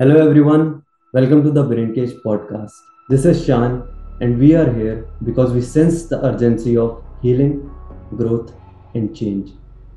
[0.00, 0.82] Hello, everyone.
[1.12, 2.72] Welcome to the Brnkage podcast.
[3.08, 3.86] This is Shaan,
[4.20, 7.70] and we are here because we sense the urgency of healing,
[8.16, 8.52] growth,
[8.94, 9.52] and change.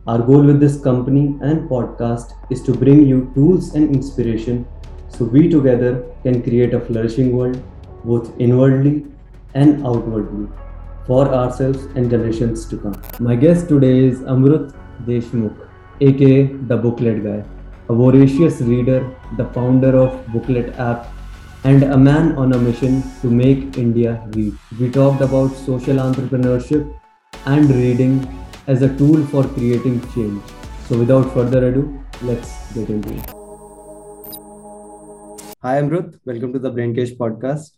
[0.05, 4.67] Our goal with this company and podcast is to bring you tools and inspiration
[5.09, 7.59] so we together can create a flourishing world,
[8.05, 9.07] both inwardly
[9.55, 10.47] and outwardly,
[11.07, 13.01] for ourselves and generations to come.
[13.19, 14.75] My guest today is Amrut
[15.07, 15.67] Deshmukh,
[16.01, 17.43] aka the Booklet Guy
[17.89, 21.07] a voracious reader, the founder of Booklet app,
[21.63, 24.53] and a man on a mission to make India read.
[24.77, 26.93] We talked about social entrepreneurship
[27.45, 28.27] and reading
[28.67, 30.43] as a tool for creating change.
[30.89, 33.25] So, without further ado, let's get into it.
[35.61, 36.19] Hi, I'm Amrut.
[36.25, 37.71] Welcome to the Brnkage podcast.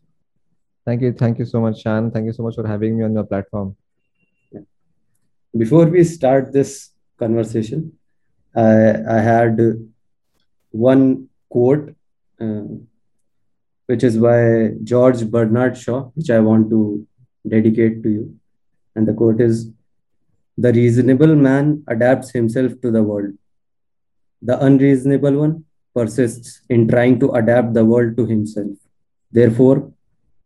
[0.85, 1.13] Thank you.
[1.13, 2.11] Thank you so much, Shaan.
[2.11, 3.75] Thank you so much for having me on your platform.
[5.55, 6.89] Before we start this
[7.19, 7.93] conversation,
[8.55, 9.59] I, I had
[10.71, 11.95] one quote,
[12.39, 12.63] uh,
[13.87, 17.05] which is by George Bernard Shaw, which I want to
[17.47, 18.35] dedicate to you.
[18.95, 19.71] And the quote is
[20.57, 23.33] The reasonable man adapts himself to the world.
[24.41, 28.71] The unreasonable one persists in trying to adapt the world to himself.
[29.31, 29.91] Therefore,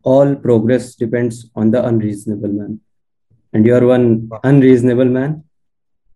[0.04, 2.80] all progress depends on the unreasonable man.
[3.54, 5.44] And you're one unreasonable man.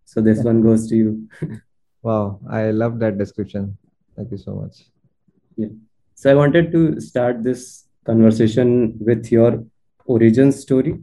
[0.05, 1.29] So this one goes to you.
[2.01, 3.77] wow, I love that description.
[4.17, 4.77] Thank you so much.
[5.55, 5.67] Yeah.
[6.15, 9.63] So I wanted to start this conversation with your
[10.05, 10.93] origin story.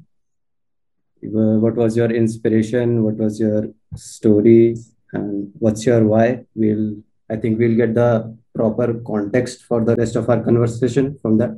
[1.24, 3.04] Uh, what was your inspiration?
[3.04, 4.76] What was your story?
[5.12, 6.44] And what's your why?
[6.56, 6.96] We'll,
[7.30, 11.52] I think we'll get the proper context for the rest of our conversation from that.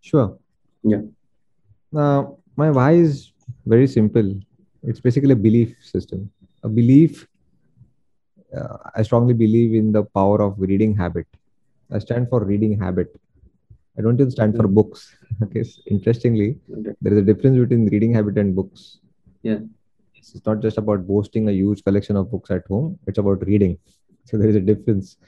[0.00, 0.38] Sure.
[0.82, 1.02] Yeah.
[1.92, 3.32] Now, my why is
[3.66, 4.40] very simple.
[4.82, 6.30] It's basically a belief system.
[6.62, 7.28] A belief
[8.56, 11.26] uh, I strongly believe in the power of reading habit.
[11.92, 13.14] I stand for reading habit.
[13.98, 14.74] I don't even stand for hmm.
[14.74, 15.16] books.
[15.42, 15.64] okay.
[15.86, 18.98] Interestingly, there is a difference between reading habit and books.
[19.42, 19.58] Yeah.
[20.14, 22.98] It's not just about boasting a huge collection of books at home.
[23.06, 23.78] It's about reading.
[24.26, 25.18] So there is a difference.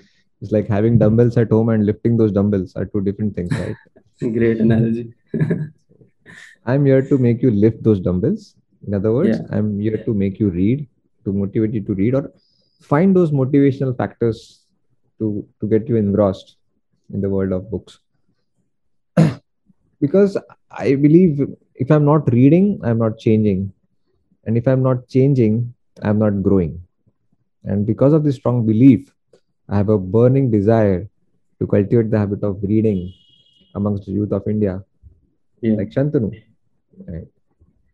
[0.40, 3.76] It's like having dumbbells at home and lifting those dumbbells are two different things, right?
[4.20, 5.12] Great analogy.
[6.64, 8.56] I'm here to make you lift those dumbbells.
[8.86, 9.56] In other words, yeah.
[9.56, 10.88] I'm here to make you read,
[11.24, 12.32] to motivate you to read, or
[12.80, 14.66] find those motivational factors
[15.18, 16.56] to to get you engrossed
[17.12, 18.00] in the world of books.
[20.00, 20.36] Because
[20.70, 21.40] i believe
[21.74, 23.72] if i'm not reading i'm not changing.
[24.44, 26.82] And if i'm not changing i'm not growing.
[27.64, 29.12] And because of this strong belief
[29.68, 31.08] i have a burning desire
[31.58, 33.12] to cultivate the habit of reading
[33.74, 34.82] amongst the youth of india
[35.60, 35.74] yeah.
[35.74, 36.30] like shantanu
[37.08, 37.28] right?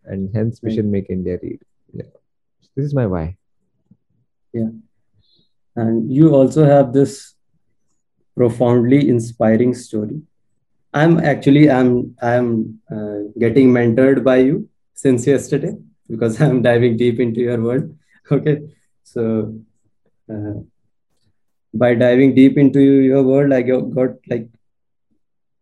[0.05, 1.61] And hence we should make india read.
[1.93, 2.11] Yeah.
[2.75, 3.37] This is my why
[4.53, 4.71] yeah.
[5.75, 7.35] And you also have this
[8.37, 10.21] profoundly inspiring story.
[10.95, 15.75] I'm actually i'm i'm uh, getting mentored by you since yesterday
[16.09, 17.95] because i'm diving deep into your world.
[18.31, 18.61] Okay.
[19.03, 19.61] So
[20.33, 20.61] uh,
[21.75, 24.49] by diving deep into your world i got, got like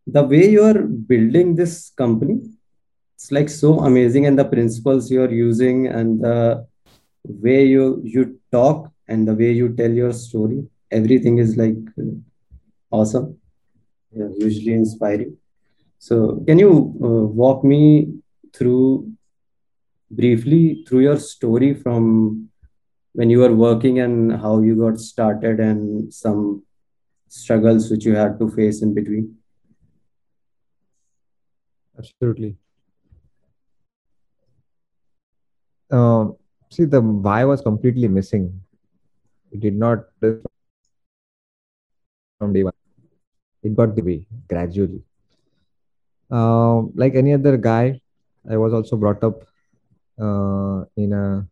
[0.06, 2.41] the way you're building this company
[3.15, 6.67] it's like so amazing and the principles you're using and the
[7.25, 12.14] way you you talk and the way you tell your story everything is like uh,
[12.91, 13.36] awesome.
[14.12, 15.36] Yeah, usually inspiring.
[15.98, 16.70] So can you
[17.04, 18.14] uh, walk me
[18.54, 19.12] through
[20.10, 22.48] briefly through your story from
[23.12, 26.62] when you were working and how you got started and some
[27.28, 29.37] struggles which you had to face in between?
[31.98, 32.56] Absolutely.
[35.91, 36.28] Uh,
[36.70, 38.60] see the why was completely missing.
[39.53, 40.04] It did not
[42.38, 42.72] from day one.
[43.62, 45.03] It got the way gradually.
[46.31, 48.00] Uh, like any other guy
[48.48, 49.42] i was also brought up
[50.20, 51.44] uh, in a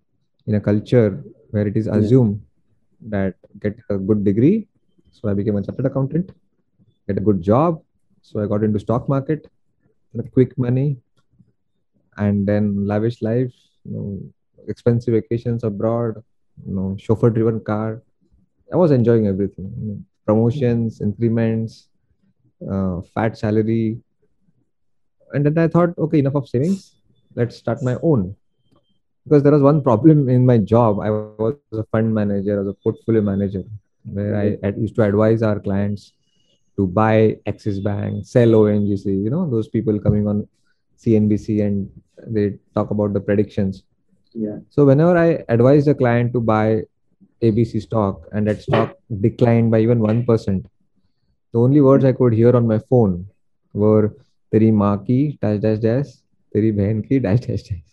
[0.47, 3.09] in a culture where it is assumed yeah.
[3.15, 4.69] that get a good degree
[5.11, 6.31] so i became a chartered accountant.
[7.09, 7.83] Get a good job
[8.23, 9.51] so i got into stock market
[10.33, 10.99] quick money
[12.19, 13.53] and then lavish life
[13.85, 14.21] you know,
[14.69, 16.23] expensive vacations abroad,
[16.67, 18.03] you know, chauffeur-driven car.
[18.73, 19.73] I was enjoying everything.
[19.81, 21.89] You know, promotions, increments,
[22.71, 23.99] uh, fat salary,
[25.33, 26.97] and then I thought, okay, enough of savings.
[27.35, 28.35] Let's start my own.
[29.25, 31.01] Because there was one problem in my job.
[31.01, 33.63] I was a fund manager, I was a portfolio manager,
[34.05, 36.13] where I, I used to advise our clients
[36.77, 39.07] to buy Axis Bank, sell ONGC.
[39.07, 40.49] You know, those people coming on
[40.99, 41.91] CNBC and
[42.27, 43.83] they talk about the predictions
[44.35, 46.83] yeah so whenever i advise a client to buy
[47.41, 50.67] ABC stock, and that stock declined by even 1%.
[51.53, 53.27] The only words I could hear on my phone
[53.73, 54.13] were
[54.53, 56.07] Teri maa ki dash dash dash,
[56.55, 57.85] Teri behan ki dash dash dash.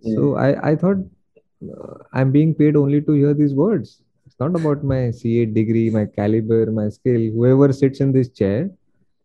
[0.00, 0.98] So I, I thought
[1.36, 4.02] uh, I'm being paid only to hear these words.
[4.26, 7.20] It's not about my CA degree, my caliber, my skill.
[7.32, 8.70] Whoever sits in this chair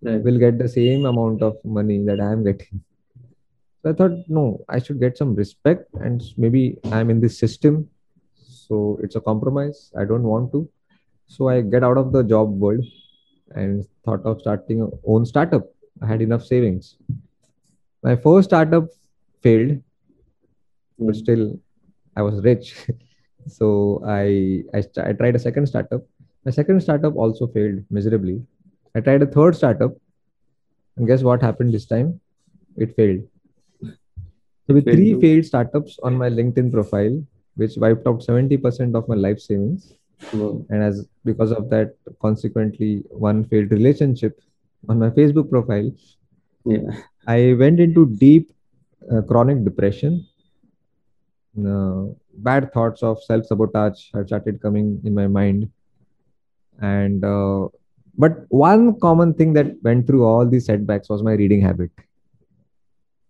[0.03, 0.23] Right.
[0.23, 2.83] will get the same amount of money that I am getting.
[3.87, 7.87] So I thought, no, I should get some respect, and maybe I'm in this system,
[8.35, 9.93] so it's a compromise.
[9.97, 10.67] I don't want to,
[11.27, 12.83] so I get out of the job world
[13.51, 15.69] and thought of starting a own startup.
[16.01, 16.97] I had enough savings.
[18.03, 18.89] My first startup
[19.41, 19.81] failed,
[20.99, 21.19] but hmm.
[21.21, 21.57] still
[22.17, 22.75] I was rich.
[23.47, 26.03] so I I, I tried a second startup.
[26.43, 28.41] My second startup also failed miserably.
[28.93, 29.95] I tried a third startup,
[30.97, 32.19] and guess what happened this time?
[32.75, 33.25] It failed.
[34.67, 35.21] So with three too.
[35.21, 37.23] failed startups on my LinkedIn profile,
[37.55, 39.93] which wiped out 70% of my life savings,
[40.33, 40.65] Wow.
[40.69, 44.41] and as because of that, consequently, one failed relationship
[44.89, 45.91] on my Facebook profile,
[46.65, 46.89] Yeah.
[47.27, 48.51] I went into deep
[49.11, 50.25] uh, chronic depression.
[51.65, 52.05] Uh,
[52.37, 55.69] bad thoughts of self sabotage had started coming in my mind,
[56.81, 57.67] and uh,
[58.17, 61.89] but one common thing that went through all these setbacks was my reading habit.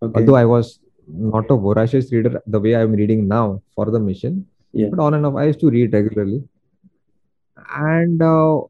[0.02, 0.20] Okay.
[0.20, 4.46] Although I was not a voracious reader the way I'm reading now for the mission,
[4.74, 4.90] Yeah.
[4.90, 6.44] but on and off, I used to read regularly.
[7.76, 8.62] And uh,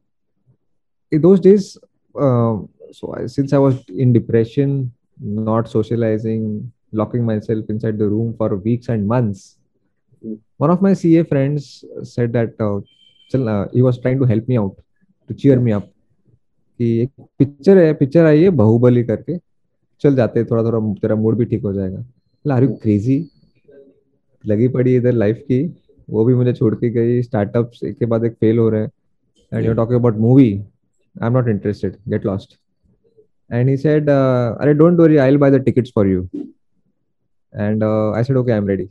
[1.12, 1.78] in those days,
[2.16, 2.58] uh,
[2.92, 8.56] so I, since I was in depression, not socializing, locking myself inside the room for
[8.56, 9.54] weeks and months,
[10.26, 10.40] Mm.
[10.58, 12.78] one of my CA friends said that uh,
[13.38, 14.76] uh, he was trying to help me out,
[15.28, 15.84] to cheer me up.
[16.80, 19.38] कि एक picture है picture आई है बाहुबली करके
[20.02, 22.04] चल जाते थोड़ा थोड़ा तेरा मूड भी ठीक हो जाएगा
[22.46, 23.18] लारू क्रेजी
[24.44, 25.66] लगी पड़ी इधर लाइफ की।
[26.10, 28.92] वो भी मुझे छोड़ के गई। स्टार्टअप एक के बाद एक फेल हो रहे हैं।
[29.52, 32.58] And you talking about movie I am not interested get lost
[33.50, 38.24] and he said अरे don't worry I will buy the tickets for you and I
[38.24, 38.90] said okay I am ready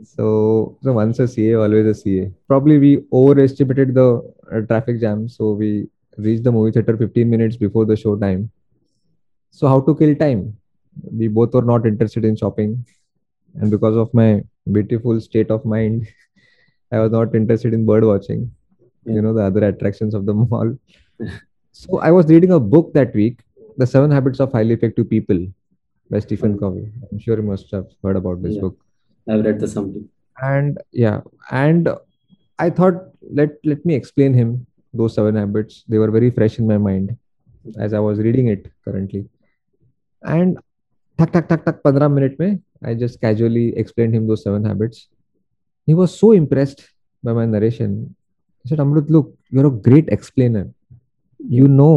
[0.00, 2.96] so so once a CA always a CA probably we
[3.40, 5.72] overestimated the traffic jam so we
[6.18, 8.48] reach the movie theatre 15 minutes before the show time
[9.60, 10.50] so how to kill time
[11.12, 12.84] we both were not interested in shopping.
[13.60, 14.42] And because of my
[14.72, 16.06] beautiful state of mind
[16.92, 18.40] i was not interested in bird watching
[19.04, 20.76] you know the other attractions of the mall.
[21.72, 23.42] So i was reading a book that week
[23.78, 25.40] the seven habits of highly effective people
[26.10, 26.58] by stephen Oh.
[26.62, 26.86] covey.
[27.10, 28.60] I'm sure you must have heard about this Yeah.
[28.62, 28.76] book.
[29.28, 30.04] I've read the summary.
[30.52, 31.20] and yeah
[31.50, 31.88] and
[32.58, 32.98] i thought
[33.40, 34.50] let let me explain him
[34.92, 35.84] those seven habits.
[35.88, 37.16] They were very fresh in my mind
[37.86, 39.22] as i was reading it currently.
[40.38, 40.58] And
[41.19, 42.55] tak tak tak tak 15 minute mein
[42.91, 45.07] i just casually explained him those seven habits
[45.87, 46.81] he was so impressed
[47.23, 47.93] by my narration
[48.63, 50.65] he said amrut look you're a great explainer
[51.59, 51.95] you know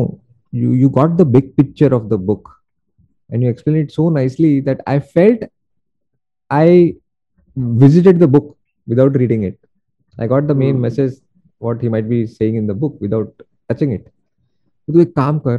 [0.53, 2.51] you you got the big picture of the book
[3.31, 5.43] and you explained it so nicely that i felt
[6.51, 6.95] i
[7.57, 9.59] visited the book without reading it.
[10.19, 10.81] I got the main Hmm.
[10.81, 11.15] message,
[11.59, 13.33] what he might be saying in the book without
[13.69, 14.05] touching it.
[14.87, 15.59] So, एक काम कर,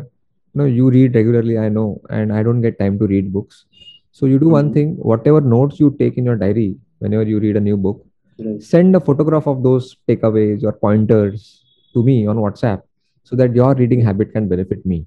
[0.54, 3.64] no, you read regularly, I know, and I don't get time to read books.
[4.12, 4.74] So, you do one Mhm.
[4.74, 8.04] thing, whatever notes you take in your diary whenever you read a new book,
[8.38, 8.62] Right.
[8.62, 11.64] send a photograph of those takeaways or pointers
[11.94, 12.82] to me on WhatsApp
[13.24, 15.06] so that your reading habit can benefit me.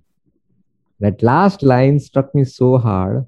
[1.00, 3.26] That last line struck me so hard.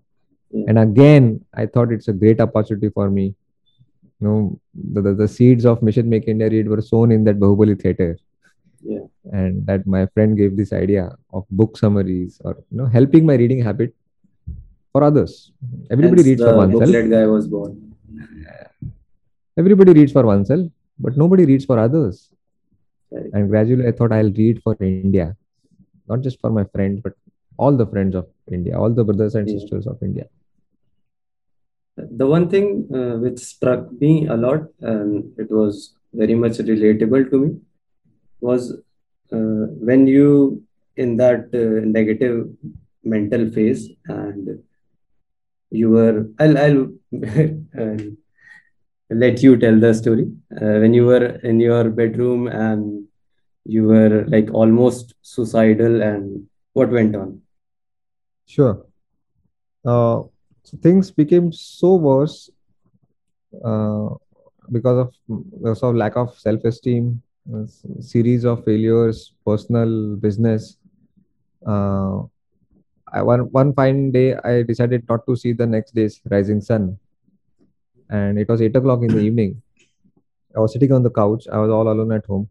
[0.52, 0.66] Yeah.
[0.68, 3.36] And again, I thought it's a great opportunity for me.
[4.20, 4.60] You know,
[4.94, 8.18] the, the, the seeds of Mission Make India Read were sown in that Bahubali theater.
[8.84, 9.06] Yeah.
[9.32, 13.36] And that my friend gave this idea of book summaries or you know helping my
[13.36, 13.94] reading habit
[14.92, 15.52] for others.
[15.92, 16.82] Everybody Hence reads for oneself.
[16.84, 17.94] booklet guy was born.
[19.58, 20.68] Everybody reads for oneself,
[21.00, 22.30] but nobody reads for others.
[23.12, 23.30] Right.
[23.34, 25.36] And gradually, I thought I'll read for India,
[26.08, 27.14] not just for my friends, but
[27.58, 29.60] all the friends of India, all the brothers and Yeah.
[29.60, 30.28] sisters of India.
[31.98, 37.30] The one thing uh, which struck me a lot, and it was very much relatable
[37.32, 37.50] to me,
[38.41, 38.72] was
[39.31, 40.62] uh, when you
[40.98, 42.48] in that uh, negative
[43.03, 44.60] mental phase and
[45.72, 46.88] you were I'll I'll
[49.10, 50.25] let you tell the story
[50.62, 53.03] uh, when you were in your bedroom and
[53.65, 56.43] you were like almost suicidal and
[56.74, 57.39] what went on
[58.46, 58.86] Sure.
[59.86, 60.24] Uh,
[60.81, 62.50] things became so worse
[63.63, 64.10] uh,
[64.72, 65.10] because of
[65.51, 67.29] because of lack of self-esteem, a s-
[68.00, 70.77] series of failures, personal business.
[71.65, 72.24] Uh,
[73.12, 76.98] I, one one fine day, I decided not to see the next day's rising sun,
[78.10, 79.62] and it was eight o'clock in the evening.
[80.55, 81.48] I was sitting on the couch.
[81.51, 82.50] I was all alone at home.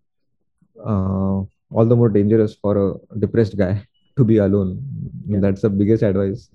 [0.78, 3.85] Uh, all the more dangerous for a depressed guy
[4.16, 4.83] to be alone.
[5.28, 5.40] Yeah.
[5.40, 6.50] That's the biggest advice.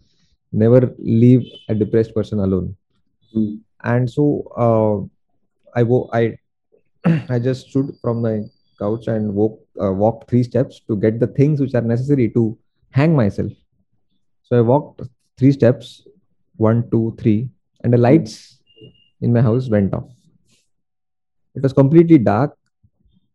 [0.51, 2.75] Never leave a depressed person alone.
[3.35, 3.59] Mm.
[3.83, 4.95] And so uh,
[5.77, 6.37] I wo- I
[7.05, 8.41] I just stood from my
[8.79, 12.57] couch and woke, uh, walked three steps to get the things which are necessary to
[12.91, 13.51] hang myself.
[14.43, 15.01] So I walked
[15.37, 16.07] three steps,
[16.55, 17.49] one, two, three,
[17.83, 18.59] and the lights
[19.21, 20.09] in my house went off.
[21.55, 22.57] It was completely dark,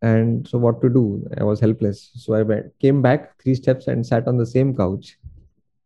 [0.02, 1.28] and so what to do?
[1.38, 2.10] I was helpless.
[2.14, 5.18] So I went, came back three steps and sat on the same couch.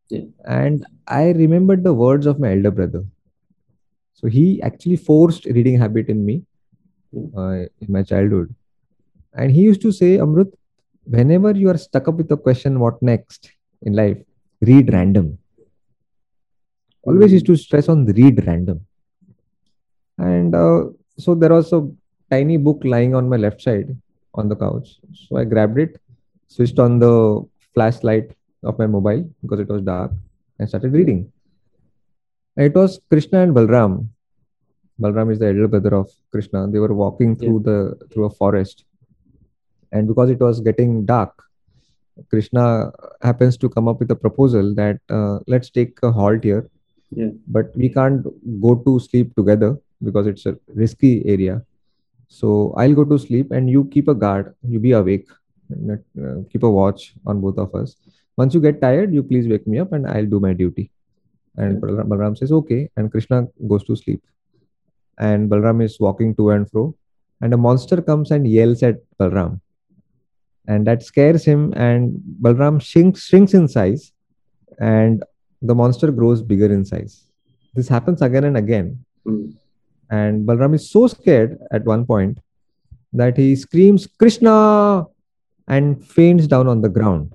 [0.09, 0.25] Yeah.
[0.47, 3.05] And I remembered the words of my elder brother.
[4.15, 6.45] So he actually forced reading habit in me.
[7.37, 8.55] Uh, in my childhood.
[9.35, 10.53] And he used to say, Amrut,
[11.05, 13.53] whenever you are stuck up with the question, what next
[13.83, 14.19] in life,
[14.61, 15.39] read random.
[17.03, 18.87] Always used to stress on read random.
[20.19, 20.85] And uh,
[21.19, 21.89] so there was a
[22.31, 23.97] tiny book lying on my left side
[24.35, 25.01] on the couch.
[25.13, 26.01] So I grabbed it,
[26.49, 30.13] switched on the flashlight of my mobile because it was dark,
[30.59, 31.33] and started reading.
[32.57, 34.09] It was Krishna and Balram.
[35.03, 36.67] Balram is the elder brother of Krishna.
[36.69, 37.79] They were walking through the
[38.11, 38.85] through a forest,
[39.93, 41.43] and because it was getting dark,
[42.31, 42.65] Krishna
[43.23, 46.63] happens to come up with a proposal that uh, let's take a halt here,
[47.21, 47.31] Yeah.
[47.59, 48.27] but we can't
[48.67, 49.71] go to sleep together
[50.09, 51.63] because it's a risky area.
[52.29, 54.55] So I'll go to sleep, and you keep a guard.
[54.75, 55.29] You be awake,
[55.71, 55.91] and,
[56.27, 57.97] uh, keep a watch on both of us.
[58.37, 60.91] Once you get tired, you please wake me up, and I'll do my duty.
[61.57, 62.05] And Yeah.
[62.13, 63.41] Balram says okay, and Krishna
[63.73, 64.23] goes to sleep
[65.19, 66.95] and Balram is walking to and fro,
[67.41, 69.61] and a monster comes and yells at Balram,
[70.67, 74.13] and that scares him, and Balram shrinks, shrinks in size,
[74.79, 75.23] and
[75.61, 77.27] the monster grows bigger in size.
[77.75, 79.55] This happens again and again, Mm.
[80.11, 82.39] and Balram is so scared at one point
[83.13, 85.05] that he screams Krishna
[85.69, 87.35] and faints down on the ground.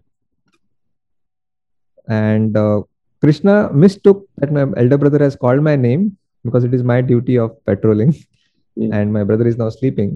[2.10, 2.82] And uh,
[3.22, 6.18] Krishna mistook that my elder brother has called my name
[6.48, 8.14] because it is my duty of patrolling,
[8.82, 8.96] Yeah.
[8.98, 10.12] and my brother is now sleeping.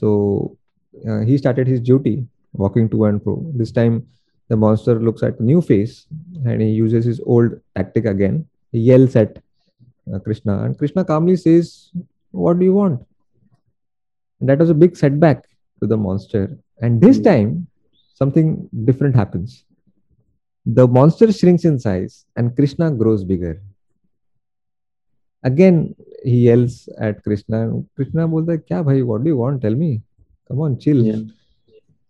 [0.00, 0.10] So
[1.08, 2.14] uh, he started his duty,
[2.64, 3.34] walking to and fro.
[3.62, 4.06] This time,
[4.52, 6.06] the monster looks at a new face
[6.44, 8.38] and he uses his old tactic again.
[8.72, 9.38] He yells at
[10.12, 11.90] uh, Krishna, and Krishna calmly says,
[12.44, 13.02] What do you want?
[14.40, 15.44] And that was a big setback
[15.80, 16.44] to the monster.
[16.80, 17.24] And this Mm.
[17.30, 17.50] time,
[18.22, 18.48] something
[18.90, 19.64] different happens.
[20.80, 23.54] The monster shrinks in size and Krishna grows bigger
[25.42, 25.94] again
[26.24, 27.82] he yells at krishna.
[27.96, 29.62] Krishna bolta kya bhai what do you want?
[29.62, 30.02] Tell me.
[30.48, 31.28] Come on chill.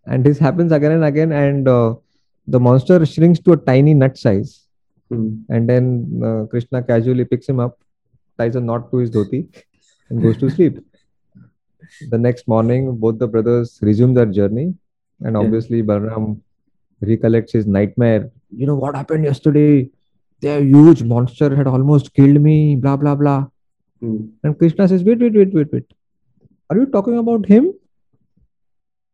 [0.05, 1.95] And this happens again and again and uh,
[2.47, 4.67] the monster shrinks to a tiny nut size.
[5.09, 5.37] Hmm.
[5.49, 7.77] And then uh, krishna casually picks him up
[8.37, 9.47] ties a knot to his dhoti
[10.09, 10.79] and goes to sleep.
[12.09, 14.73] The next morning both the brothers resume their journey
[15.21, 16.33] and obviously yeah.
[17.01, 18.31] recollects his nightmare.
[18.49, 19.89] You know what happened yesterday?
[20.43, 23.41] The huge monster had almost killed me blah blah blah
[24.05, 24.31] Mm.
[24.43, 25.85] and Krishna says, wait, wait, wait, wait, wait.
[26.69, 27.67] Are you talking about him?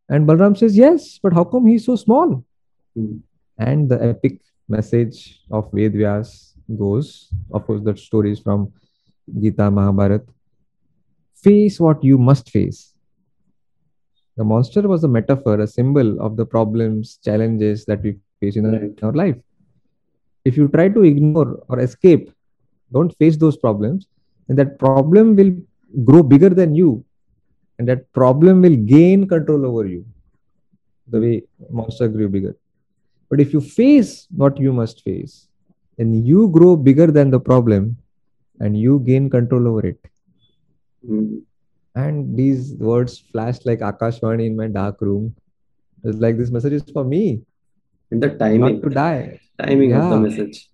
[0.10, 2.44] And Balram says, yes, but how come he's so small?
[2.98, 3.20] Mm.
[3.60, 8.74] And the epic message of Ved Vyas goes, of course, that story is from
[9.40, 10.24] Gita Mahabharat.
[11.44, 12.96] Face what you must face.
[14.38, 18.72] The monster was a metaphor, a symbol of the problems, challenges that we face in
[18.72, 19.04] Right.
[19.04, 19.38] our life.
[20.46, 22.32] If you try to ignore or escape,
[22.92, 24.08] don't face those problems,
[24.48, 25.56] and that problem will
[26.04, 27.04] grow bigger than you,
[27.78, 30.06] and that problem will gain control over you.
[31.08, 32.56] The way monster grew bigger.
[33.30, 35.48] But if you face what you must face,
[35.98, 37.98] then you grow bigger than the problem
[38.60, 40.00] and you gain control over it.
[41.08, 41.42] Mm.
[41.96, 45.36] And these words flashed like Akashvani in my dark room.
[46.04, 47.42] It's like this message is for me,
[48.12, 49.40] And the not timing, to die.
[49.62, 50.70] timing of the message.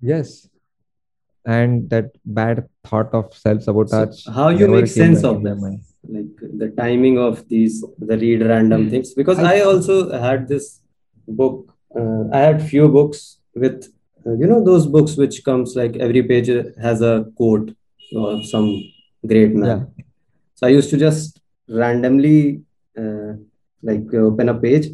[0.00, 0.48] Yes.
[1.46, 4.22] And that bad thought of self sabotage.
[4.24, 5.62] So how you make sense of in my this?
[5.62, 5.80] mind.
[6.16, 9.14] Like the timing of these, the read random things.
[9.14, 9.96] Because I- I also
[10.26, 10.80] had this
[11.26, 11.74] book.
[11.98, 13.88] Uh, I had few books with,
[14.26, 16.48] uh, you know, those books which comes like every page
[16.86, 17.74] has a quote
[18.14, 18.68] or some
[19.26, 19.66] great man.
[19.68, 20.04] yeah.
[20.54, 22.62] So I used to just randomly
[22.96, 23.32] uh,
[23.82, 24.88] like open a page,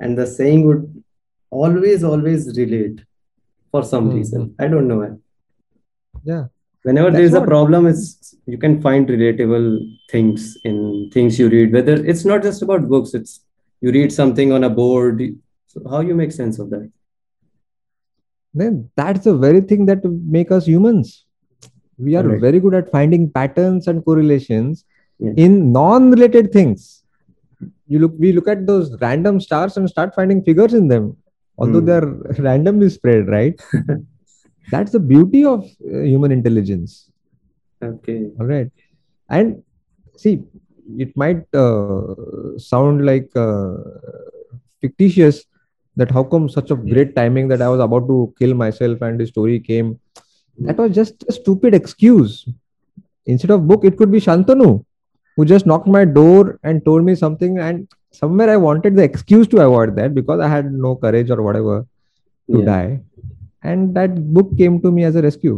[0.00, 1.02] and the saying would
[1.50, 3.00] always, always relate
[3.70, 4.54] for some Hmm, reason.
[4.58, 5.10] I don't know why.
[6.24, 6.46] Yeah.
[6.82, 9.66] Whenever That's there is a problem, it's you can find relatable
[10.10, 11.72] things in things you read.
[11.72, 13.40] Whether it's not just about books, it's
[13.80, 15.22] you read something on a board.
[15.66, 16.90] So how you make sense of that?
[18.54, 21.24] Then that's the very thing that make us humans.
[21.98, 22.40] We are Correct.
[22.40, 24.84] very good at finding patterns and correlations
[25.18, 25.32] Yeah.
[25.36, 26.97] in non-related things.
[27.88, 31.16] You look, we look at those random stars and start finding figures in them,
[31.58, 31.86] although Hmm.
[31.86, 32.06] they're
[32.48, 33.58] randomly spread, right?
[34.70, 37.10] That's the beauty of uh, human intelligence.
[37.82, 38.30] Okay.
[38.40, 38.70] All right.
[39.30, 39.62] And
[40.16, 40.42] see,
[40.98, 42.14] it might uh,
[42.58, 43.74] sound like uh,
[44.80, 45.44] fictitious
[45.96, 49.18] that how come such a great timing that I was about to kill myself and
[49.18, 49.98] the story came.
[50.58, 52.48] That was just a stupid excuse.
[53.26, 54.84] Instead of book, it could be Shantanu
[55.38, 57.58] who just knocked my door and told me something.
[57.58, 61.42] And somewhere I wanted the excuse to avoid that because I had no courage or
[61.48, 61.76] whatever
[62.52, 62.64] to Yeah.
[62.74, 63.00] die.
[63.62, 65.56] And that book came to me as a rescue.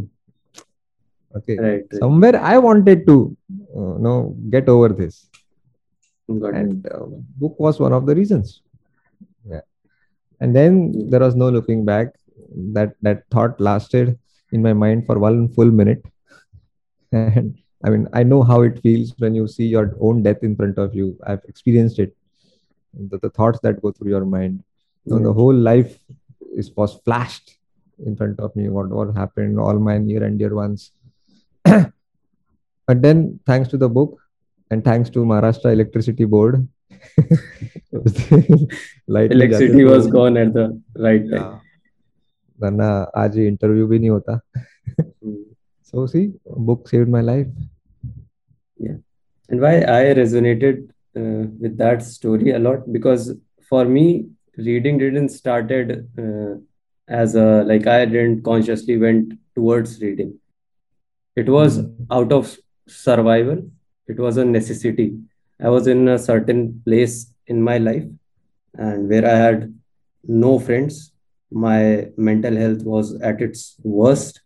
[1.39, 1.67] Okay Right.
[1.73, 1.99] right.
[2.03, 3.15] somewhere i wanted to
[3.81, 4.15] uh, know
[4.55, 5.29] get over this
[6.41, 7.07] Got and uh,
[7.43, 8.63] book was one of the reasons
[9.53, 9.63] yeah
[10.41, 11.07] and then Yeah.
[11.13, 12.09] there was no looking back
[12.79, 14.19] that that thought lasted
[14.51, 16.03] in my mind for one full minute
[17.13, 20.56] and i mean i know how it feels when you see your own death in
[20.62, 22.16] front of you i've experienced it
[23.12, 24.64] the, the thoughts that go through your mind
[25.06, 25.98] you know, the whole life
[26.62, 27.58] is was flashed
[28.06, 30.92] in front of me what what happened all my near and dear ones
[31.66, 34.18] but then thanks to the book
[34.72, 36.58] and thanks to maharashtra electricity board
[39.16, 40.66] light नहीं जाते Electricity was तो- gone at the
[41.08, 41.46] right time.
[41.46, 41.54] Yeah.
[42.62, 42.88] वरना
[43.24, 44.40] आज ये interview भी नहीं होता
[45.00, 45.38] Hmm.
[45.92, 46.24] so see
[46.68, 47.22] book saved my
[48.81, 48.97] life
[49.51, 53.35] And why I resonated uh, with that story a lot because
[53.69, 56.55] for me, reading didn't started uh,
[57.09, 60.35] as a like I didn't consciously went towards reading.
[61.37, 62.07] It was Mhm.
[62.19, 62.57] out of
[62.89, 63.59] survival.
[64.09, 65.09] It was a necessity.
[65.61, 68.07] I was in a certain place in my life
[68.75, 69.75] and where I had
[70.27, 71.13] no friends.
[71.51, 74.41] My mental health was at its worst.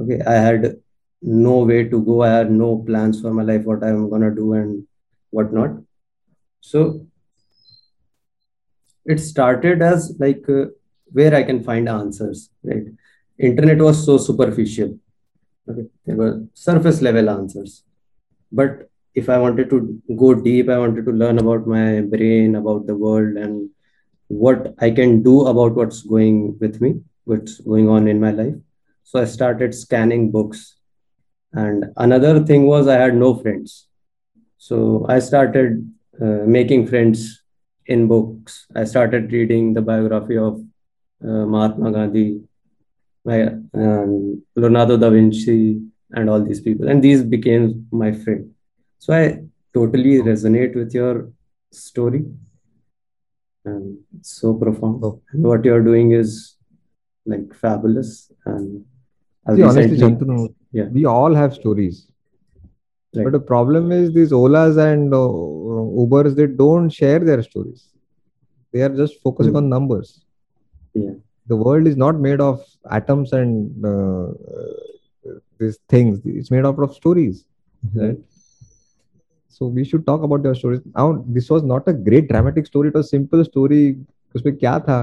[0.00, 0.76] Okay, I had
[1.22, 2.22] no way to go.
[2.22, 4.86] I had no plans for my life, what I'm gonna do and
[5.30, 5.70] whatnot.
[6.60, 7.06] So
[9.04, 10.66] it started as like uh,
[11.12, 12.84] where I can find answers, right?
[13.38, 14.98] Internet was so superficial.
[15.68, 17.84] Okay, there were surface level answers.
[18.52, 22.86] But if I wanted to go deep, I wanted to learn about my brain, about
[22.86, 23.70] the world, and
[24.28, 28.54] what I can do about what's going with me, what's going on in my life.
[29.04, 30.76] So I started scanning books.
[31.52, 33.88] And another thing was I had no friends.
[34.58, 37.42] So I started uh, making friends
[37.86, 38.66] in books.
[38.74, 40.60] I started reading the biography of
[41.24, 42.42] uh, Mahatma Gandhi,
[43.24, 43.42] my,
[43.74, 45.80] um, Leonardo da Vinci,
[46.12, 46.88] and all these people.
[46.88, 48.52] And these became my friend.
[48.98, 49.42] So I
[49.74, 51.32] totally resonate with your
[51.72, 52.24] story.
[53.64, 55.04] And it's so profound.
[55.04, 55.20] Oh.
[55.32, 56.56] And what you're doing is
[57.26, 58.30] like fabulous.
[58.46, 58.84] And
[59.46, 60.87] I've see honestly Shantanu, Yeah.
[60.97, 62.05] we all have stories
[63.17, 63.23] Right.
[63.25, 65.19] but the problem is these olas and uh,
[66.03, 67.81] ubers they don't share their stories
[68.73, 69.59] they are just focusing Hmm.
[69.61, 70.09] on numbers
[71.03, 71.13] Yeah.
[71.51, 72.57] the world is not made of
[72.97, 74.27] atoms and uh,
[74.57, 77.37] uh, these things it's made out of stories
[78.01, 78.19] right
[79.57, 82.89] so we should talk about your stories now this was not a great dramatic story
[82.93, 83.83] it was simple story
[84.35, 84.97] उसमें क्या था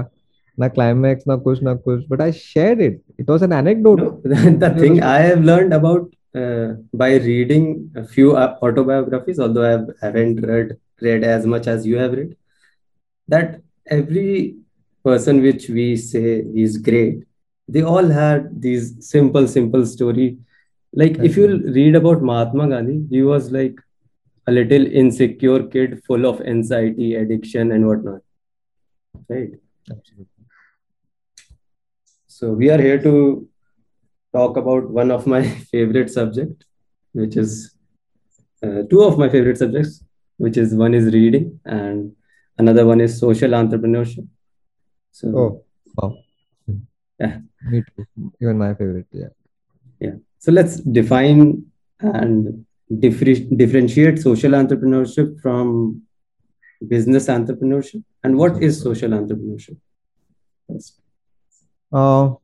[0.58, 2.04] na climax, na kush, na kush.
[2.08, 3.00] But I shared it.
[3.16, 4.22] It was an anecdote.
[4.24, 10.06] The thing I have learned about uh, by reading a few uh, autobiographies, although I
[10.06, 12.36] haven't read read as much as you have read,
[13.28, 14.56] that every
[15.04, 17.24] person which we say is great,
[17.68, 20.38] they all had these simple, simple story.
[20.92, 21.46] Like if you
[21.78, 23.78] read about Mahatma Gandhi, he was like
[24.46, 28.22] a little insecure kid, full of anxiety, addiction, and whatnot.
[29.28, 29.50] Right.
[29.90, 30.37] Absolutely.
[32.38, 33.48] So we are here to
[34.32, 36.64] talk about one of my favorite subject,
[37.12, 37.74] which is
[38.62, 40.04] uh, two of my favorite subjects,
[40.36, 42.12] which is one is reading and
[42.56, 44.28] another one is social entrepreneurship.
[45.10, 45.64] So oh
[45.96, 46.14] wow
[47.20, 47.38] Yeah.
[47.72, 48.06] me too
[48.40, 49.32] even my favorite yeah
[49.98, 50.16] Yeah.
[50.38, 51.42] so let's define
[51.98, 52.64] and
[53.06, 56.02] differ- differentiate social entrepreneurship from
[56.86, 58.04] business entrepreneurship.
[58.22, 59.78] And what is social entrepreneurship?
[60.68, 61.00] First.
[61.92, 62.34] Uh,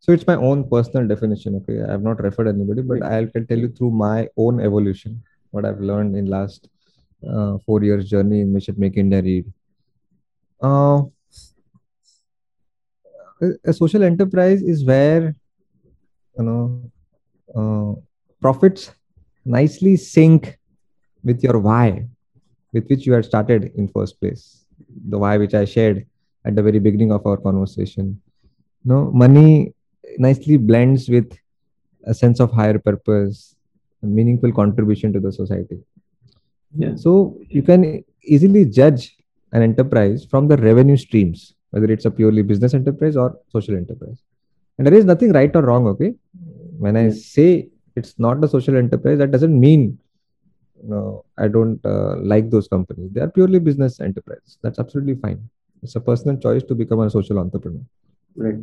[0.00, 1.56] so it's my own personal definition.
[1.56, 5.22] Okay, I have not referred anybody, but I can tell you through my own evolution
[5.50, 6.68] what I've learned in last
[7.28, 9.52] uh, four years journey in Mission Make India Read.
[10.62, 11.02] Uh,
[13.42, 15.34] a, a social enterprise is where
[16.38, 16.90] you know
[17.54, 18.00] uh,
[18.40, 18.92] profits
[19.44, 20.58] nicely sync
[21.24, 22.06] with your why,
[22.72, 24.64] with which you had started in first place.
[25.08, 26.06] The why which I shared
[26.48, 28.20] at the very beginning of our conversation.
[28.84, 29.74] No, money
[30.26, 31.30] nicely blends with
[32.04, 33.54] a sense of higher purpose,
[34.02, 35.78] a meaningful contribution to the society.
[36.82, 36.94] Yeah.
[36.96, 39.16] So you can easily judge
[39.52, 44.18] an enterprise from the revenue streams, whether it's a purely business enterprise or social enterprise.
[44.76, 45.86] And there is nothing right or wrong.
[45.94, 46.14] Okay,
[46.84, 47.16] when I Yeah.
[47.36, 47.48] say
[47.96, 49.98] it's not a social enterprise, that doesn't mean
[50.92, 53.10] no, I don't uh, like those companies.
[53.12, 54.58] They are purely business enterprise.
[54.62, 55.40] That's absolutely fine.
[55.82, 57.84] It's a personal choice to become a social entrepreneur.
[58.36, 58.58] Right.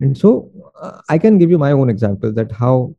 [0.00, 2.94] And so uh, I can give you my own example that how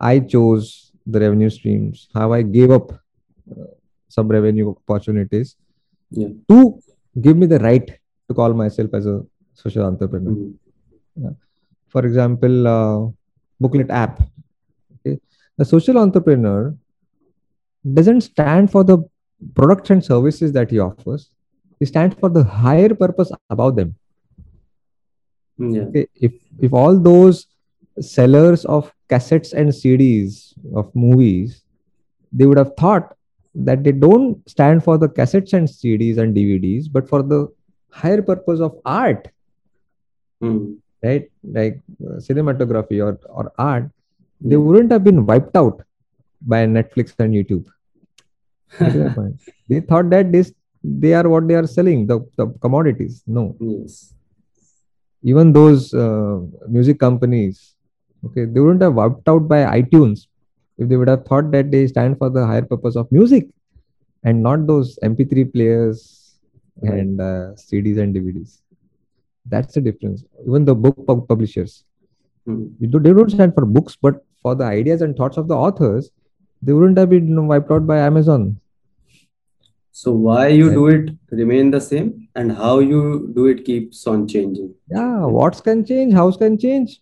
[0.00, 2.92] I chose the revenue streams, how I gave up
[3.50, 3.64] uh,
[4.08, 5.56] some revenue opportunities
[6.10, 6.28] Yeah.
[6.50, 6.56] to
[7.20, 7.86] give me the right
[8.28, 9.24] to call myself as a
[9.54, 10.34] social entrepreneur.
[10.34, 11.36] Mhm.
[11.88, 13.10] For example, uh,
[13.60, 14.22] booklet app.
[14.98, 15.18] Okay.
[15.58, 16.74] The social entrepreneur
[17.98, 18.98] doesn't stand for the
[19.54, 21.30] products and services that he offers.
[21.82, 23.94] He stands for the higher purpose about them.
[25.58, 25.86] Yeah.
[25.86, 26.34] Okay, if
[26.66, 27.40] if all those
[28.08, 30.36] sellers of cassettes and CDs
[30.82, 31.56] of movies,
[32.32, 33.08] they would have thought
[33.70, 37.40] that they don't stand for the cassettes and CDs and DVDs, but for the
[38.04, 39.28] higher purpose of art,
[40.42, 40.62] Mhm.
[41.02, 41.28] right?
[41.60, 43.90] Like uh, cinematography or, or art,
[44.40, 44.64] they Yeah.
[44.70, 45.82] wouldn't have been wiped out
[46.54, 47.66] by Netflix and YouTube.
[48.78, 49.40] That is the point.
[49.68, 53.22] They thought that this they are what they are selling, the, the commodities.
[53.26, 53.56] No.
[53.60, 54.14] Yes.
[55.30, 56.38] even those uh,
[56.76, 57.58] music companies
[58.26, 60.20] okay they wouldn't have wiped out by itunes
[60.78, 63.44] if they would have thought that they stand for the higher purpose of music
[64.24, 66.00] and not those mp3 players
[66.82, 66.98] Right.
[67.00, 68.52] and uh, cds and dvds
[69.54, 71.72] that's the difference even the book pub- publishers
[72.46, 75.58] you do- they don't stand for books but for the ideas and thoughts of the
[75.66, 76.10] authors
[76.62, 78.42] they wouldn't have been wiped out by amazon
[79.95, 80.75] So why you Right.
[80.77, 81.05] do it
[81.41, 82.09] remain the same
[82.41, 82.99] and how you
[83.37, 84.69] do it keeps on changing.
[84.95, 86.95] yeah what's can change house can change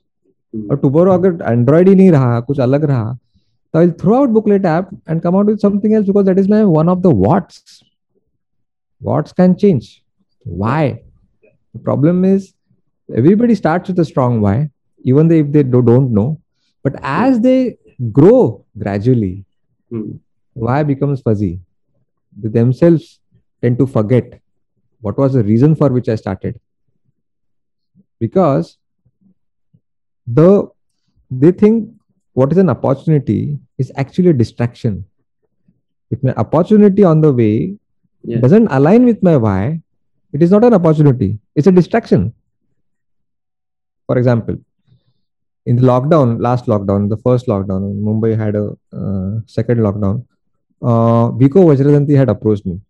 [0.53, 0.69] Mhm.
[0.71, 3.11] और tomorrow अगर Android ही नहीं रहा कुछ अलग रहा
[3.73, 6.49] तो I throw out booklet app and come out with something else because that is
[6.49, 7.81] my one of the what's
[9.01, 9.89] what's can change
[10.47, 12.53] why the problem is
[13.09, 14.51] everybody starts with a strong why
[15.11, 16.23] even if they do, don't know
[16.85, 17.57] but as they
[18.19, 18.37] grow
[18.83, 19.33] gradually
[19.91, 20.07] Mhm.
[20.55, 21.49] why becomes fuzzy
[22.36, 23.20] they themselves
[23.62, 24.40] tend to forget
[25.00, 26.60] what was the reason for which i started.
[28.18, 28.78] Because
[30.26, 30.68] the
[31.30, 31.90] they think
[32.32, 35.04] what is an opportunity is actually a distraction.
[36.10, 37.76] If my opportunity on the way
[38.22, 38.40] Yeah.
[38.40, 39.80] doesn't align with my why
[40.32, 41.38] it is not an opportunity.
[41.56, 42.34] It's a distraction.
[44.06, 44.58] For example
[45.66, 50.24] in the lockdown last lockdown the first lockdown mumbai had a uh, second lockdown
[50.82, 52.80] uh, Vico Vajradanti had approached me.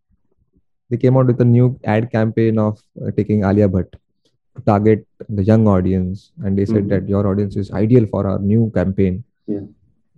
[0.90, 3.90] They came out with a new ad campaign of uh, taking Alia Bhatt
[4.56, 6.88] to target the young audience, and they said Mhm.
[6.88, 9.22] that your audience is ideal for our new campaign.
[9.46, 9.66] Yeah.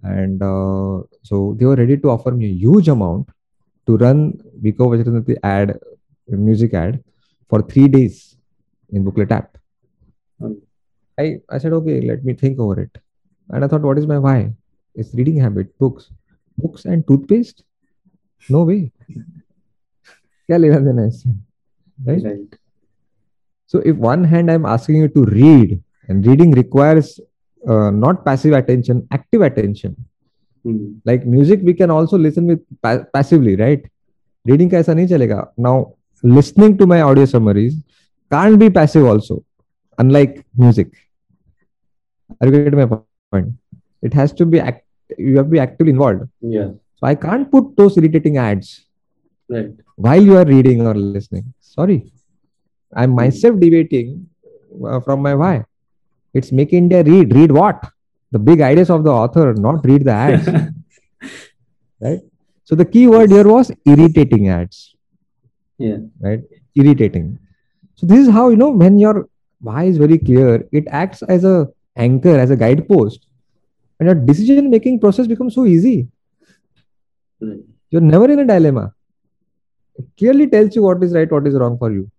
[0.02, 3.28] And uh, so they were ready to offer me a huge amount
[3.86, 5.78] to run Vico Vajradanti ad,
[6.28, 7.02] music ad,
[7.48, 8.36] for three days
[8.90, 9.58] in Booklet app.
[10.40, 10.56] Um,
[11.18, 12.98] I, I said, okay, let me think over it.
[13.50, 14.52] And I thought, what is my why?
[14.94, 16.10] It's reading habit, books.
[16.58, 17.62] Books and toothpaste
[18.48, 21.30] no way क्या लेना देना इससे?
[21.98, 22.56] Right
[23.74, 25.72] so if one hand I am asking you to read
[26.08, 27.16] and reading requires
[27.62, 29.94] not passive attention active attention
[31.06, 33.88] like music we can also listen with passively right
[34.46, 35.52] reading का ऐसा नहीं चलेगा.
[35.60, 35.84] Now
[36.24, 37.80] listening to my audio summaries
[38.30, 39.42] can be passive also
[39.98, 40.90] unlike music
[45.18, 46.22] You have to be actively involved.
[46.40, 46.68] Yeah.
[46.96, 48.86] So I can't put those irritating ads
[49.48, 49.70] Right.
[49.96, 51.52] while you are reading or listening.
[51.60, 52.12] Sorry,
[52.94, 54.28] I'm myself debating
[54.86, 55.64] uh, from my why.
[56.34, 57.34] It's make India read.
[57.34, 57.84] Read what?
[58.30, 60.48] The big ideas of the author, not read the ads.
[62.00, 62.20] right?
[62.64, 64.94] So the key word here was irritating ads.
[65.78, 65.98] Yeah.
[66.20, 66.40] Right?
[66.74, 67.38] Irritating.
[67.96, 69.28] So this is how you know when your
[69.60, 73.26] why is very clear, it acts as a anchor, as a guidepost,
[74.02, 76.08] and your decision making process becomes so easy.
[77.40, 77.60] Right.
[77.90, 78.92] You're never in a dilemma.
[79.94, 82.10] It clearly tells you what is right, what is wrong for you.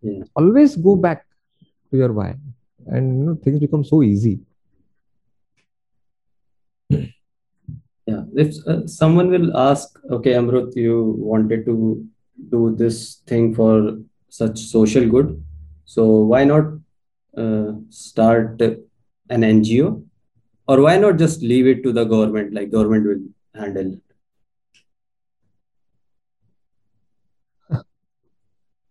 [0.00, 0.22] Yeah.
[0.34, 1.26] Always go back
[1.90, 2.36] to your why,
[2.86, 4.40] and you know, things become so easy.
[6.88, 8.22] Yeah.
[8.34, 12.06] If uh, someone will ask, okay, Amrut, you wanted to
[12.50, 15.42] do this thing for such social good,
[15.84, 16.66] so why not
[17.36, 20.04] uh, start an NGO,
[20.68, 22.52] or why not just leave it to the government?
[22.52, 24.02] Like government will handle it.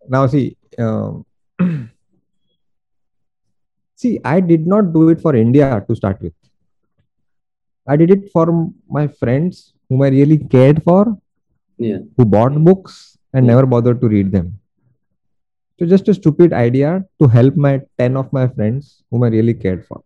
[0.08, 1.26] Now, see, um,
[3.96, 6.34] see, I did not do it for India to start with.
[7.88, 11.18] I did it for my friends whom I really cared for,
[11.78, 12.00] Yeah.
[12.18, 13.54] who bought books and Yeah.
[13.54, 14.60] never bothered to read them.
[15.80, 19.54] So just a stupid idea to help my 10 of my friends whom I really
[19.54, 20.04] cared for.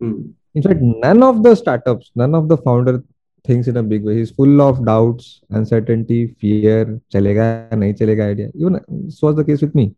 [0.00, 0.20] Hmm.
[0.54, 3.02] In fact, none of the startups, none of the founder
[3.44, 4.16] thinks in a big way.
[4.18, 8.50] He's full of doubts, uncertainty, fear, chalega, nahi chalega idea.
[8.54, 9.94] Even this was the case with me.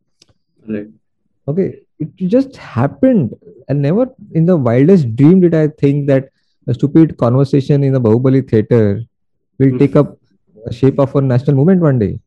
[0.66, 0.88] Right.
[1.49, 3.35] Okay, it just happened.
[3.69, 6.31] And never in the wildest dream did I think that
[6.66, 9.03] a stupid conversation in the Bahubali theater
[9.59, 9.79] will Hmm.
[9.79, 10.19] take up
[10.66, 12.19] a shape of a national movement one day.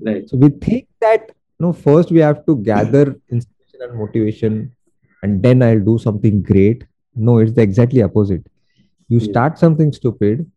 [0.00, 0.28] Right.
[0.28, 4.72] So we think that no, first we have to gather inspiration and motivation,
[5.22, 6.84] and then I'll do something great.
[7.14, 8.46] No, it's the exactly opposite.
[9.08, 9.30] You Yeah.
[9.30, 10.50] start something stupid,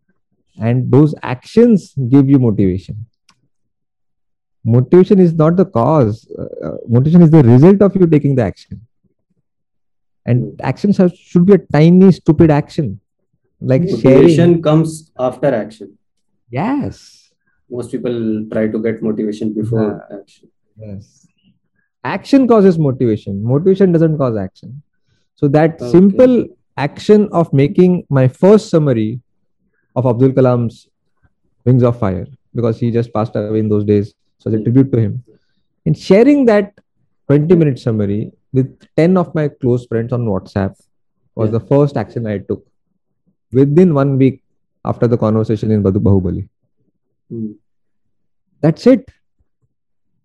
[0.59, 3.05] and those actions give you motivation.
[4.63, 6.27] Motivation is not the cause.
[6.37, 8.81] Uh, uh, motivation is the result of you taking the action.
[10.25, 12.99] And actions have, should be a tiny, stupid action,
[13.59, 14.03] like sharing.
[14.03, 15.97] Motivation comes after action.
[16.49, 17.31] Yes.
[17.69, 20.49] Most people try to get motivation before action.
[20.77, 21.27] Yes.
[22.03, 23.43] Action causes motivation.
[23.43, 24.81] Motivation doesn't cause action.
[25.35, 25.91] So that okay.
[25.91, 29.21] simple action of making my first summary
[29.95, 30.87] of Abdul Kalam's
[31.65, 34.63] Wings of Fire, because he just passed away in those days, so as a hmm.
[34.63, 35.23] tribute to him,
[35.85, 36.73] and sharing that
[37.27, 40.75] 20 minute summary with 10 of my close friends on WhatsApp
[41.33, 41.57] was yeah.
[41.57, 42.65] the first action I took
[43.51, 44.43] within one week
[44.85, 46.47] after the conversation in Bahubali.
[47.29, 47.53] Hmm.
[48.61, 49.09] That's it.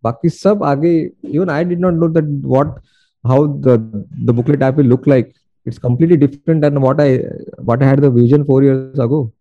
[0.05, 2.79] Baki sab aage, even I did not know that what
[3.27, 5.35] how the the booklet app will look like.
[5.67, 7.19] It's completely different than what I
[7.59, 9.33] what I had the vision four years ago.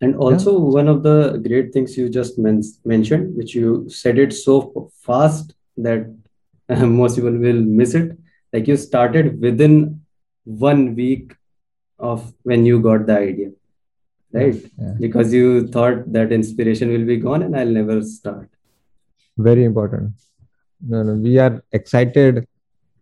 [0.00, 4.32] And also, one of the great things you just men- mentioned, which you said it
[4.32, 6.06] so fast that
[6.68, 8.18] most people will miss it.
[8.52, 10.00] Like you started within
[10.44, 11.34] one week
[11.98, 13.50] of when you got the idea,
[14.32, 14.56] right?
[14.78, 14.94] Yeah.
[14.98, 18.48] Because you thought that inspiration will be gone and I'll never start.
[19.36, 20.12] Very important.
[20.80, 22.46] No, no, we are excited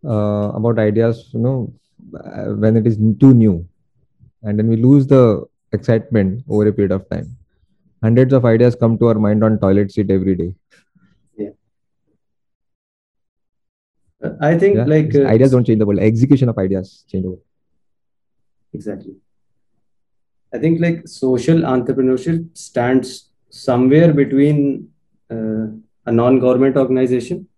[0.04, 1.72] uh, about ideas, you know,
[2.14, 3.66] uh, when it is too new,
[4.42, 7.36] and then we lose the excitement over a period of time.
[8.02, 10.54] Hundreds of ideas come to our mind on toilet seat every day.
[11.36, 11.50] Yeah.
[14.40, 16.00] I think Yeah, like uh, ideas don't change the world.
[16.00, 17.42] Execution of ideas change the world.
[18.72, 19.16] Exactly.
[20.54, 24.88] I think like social entrepreneurship stands somewhere between
[25.30, 25.66] uh,
[26.06, 27.48] a non-government organization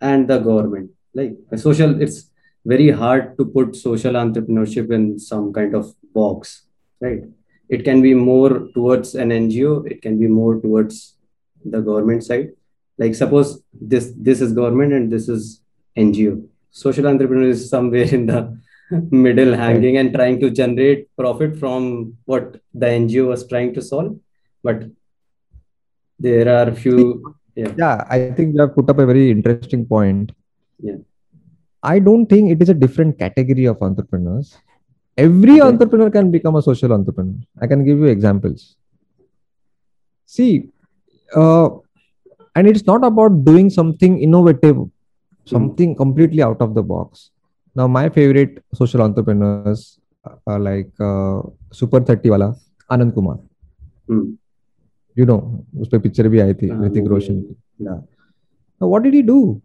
[0.00, 0.90] and the government.
[1.14, 2.30] Like social, it's
[2.64, 6.66] very hard to put social entrepreneurship in some kind of box,
[7.00, 7.22] right?
[7.68, 11.16] It can be more towards an NGO, it can be more towards
[11.64, 12.50] the government side.
[12.98, 15.62] Like suppose this this is government and this is
[15.96, 16.46] NGO.
[16.70, 18.58] Social entrepreneur is somewhere in the
[19.10, 24.18] middle hanging and trying to generate profit from what the NGO was trying to solve.
[24.62, 24.84] But
[26.18, 30.32] there are few, yeah, Yeah, I think you have put up a very interesting point
[30.81, 30.97] Yeah.
[31.83, 34.57] I don't think it is a different category of entrepreneurs.
[35.17, 35.67] Every Okay.
[35.67, 37.35] entrepreneur can become a social entrepreneur.
[37.61, 38.75] I can give you examples.
[40.25, 40.69] See,
[41.35, 41.69] uh,
[42.55, 44.77] and it's not about doing something innovative,
[45.45, 47.31] something completely out of the box.
[47.75, 49.99] Now, my favorite social entrepreneurs
[50.45, 52.55] are like uh, Super 30 wala,
[52.91, 53.39] Anand Kumar.
[54.07, 54.25] Hmm.
[55.15, 55.39] You know,
[55.81, 57.55] उस पे picture भी आई थी हाँ, Hrithik movie रोशन आई की.
[57.85, 57.99] Yeah.
[58.81, 59.61] Now, what did he do?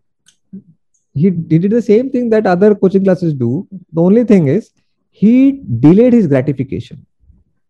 [1.16, 3.66] He, he did the same thing that other coaching classes do.
[3.92, 4.70] The only thing is
[5.10, 7.04] he delayed his gratification.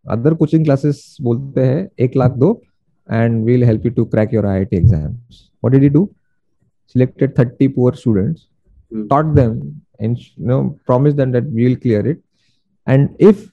[0.08, 2.60] Other coaching classes बोलते हैं एक लाख दो
[3.08, 5.50] and we'll help you to crack your IIT exams.
[5.60, 6.10] What did he do?
[6.86, 8.48] Selected 30 poor students,
[8.92, 9.06] Hmm.
[9.08, 12.20] taught them, and you know, promised them that we'll clear it.
[12.86, 13.48] And if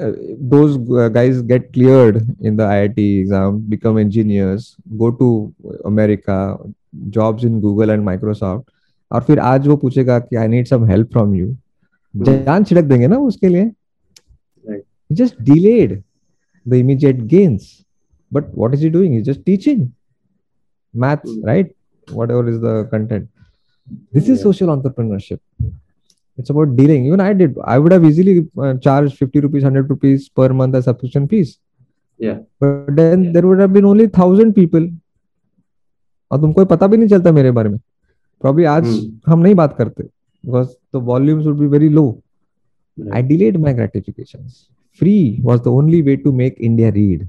[0.00, 6.56] uh, those uh, guys get cleared in the IIT exam, become engineers, go to America,
[7.10, 8.64] jobs in Google and Microsoft,
[9.11, 11.47] और फिर आज वो पूछेगा कि I need some help from you
[12.15, 13.71] जान छिड़क देंगे ना उसके लिए
[15.19, 15.93] just delayed
[16.65, 17.63] the immediate gains
[18.35, 19.79] but what is he doing he's just teaching
[20.93, 21.41] maths Mm.
[21.49, 21.73] right
[22.07, 23.25] whatever is the content
[24.17, 24.43] this is Yeah.
[24.43, 25.41] social entrepreneurship
[26.37, 29.91] it's about dealing even i did i would have easily uh, charged 50 rupees 100
[29.95, 31.51] rupees per month as subscription fees
[32.19, 32.39] Yeah.
[32.65, 33.33] but then yeah.
[33.35, 34.87] there would have been only 1000 people
[36.31, 37.79] और तुमको पता भी नहीं चलता मेरे बारे में
[38.41, 38.85] probably आज
[39.27, 42.05] हम नहीं बात करते because the volumes would be very low
[43.13, 44.67] I delayed my gratifications
[45.01, 47.27] free was the only way to make India read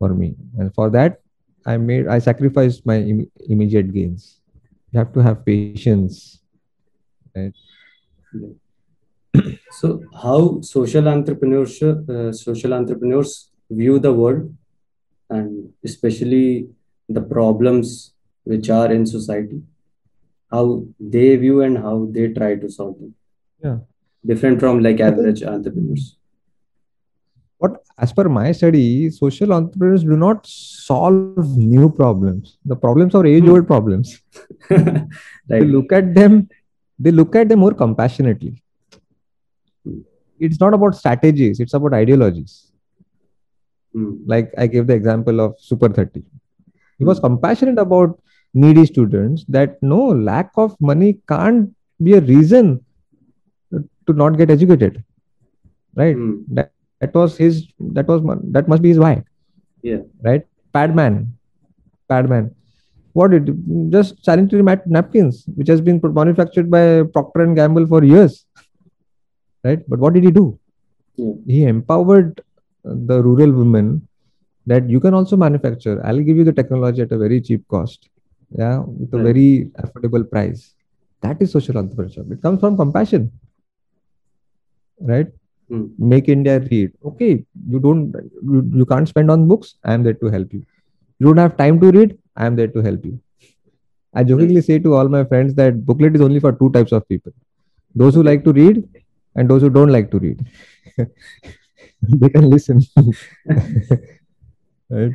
[0.00, 1.18] for me and for that
[1.66, 3.02] I made I sacrificed my
[3.50, 4.34] immediate gains
[4.92, 6.20] you have to have patience
[7.36, 7.54] right
[9.72, 9.88] so
[10.22, 14.54] how social entrepreneurship uh, social entrepreneurs view the world
[15.30, 16.68] and especially
[17.08, 18.14] the problems
[18.46, 19.60] which are in society
[20.50, 20.84] how
[21.16, 23.14] they view and how they try to solve them
[23.64, 23.78] Yeah.
[24.30, 26.06] different from like average entrepreneurs
[27.62, 27.72] what
[28.04, 32.56] as per my study, social entrepreneurs do not solve new problems.
[32.64, 34.12] The problems are age-old problems.
[35.52, 36.36] They look at them,
[37.06, 38.62] they look at them more compassionately.
[40.38, 42.70] It's not about strategies, it's about ideologies.
[43.92, 44.12] Hmm.
[44.26, 46.22] Like I gave the example of Super 30.
[46.98, 47.26] He was Hmm.
[47.26, 48.20] compassionate about
[48.54, 52.84] needy students that no lack of money can't be a reason
[53.72, 55.04] to not get educated.
[55.94, 56.16] Right?
[56.16, 56.40] Hmm.
[56.48, 59.22] That that was his that was that must be his why.
[59.82, 60.44] yeah right?
[60.72, 61.34] Padman,
[62.08, 62.54] Padman.
[63.12, 63.46] What did
[63.90, 68.44] just sanitary mat- napkins, which has been manufactured by Procter and Gamble for years,
[69.64, 69.80] right?
[69.88, 70.58] But what did he do?
[71.16, 72.40] yeah He empowered
[72.84, 74.06] the rural women
[74.66, 76.00] that you can also manufacture.
[76.06, 78.08] I'll give you the technology at a very cheap cost,
[78.50, 80.74] yeah, with a right very affordable price.
[81.20, 82.30] That is social entrepreneurship.
[82.32, 83.32] It comes from compassion,
[85.00, 85.26] right?
[85.68, 85.86] Hmm.
[85.98, 86.92] Make India read.
[87.04, 89.74] Okay, you don't, you, you can't spend on books.
[89.84, 90.64] I am there to help you.
[91.18, 92.16] You don't have time to read.
[92.36, 93.20] I am there to help you.
[94.14, 97.06] I jokingly say to all my friends that booklet is only for two types of
[97.08, 97.32] people:
[97.94, 98.88] those who like to read
[99.34, 100.46] and those who don't like to read.
[102.02, 102.80] they can listen,
[104.88, 105.12] right?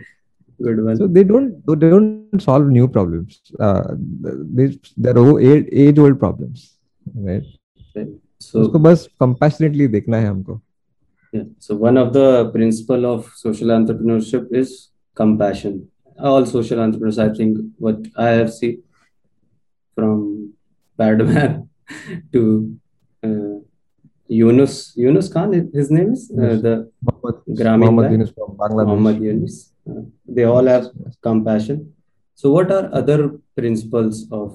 [0.63, 0.97] good one.
[0.97, 3.39] So they don't they don't solve new problems.
[3.60, 3.95] Uh,
[4.97, 6.78] they're old age old problems,
[7.15, 7.43] right?
[7.95, 8.13] right.
[8.39, 10.60] So उसको बस compassionately देखना है हमको.
[11.34, 11.45] Yeah.
[11.60, 14.73] So one of the principle of social entrepreneurship is
[15.15, 15.88] compassion.
[16.19, 18.84] All social entrepreneurs, I think, what I have seen
[19.95, 20.54] from
[20.97, 21.69] Padman
[22.34, 22.43] to
[23.23, 23.56] uh,
[24.28, 26.91] Yunus Yunus Khan, his name is uh, the
[27.24, 28.88] Mohammed Grameen Mohammed Yunus from Bangladesh.
[28.92, 29.56] Muhammad Yunus
[29.90, 30.02] uh,
[30.38, 31.16] they all have Yes, yes.
[31.30, 31.78] compassion
[32.42, 33.20] so what are other
[33.62, 34.48] principles of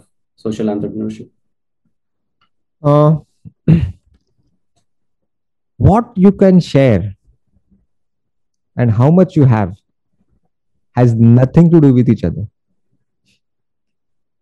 [0.47, 1.29] social entrepreneurship
[2.91, 3.11] Uh,
[5.89, 7.15] what you can share
[8.77, 9.73] and how much you have
[10.99, 12.45] has nothing to do with each other.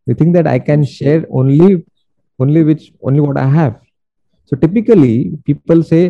[0.07, 1.85] We think that I can share only
[2.39, 3.81] only which only what I have.
[4.45, 6.03] So typically people say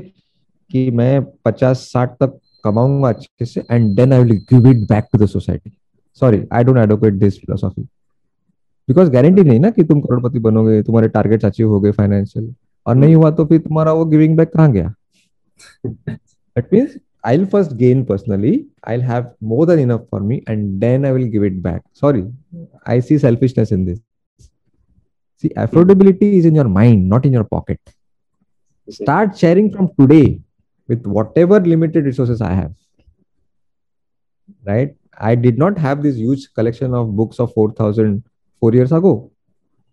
[0.76, 5.10] कि मैं पचास साठ तक कमाऊँगा अच्छे से and then I will give it back
[5.10, 5.72] to the society.
[6.20, 7.86] Sorry, I don't advocate this philosophy.
[8.88, 12.54] Because guarantee नहीं ना कि तुम करोड़पति बनोगे तुम्हारे टारगेट्स अचीव हो गए फाइनेंशियल
[12.86, 14.92] और नहीं हुआ तो फिर तुम्हारा वो गिविंग बैक कहाँ गया
[15.86, 18.52] that means I will first gain personally
[18.88, 21.82] I will have more than enough for me and then I will give it back
[22.00, 22.22] sorry
[22.88, 23.98] I see selfishness in this
[25.44, 27.78] See, affordability is in your mind, not in your pocket.
[27.86, 28.94] Okay.
[28.98, 30.40] Start sharing from today
[30.87, 32.73] with whatever limited resources I have.
[34.65, 34.95] Right?
[35.17, 38.23] I did not have this huge collection of books of 4,000
[38.59, 39.31] four years ago.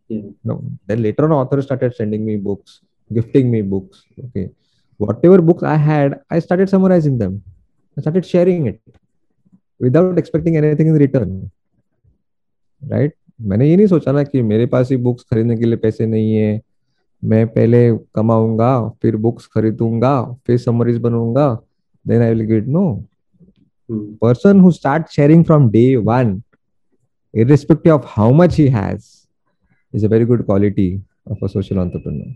[0.08, 0.22] Yeah.
[0.44, 0.64] No.
[0.86, 2.80] Then later on, authors started sending me books,
[3.12, 4.04] gifting me books.
[4.26, 4.50] Okay.
[4.96, 7.42] Whatever books I had, I started summarizing them.
[7.96, 8.80] I started sharing it
[9.78, 11.50] without expecting anything in return.
[12.82, 13.12] Right?
[13.40, 16.34] मैंने ये नहीं सोचा ना कि मेरे पास ही books खरीदने के लिए पैसे नहीं
[16.34, 16.60] है
[17.23, 17.79] मैं पहले
[18.15, 21.47] कमाऊँगा फिर बुक्स खरीदूँगा फिर summaries बनूँगा
[22.05, 22.85] then I will get no
[24.21, 26.41] person who start sharing from day one
[27.33, 29.05] irrespective of how much he has
[29.93, 30.95] is a very good quality
[31.31, 32.35] of a social entrepreneur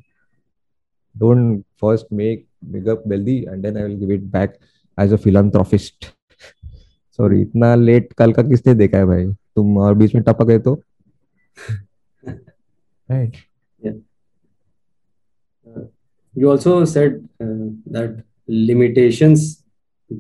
[1.15, 4.57] don't first make big up wealthy and then I will give it back
[4.97, 6.05] as a philanthropist
[7.19, 9.25] sorry इतना late कल का किसने देखा है भाई?
[9.55, 10.81] तुम और बीच में टपक गए तो?
[13.09, 13.35] Right.
[16.39, 18.11] You also said uh, that
[18.47, 19.63] limitations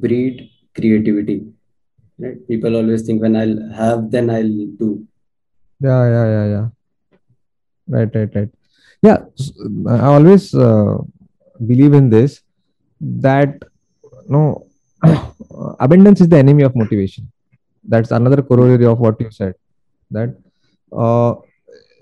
[0.03, 1.37] breed creativity.
[2.21, 2.39] Right?
[2.51, 4.89] People always think when I'll have, then I'll do.
[5.85, 6.67] yeah yeah yeah yeah
[7.95, 8.51] right right right
[9.07, 9.17] yeah
[9.95, 10.93] i always uh,
[11.71, 12.31] believe in this
[13.27, 13.51] that
[14.35, 14.41] no
[15.85, 17.25] abundance is the enemy of motivation
[17.93, 19.53] that's another corollary of what you said
[20.17, 20.31] that
[21.03, 21.31] uh,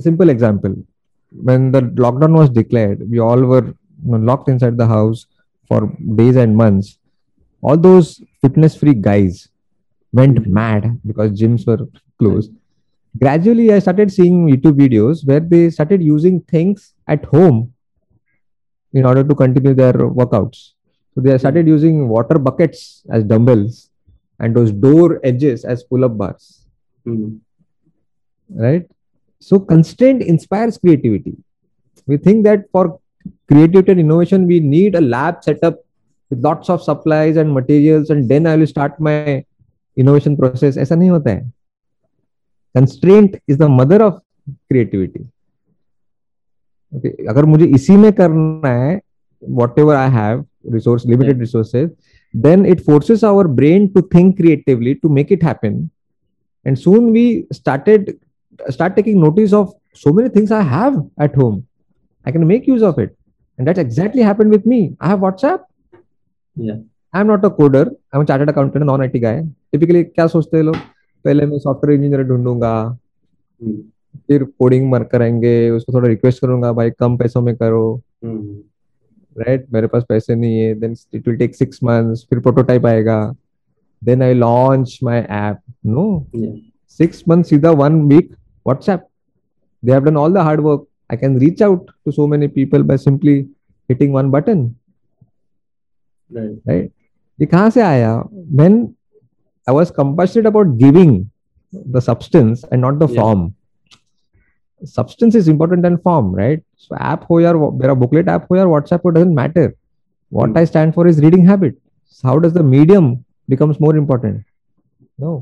[0.08, 0.76] simple example
[1.50, 3.66] when the lockdown was declared we all were
[4.12, 5.26] know, locked inside the house
[5.68, 7.00] for days and months
[7.62, 9.50] all those fitness freak guys
[10.12, 11.88] went mad because gyms were
[12.20, 12.52] closed.
[13.18, 17.74] Gradually i started seeing youtube videos where they started using things at home
[18.96, 20.72] in order to continue their workouts.
[21.14, 23.90] So they started using water buckets as dumbbells
[24.40, 26.66] and those door edges as pull-up bars.
[27.04, 27.38] Hmm.
[28.50, 28.90] right?
[29.40, 31.36] So constraint inspires creativity.
[32.08, 33.00] We think that for
[33.49, 35.79] creativity and innovation, we need a lab setup
[36.31, 39.45] with lots of supplies and materials, and then I will start my
[39.99, 40.79] innovation process.
[40.79, 41.53] ऐसा नहीं होता है.
[42.79, 44.15] Constraint is the mother of
[44.73, 45.25] creativity.
[46.97, 49.03] Okay, अगर मुझे इसी में करना है,
[49.51, 50.45] whatever I have,
[50.75, 51.41] resource limited Yeah.
[51.41, 51.89] resources,
[52.47, 55.91] then it forces our brain to think creatively to make it happen.
[56.67, 58.15] And soon we started
[58.69, 61.67] start taking notice of so many things I have at home.
[62.25, 63.17] I can make use of it.
[63.60, 64.96] And that's exactly happened with me.
[65.00, 65.64] I have WhatsApp.
[66.58, 66.78] Yeah.
[67.14, 67.90] I'm not a coder.
[68.12, 69.36] I'm a chartered accountant, non IT guy.
[69.74, 70.76] Typically, क्या सोचते हैं लोग
[71.26, 72.76] पहले मैं software engineer ढूंढूँगा
[73.62, 73.76] Hmm.
[74.28, 77.84] फिर coding मर करेंगे उसको थोड़ा रिक्वेस्ट करूँगा भाई कम पैसों में करो
[78.26, 78.44] Hmm.
[79.36, 83.18] राइट मेरे पास पैसे नहीं है then it will take six months फिर प्रोटोटाइप आएगा
[84.02, 86.06] then I launch my app no
[87.00, 88.30] six months either one week
[88.70, 89.02] whatsapp
[89.84, 92.83] they have done all the hard work i can reach out to so many people
[92.93, 93.37] by simply
[93.93, 94.63] hitting one button
[96.31, 96.57] Right.
[96.71, 96.91] right
[97.41, 98.11] ये कहाँ से आया
[98.61, 98.75] when
[99.67, 101.15] i was compassionate about giving
[101.97, 103.21] the substance and not the Yeah.
[103.21, 103.43] form
[104.93, 108.67] substance is important than form right so app हो यार मेरा booklet app हो यार
[108.75, 109.67] whatsapp हो doesn't matter
[110.39, 110.61] what Hmm.
[110.63, 111.77] i stand for is reading habit
[112.19, 113.11] so how does the medium
[113.55, 114.43] becomes more important
[115.27, 115.35] no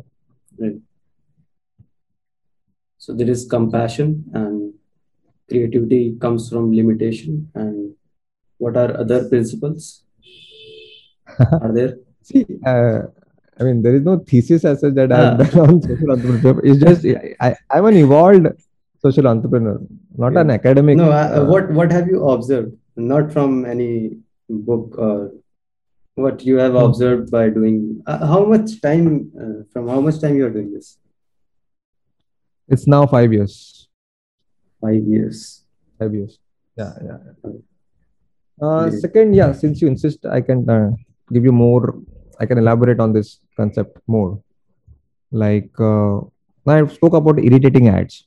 [3.00, 4.72] So there is compassion and
[5.49, 7.49] creativity comes from limitation.
[7.55, 7.93] And
[8.57, 10.03] what are other principles?
[11.39, 11.97] Are there?
[12.23, 12.99] See, uh,
[13.59, 15.43] I mean, there is no thesis as such that I've Ah.
[15.43, 16.59] done on social entrepreneurship.
[16.63, 17.05] It's just
[17.41, 18.47] I, I'm an evolved
[19.01, 19.79] social entrepreneur,
[20.17, 20.97] not an academic.
[20.97, 22.73] No, uh, uh, what what have you observed?
[22.95, 24.17] Not from any
[24.49, 25.31] book or
[26.15, 26.83] what you have Hmm.
[26.87, 28.01] observed by doing.
[28.05, 29.31] Uh, how much time?
[29.39, 30.97] Uh, from how much time you are doing this?
[32.69, 33.55] It's now five years.
[34.83, 35.63] Five years.
[35.97, 36.39] Five years.
[36.77, 37.17] Yeah, yeah.
[37.25, 37.51] yeah.
[38.61, 39.01] Uh, Great.
[39.01, 39.51] second, yeah.
[39.53, 40.91] Since you insist, I can uh,
[41.31, 41.95] give you more.
[42.39, 44.41] I can elaborate on this concept more.
[45.31, 46.19] Like uh,
[46.67, 48.25] I spoke about irritating ads.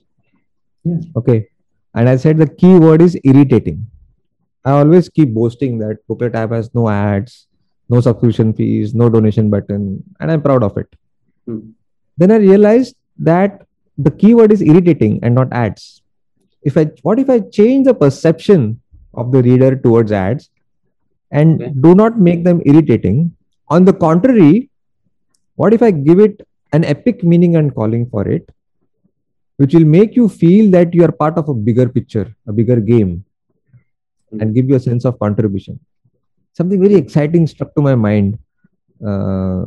[0.85, 1.01] Yeah.
[1.17, 1.49] Okay,
[1.95, 3.87] and I said the key word is irritating.
[4.65, 7.47] I always keep boasting that Booklet app has no ads,
[7.89, 10.89] no subscription fees, no donation button, and I'm proud of it.
[11.47, 11.61] Hmm.
[12.17, 13.67] Then I realized that
[13.99, 16.03] the keyword is irritating and not ads.
[16.69, 18.63] If I what if I change the perception
[19.23, 20.45] of the reader towards ads
[21.41, 21.73] and Okay.
[21.87, 23.19] do not make them irritating?
[23.77, 24.71] On the contrary,
[25.61, 28.45] what if I give it an epic meaning and calling for it,
[29.57, 32.79] which will make you feel that you are part of a bigger picture, a bigger
[32.93, 33.13] game,
[34.41, 35.79] and give you a sense of contribution?
[36.53, 38.39] Something very exciting struck to my mind
[39.07, 39.65] uh,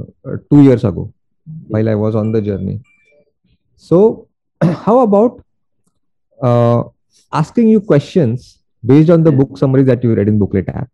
[0.51, 1.13] two years ago
[1.67, 2.79] while I was on the journey.
[3.89, 4.27] So,
[4.85, 5.43] how about
[6.41, 6.83] uh,
[7.31, 10.89] asking you questions based on the book summaries that you read in Booklet app?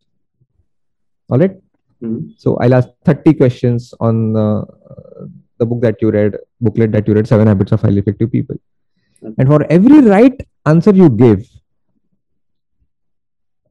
[1.29, 1.55] All right.
[2.01, 2.29] Hmm.
[2.37, 4.65] So I'll ask 30 questions on uh,
[5.57, 8.57] the book that you read, booklet that you read, Seven Habits of Highly Effective People.
[9.23, 9.33] Okay.
[9.37, 11.47] And for every right answer you give,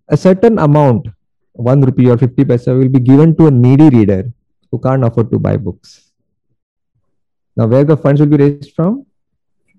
[0.09, 1.09] a certain amount,
[1.53, 4.33] one rupee or 50 paisa, will be given to a needy reader
[4.70, 6.11] who can't afford to buy books.
[7.57, 9.07] Now, where the funds will be raised from?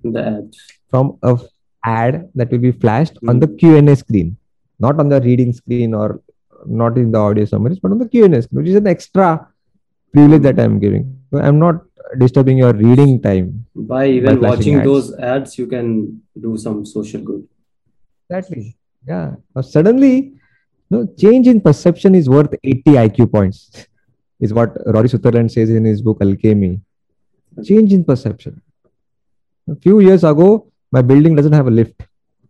[0.04, 0.58] The ads.
[0.90, 1.38] From a
[1.86, 3.40] ad that will be flashed on hmm.
[3.40, 4.38] the Q&A screen,
[4.80, 6.22] not on the reading screen or
[6.66, 9.48] not in the audio summaries, but on the Q&A screen, which is an extra
[10.12, 11.20] privilege that I'm giving.
[11.32, 11.82] So I'm not
[12.18, 13.66] disturbing your reading time.
[13.76, 14.86] By even flashing watching ads.
[14.86, 17.48] those ads, you can do some social good.
[18.30, 18.78] Exactly.
[19.08, 19.36] Yeah.
[19.56, 20.34] Now suddenly,
[20.90, 23.88] no change in perception is worth 80 IQ points,
[24.40, 26.82] is what Rory Sutherland says in his book Alchemy.
[27.64, 28.62] Change in perception.
[29.70, 32.02] A few years ago, my building doesn't have a lift.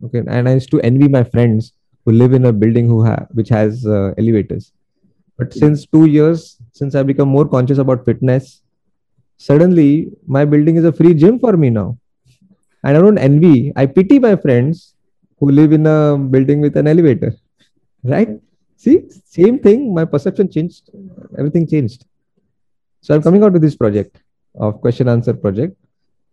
[0.04, 1.72] Okay, and I used to envy my friends
[2.04, 4.72] who live in a building who have which has uh, elevators.
[5.38, 8.62] But since two years, since I become more conscious about fitness,
[9.36, 11.98] suddenly my building is a free gym for me now.
[12.84, 13.72] And I don't envy.
[13.76, 14.94] I pity my friends
[15.38, 17.34] who live in a building with an elevator.
[18.04, 18.28] Right?
[18.76, 19.92] See, same thing.
[19.92, 20.90] My perception changed.
[21.36, 22.04] Everything changed.
[23.00, 24.22] So I'm coming out with this project
[24.54, 25.76] of question answer project.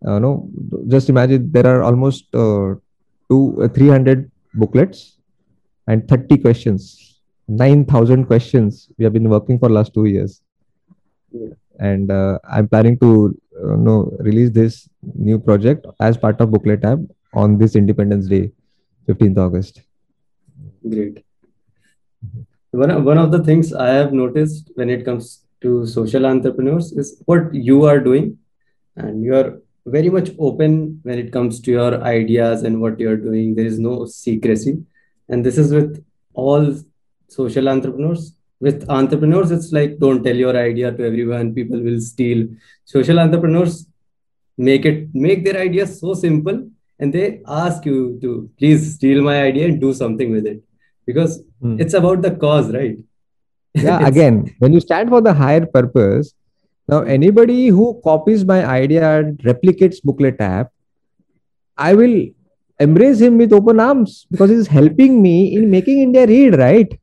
[0.05, 0.49] Uh, no,
[0.87, 2.75] just imagine there are almost uh,
[3.29, 5.17] two, uh, 300 booklets
[5.87, 8.89] and 30 questions, 9,000 questions.
[8.97, 10.41] We have been working for last two years.
[11.31, 11.49] Yeah.
[11.79, 16.83] And uh, I'm planning to uh, no, release this new project as part of Booklet
[16.83, 16.99] app
[17.33, 18.51] on this Independence Day,
[19.07, 19.81] 15th August.
[20.87, 21.23] Great.
[22.71, 26.91] One of, one of the things I have noticed when it comes to social entrepreneurs
[26.91, 28.37] is what you are doing,
[28.95, 33.17] and you are very much open when it comes to your ideas and what you're
[33.17, 33.55] doing.
[33.55, 34.77] There is no secrecy,
[35.29, 36.03] and this is with
[36.33, 36.75] all
[37.27, 38.33] social entrepreneurs.
[38.59, 42.47] With entrepreneurs, it's like don't tell your idea to everyone, people will steal.
[42.85, 43.87] Social entrepreneurs
[44.57, 46.69] make it make their ideas so simple
[46.99, 50.61] and they ask you to please steal my idea and do something with it
[51.07, 51.79] because Hmm.
[51.79, 52.97] it's about the cause right
[53.87, 56.33] yeah again when you stand for the higher purpose
[56.92, 60.70] now anybody who copies my idea and replicates booklet app
[61.88, 62.16] i will
[62.86, 66.96] embrace him with open arms because he's helping me in making india read right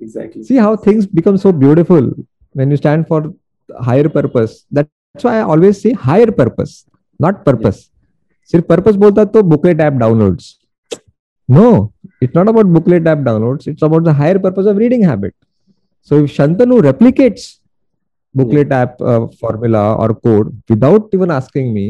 [0.00, 2.10] exactly see how things become so beautiful
[2.52, 3.20] when you stand for
[3.90, 6.74] higher purpose that's why i always say higher purpose
[7.26, 7.86] not purpose
[8.50, 10.44] सिर्फ purpose बोलता तो booklet app downloads
[11.50, 11.68] no
[12.24, 15.34] it's not about booklet app downloads it's about the higher purpose of reading habit
[16.06, 17.44] so if shantanu replicates
[18.35, 21.85] Booklet app uh, formula or code without even asking me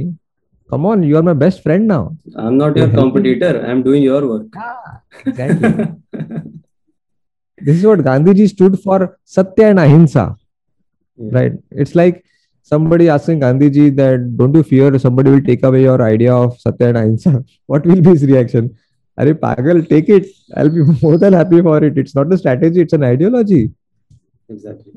[0.71, 2.03] come on you are my best friend now
[2.43, 5.71] i'm not your competitor i'm doing your work ah, exactly
[7.65, 8.99] this is what gandhiji stood for
[9.37, 10.25] satya and ahimsa
[11.23, 11.33] Yeah.
[11.37, 12.15] right it's like
[12.71, 16.87] somebody asking gandhiji that don't you fear somebody will take away your idea of satya
[16.91, 17.33] and ahimsa
[17.71, 18.65] what will be his reaction
[19.21, 20.25] Arey pagal take it
[20.57, 23.61] i'll be more than happy for it it's not a strategy it's an ideology
[24.53, 24.95] exactly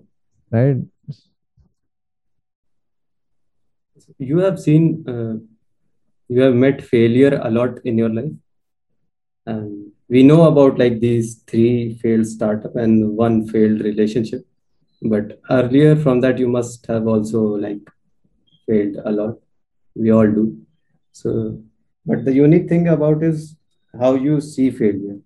[0.57, 0.79] right
[4.19, 5.35] you have seen uh,
[6.29, 8.33] you have met failure a lot in your life.
[9.47, 14.45] And we know about like these three failed startup and one failed relationship.
[15.03, 17.81] But earlier from that you must have also like
[18.67, 19.37] failed a lot.
[19.95, 20.59] We all do.
[21.13, 21.61] So
[22.05, 23.57] but the unique thing about is
[23.99, 25.19] how you see failure.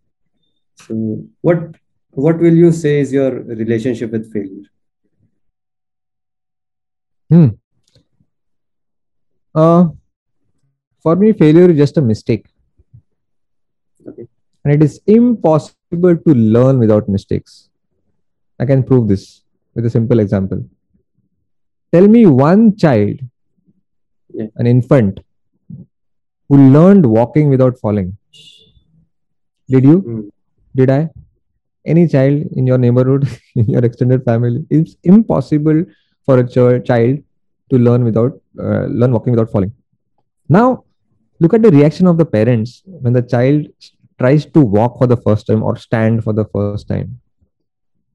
[0.76, 1.76] So what
[2.10, 4.68] what will you say is your relationship with failure
[9.54, 9.88] uh
[11.02, 12.46] for me failure is just a mistake.
[14.08, 14.26] Okay.
[14.64, 17.48] and it is impossible to learn without mistakes.
[18.44, 19.42] I can prove this
[19.74, 20.64] with a simple example.
[21.92, 23.20] Tell me one child
[24.32, 24.46] Yeah.
[24.56, 25.20] an infant
[26.48, 28.16] who learned walking without falling.
[29.68, 29.96] Did you?
[30.00, 30.20] Hmm.
[30.74, 31.08] did i?
[31.86, 33.26] Any child in your neighborhood
[33.56, 34.64] in your extended family?
[34.70, 35.84] It's impossible
[36.26, 37.18] for a ch- child
[37.70, 39.72] to learn without uh, learn walking without falling.
[40.48, 40.84] Now
[41.38, 43.66] look at the reaction of the parents when the child
[44.18, 47.20] tries to walk for the first time or stand for the first time.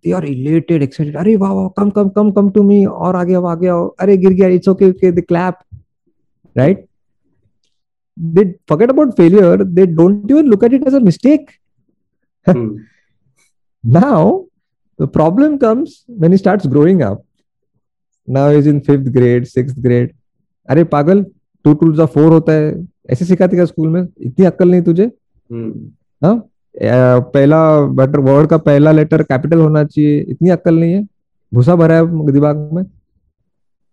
[0.04, 1.16] They are elated excited.
[1.16, 2.88] Arey, wow, wow come come come come to me.
[2.88, 4.22] Or aage aao, aage aao.
[4.24, 4.52] Gir gaya.
[4.52, 5.10] It's okay okay.
[5.10, 5.66] They clap.
[6.56, 6.88] Right?
[8.16, 9.58] They forget about failure.
[9.58, 11.60] They don't even look at it as a mistake.
[12.46, 12.76] Hmm.
[13.84, 14.46] now
[14.98, 17.26] the problem comes when he starts growing up
[18.28, 20.12] now is in fifth grade six grade
[20.70, 21.24] अरे पागल
[21.66, 22.74] to to जो four होता है।
[23.10, 24.02] ऐसे सिखाते क्या school में?
[24.02, 25.06] इतनी अक्ल नहीं तुझे?
[25.52, 26.50] हम्म। हाँ?
[26.76, 27.60] पहला
[27.98, 31.04] बटर वर्ड का पहला लेटर कैपिटल होना चाहिए। इतनी अक्ल नहीं है।
[31.52, 32.84] भूसा भरा है दिमाग में।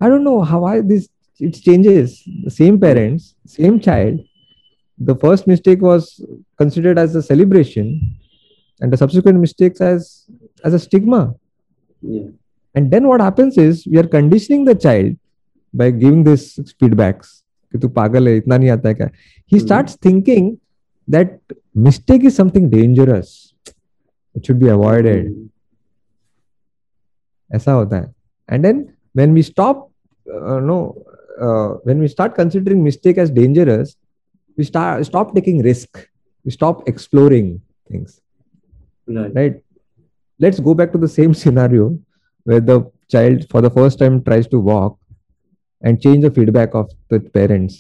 [0.01, 1.09] I don't know how are this
[1.41, 2.23] it's changes
[2.57, 4.21] same parents same child
[5.01, 6.07] the first mistake was
[6.59, 7.87] considered as a celebration
[8.81, 10.07] and the subsequent mistakes as
[10.67, 11.23] as a stigma
[12.76, 15.16] and then what happens is we are conditioning the child
[15.74, 16.46] by giving this
[16.82, 17.34] feedbacks
[17.72, 19.10] कि तू पागल है इतना नहीं आता है क्या
[19.54, 19.66] he Hmm.
[19.66, 20.46] starts thinking
[21.16, 21.34] that
[21.88, 23.34] mistake is something dangerous
[24.36, 25.46] it should be avoided Hmm.
[27.56, 28.14] ऐसा होता है
[28.56, 28.80] and then
[29.20, 29.84] when we stop
[30.38, 30.78] uh, no
[31.46, 33.94] uh, when we start considering mistake as dangerous
[34.60, 36.02] we start stop taking risk
[36.46, 37.52] we stop exploring
[37.92, 38.16] things
[39.18, 39.36] Right.
[39.40, 39.58] right
[40.46, 41.84] let's go back to the same scenario
[42.47, 42.77] where the
[43.15, 44.99] child for the first time tries to walk
[45.83, 47.75] and change the feedback of the parents.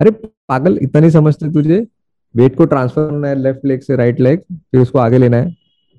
[0.00, 1.86] अरे पागल, इतना नहीं समझते तुझे?
[2.34, 5.54] Wait को transfer करना है left leg से राइट लेग फिर उसको आगे लेना है।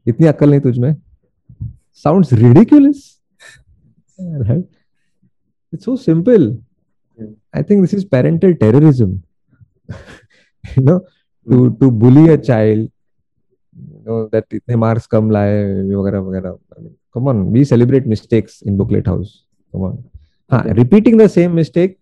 [0.07, 0.95] इतनी अक्कल नहीं तुझमें।
[2.03, 3.19] Sounds ridiculous
[4.19, 4.67] right
[5.73, 6.47] it's so simple
[7.55, 9.11] I think this is parental terrorism
[10.63, 12.89] you know to to bully a child
[14.07, 15.63] no that इतने मार्क्स कम लाए,
[15.93, 16.57] वगैरह वगैरह।
[17.13, 19.43] Come on we celebrate mistakes in booklet house.
[19.71, 20.03] Come on.
[20.75, 21.99] Repeating the same mistake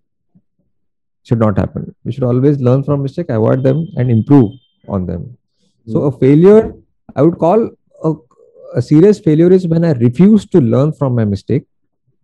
[1.24, 1.94] should not happen.
[2.04, 4.52] We should always learn from mistake avoid them and improve
[4.88, 5.38] on them.
[5.86, 5.92] Hmm.
[5.92, 6.74] So a failure
[7.16, 7.70] i would call
[8.04, 8.14] a,
[8.76, 11.66] a serious failure is when i refuse to learn from my mistake.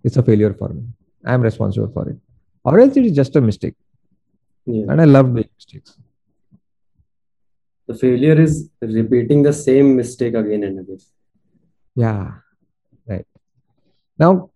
[0.04, 0.84] It's a failure for me.
[1.26, 2.18] I am responsible for it.
[2.66, 3.76] Or else it is just a mistake.
[4.66, 4.86] Yeah.
[4.92, 5.98] and i love doing mistakes.
[7.88, 11.00] The failure is repeating the same mistake again and again.
[12.04, 12.43] yeah
[14.19, 14.51] now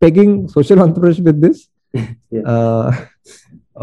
[0.00, 1.68] pegging social entrepreneurship with this
[2.34, 2.44] Yeah.
[2.52, 2.90] uh,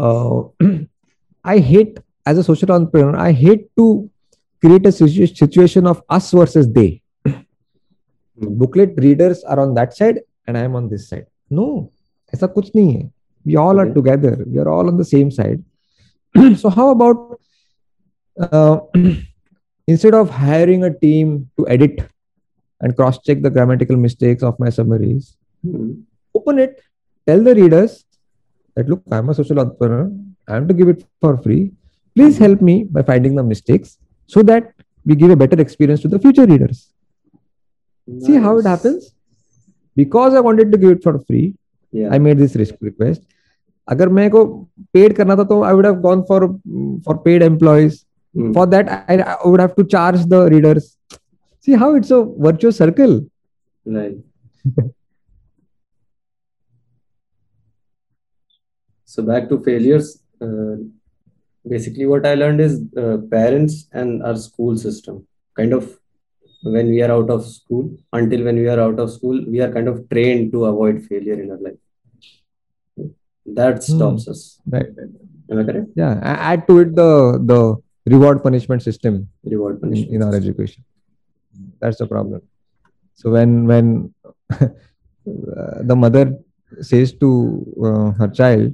[0.06, 0.38] uh,
[1.44, 1.98] i hate
[2.30, 3.84] as a social entrepreneur i hate to
[4.64, 6.90] create a situ- situation of us versus they
[7.28, 8.50] Hmm.
[8.60, 11.26] booklet readers are on that side and i am on this side
[11.58, 11.64] no
[12.34, 13.10] ऐसा कुछ नहीं है
[13.48, 13.94] we all are Okay.
[13.98, 15.60] together we are all on the same side
[16.62, 17.20] so how about
[18.46, 18.76] uh,
[19.94, 22.00] instead of hiring a team to edit
[22.84, 25.24] and cross check the grammatical mistakes of my summaries
[25.64, 25.88] Hmm.
[26.34, 26.76] open it
[27.26, 27.94] tell the readers
[28.76, 30.04] that look i'm a social entrepreneur
[30.48, 31.62] i am to give it for free
[32.16, 33.90] please help me by finding the mistakes
[34.34, 34.70] so that
[35.10, 36.80] we give a better experience to the future readers
[38.26, 38.70] see how it Nice.
[38.72, 39.14] happens
[39.96, 41.46] because i wanted to give it for free
[41.98, 42.10] Yeah.
[42.14, 43.20] i made this risk request
[43.88, 44.40] अगर मेरे को
[44.94, 46.46] paid करना था तो I would have gone for
[47.06, 48.04] for paid employees
[48.38, 48.50] Hmm.
[48.56, 50.84] for that I, I would have to charge the readers
[51.65, 53.15] see how it's a virtuous circle
[53.97, 54.17] Right.
[59.05, 60.21] so back to failures.
[60.41, 60.75] Uh,
[61.67, 65.97] basically, what I learned is uh, parents and our school system kind of
[66.63, 69.71] when we are out of school until when we are out of school we are
[69.71, 71.79] kind of trained to avoid failure in our life.
[73.45, 74.59] That stops us.
[74.71, 74.87] right
[75.51, 75.87] Am I correct?
[75.95, 76.19] yeah
[76.51, 77.09] add to it the
[77.51, 77.59] the
[78.13, 80.11] reward punishment system Reward in, punishment.
[80.15, 80.83] in our education
[81.85, 82.41] that's the problem
[83.23, 83.91] so when when
[84.51, 84.67] uh,
[85.91, 86.25] the mother
[86.81, 87.29] says to
[87.89, 88.73] uh, her child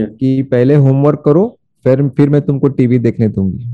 [0.00, 0.06] Yeah.
[0.20, 1.40] कि पहले homework करो
[1.84, 3.66] फिर फिर मैं तुमको TV देखने दूँगी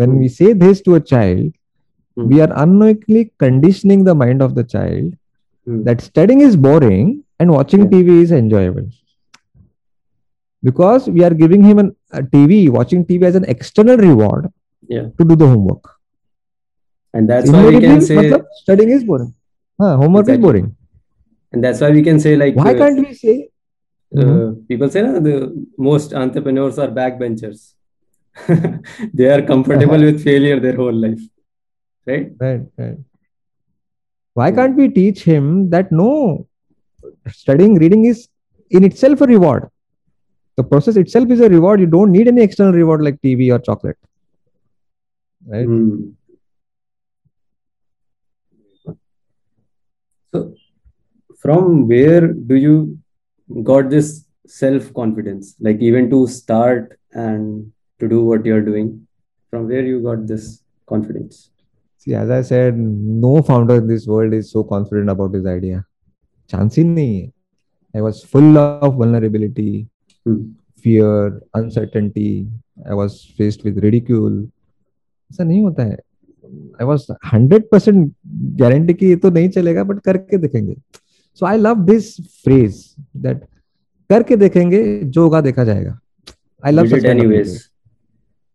[0.00, 0.18] when Hmm.
[0.24, 1.46] we say this to a child
[2.18, 2.26] Hmm.
[2.32, 5.06] we are unknowingly conditioning the mind of the child
[5.68, 5.78] Hmm.
[5.86, 7.14] that studying is boring
[7.44, 7.90] and watching Yeah.
[7.94, 8.90] TV is enjoyable.
[10.62, 14.50] Because we are giving him an, a TV, watching TV as an external reward
[14.96, 15.08] Yeah.
[15.18, 15.95] to do the homework.
[17.16, 19.32] And that's why we can say, studying is boring.
[19.80, 20.40] Huh, homework Exactly.
[20.40, 20.76] is boring.
[21.52, 23.34] and that's why we can say like Why uh, can't we say?
[24.22, 25.36] uh, people say na, the
[25.78, 27.60] most entrepreneurs are backbenchers.
[29.14, 31.22] they are comfortable with failure their whole life,
[32.10, 32.32] right?
[32.38, 32.98] Right, right.
[34.34, 36.46] Why can't we teach him that no,
[37.28, 38.28] studying, reading is
[38.70, 39.70] in itself a reward.
[40.56, 41.80] The process itself is a reward.
[41.80, 43.98] You don't need any external reward like TV or chocolate.
[45.46, 45.64] Right?
[45.64, 46.10] Hmm.
[50.35, 50.53] So,
[51.39, 52.97] from where do you
[53.63, 59.07] got this self confidence, like even to start and to do what you're doing?
[59.49, 61.49] From where you got this confidence?
[61.97, 65.83] See, as I said, no founder in this world is so confident about his idea.
[66.49, 67.31] Chance ही नहीं है.
[67.95, 69.85] I was full of vulnerability,
[70.27, 70.41] Hmm.
[70.85, 72.47] fear, uncertainty.
[72.87, 74.45] I was faced with ridicule.
[75.31, 75.97] ऐसा नहीं होता है.
[76.80, 78.12] I was hundred percent
[78.60, 80.76] guarantee की ये तो नहीं चलेगा बट करके देखेंगे।
[81.34, 83.44] So I love this phrase that
[84.10, 85.98] करके देखेंगे जो होगा देखा जाएगा।
[86.64, 87.58] आई लव एनीवेज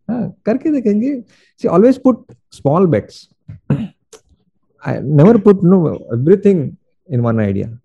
[0.10, 1.20] करके देखेंगे।
[1.62, 3.28] See always put small bets
[3.72, 6.70] I never put no everything
[7.10, 7.78] in one idea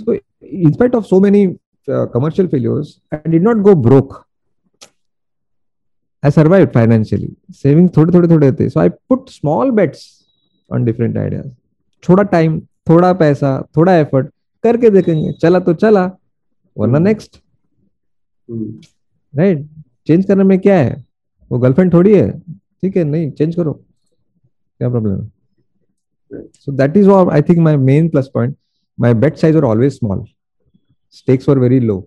[0.00, 0.14] so
[0.64, 1.38] in spite of so many
[1.88, 3.72] uh, commercial failures i did not go
[6.22, 7.30] I survived financially.
[7.62, 8.68] Saving थोड़े थोड़े थोड़े थे.
[8.70, 10.04] So I put small bets
[10.70, 11.46] on different ideas.
[12.02, 14.30] थोड़ा time, थोड़ा पैसा, थोड़ा effort
[14.64, 15.32] करके देखेंगे.
[15.32, 16.04] चला तो चला,
[16.76, 17.06] वरना Hmm.
[17.06, 17.36] Next
[18.48, 18.86] Hmm.
[19.34, 19.66] Right
[20.06, 21.04] change करने में क्या है
[21.50, 26.42] वो गर्लफ्रेंड थोड़ी है ठीक है नहीं चेंज करो क्या प्रॉब्लम है.
[26.54, 28.56] So that is I think my main plus point
[28.98, 30.24] my bet size are always small
[31.12, 31.98] stakes were very low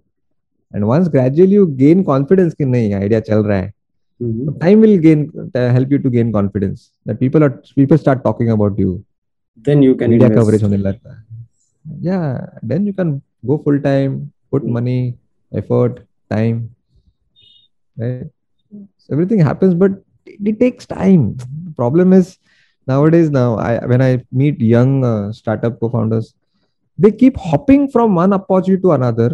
[0.73, 3.73] and once gradually you gain confidence कि नहीं आइडिया चल रहा है
[4.21, 4.57] mm-hmm.
[4.59, 8.51] time will gain uh, help you to gain confidence that people are people start talking
[8.51, 9.03] about you.
[9.55, 11.17] Then you can media coverage something like that.
[11.99, 14.73] Yeah then you can go full time put mm-hmm.
[14.73, 15.17] money
[15.53, 16.75] effort time
[17.97, 18.27] right?
[18.97, 19.91] So everything happens but
[20.25, 21.37] it, takes time.
[21.37, 22.37] The problem is
[22.87, 26.33] nowadays now i when i meet young uh, startup co-founders
[26.97, 29.31] they keep hopping from one opportunity to another.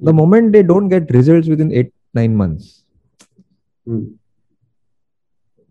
[0.00, 2.82] The moment they don't get results within 8 9 months.
[3.86, 4.04] Hmm.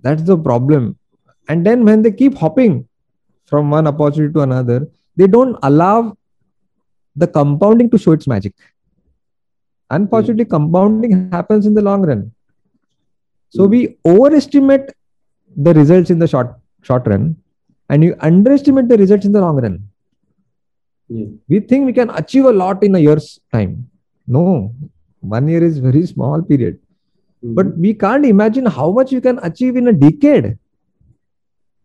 [0.01, 0.97] that's the problem.
[1.47, 2.88] And then when they keep hopping
[3.45, 4.78] from one opportunity to another
[5.16, 6.18] they don't allow
[7.16, 8.53] the compounding to show its magic.
[9.89, 12.32] Unfortunately compounding happens in the long run.
[13.49, 13.72] So Hmm.
[13.72, 13.82] we
[14.13, 14.91] overestimate
[15.68, 17.36] the results in the short short run
[17.89, 19.78] and you underestimate the results in the long run.
[21.07, 21.28] Yeah.
[21.47, 23.74] we think we can achieve a lot in a year's time.
[24.36, 24.74] No.
[25.36, 26.80] One year is very small period
[27.57, 27.77] but Mhm.
[27.85, 30.47] we can't imagine how much you can achieve in a decade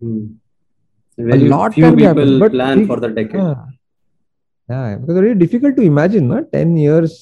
[0.02, 0.20] Hmm.
[1.30, 3.40] Very lot few can be people happened, but plan we- for the decade.
[3.46, 3.66] Ah.
[4.72, 6.38] yeah because it's very difficult to imagine no?
[6.56, 7.12] 10 years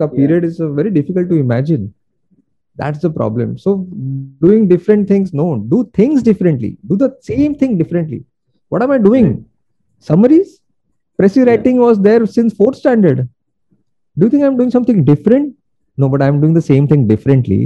[0.00, 0.14] ka Yeah.
[0.18, 1.82] period is uh, very difficult to imagine
[2.80, 3.70] that's the problem so
[4.46, 8.20] doing different things no do things differently do the same thing differently
[8.74, 9.44] what am i doing Right.
[10.08, 10.50] summaries
[11.20, 11.48] précis Yeah.
[11.50, 13.20] writing was there since fourth standard
[14.18, 15.46] do you think i'm doing something different
[16.02, 17.60] no but i'm doing the same thing differently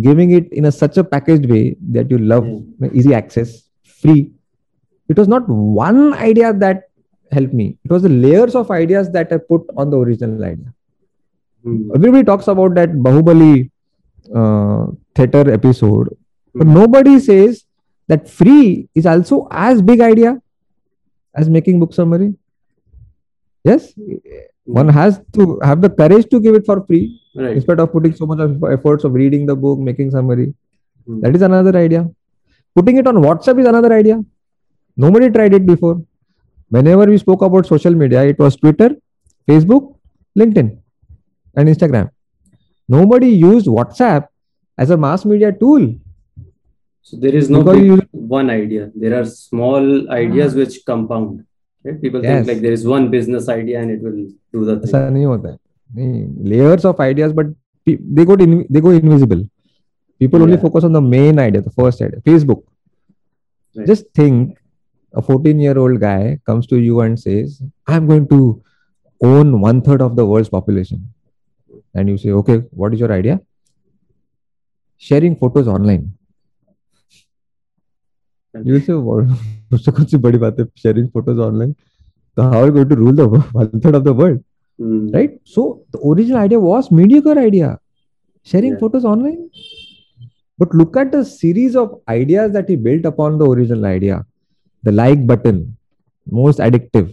[0.00, 2.88] giving it in a such a packaged way that you love Yeah.
[2.92, 3.52] easy access
[4.00, 4.30] free
[5.08, 6.82] it was not one idea that
[7.32, 10.72] helped me it was the layers of ideas that i put on the original idea
[11.64, 11.90] Hmm.
[11.96, 13.70] everybody talks about that bahubali
[14.40, 14.82] uh,
[15.14, 16.10] theater episode
[16.54, 16.74] but Hmm.
[16.80, 17.64] nobody says
[18.12, 19.38] that free is also
[19.68, 20.40] as big idea
[21.34, 22.28] as making book summary
[23.68, 23.82] yes
[24.78, 27.04] one has to have the courage to give it for free
[27.40, 27.54] Right.
[27.56, 30.46] instead of putting so much of efforts of reading the book making summary
[31.08, 31.18] Hmm.
[31.22, 31.98] that is another idea
[32.78, 34.16] putting it on whatsapp is another idea
[35.04, 35.92] nobody tried it before
[36.76, 38.88] whenever we spoke about social media it was twitter
[39.50, 39.84] facebook
[40.40, 40.70] linkedin
[41.56, 42.08] and instagram
[42.96, 44.26] nobody used whatsapp
[44.84, 45.86] as a mass media tool
[47.08, 47.60] So there is no
[48.36, 48.84] one idea.
[49.02, 51.34] There are small ideas which compound
[51.85, 51.99] Right?
[52.01, 52.47] People think Yes.
[52.51, 54.17] like there is one business idea and it will
[54.55, 55.13] do the ऐसा thing.
[55.13, 55.57] नहीं होता है
[55.95, 57.47] नहीं layers of ideas but
[57.85, 59.41] pe- they go in, they go invisible
[60.23, 60.63] people only Yeah.
[60.65, 62.61] focus on the main idea the first idea facebook
[63.79, 63.87] Right.
[63.93, 64.57] just think
[65.19, 66.19] a 14 year old guy
[66.51, 67.55] comes to you and says
[67.95, 68.39] i'm going to
[69.31, 71.01] own one third of the world's population
[71.95, 73.39] and you say okay what is your idea
[75.09, 76.03] sharing photos online
[78.69, 79.25] you will say what
[79.70, 81.72] उससे कौन बड़ी बात है sharing photos online
[82.36, 84.40] तो how are going to rule the method of the world
[85.14, 87.76] right so the original idea was mediocre idea
[88.48, 89.48] sharing photos online
[90.58, 94.24] but look at the series of ideas that he built upon the original idea
[94.84, 95.64] the like button
[96.26, 97.12] most addictive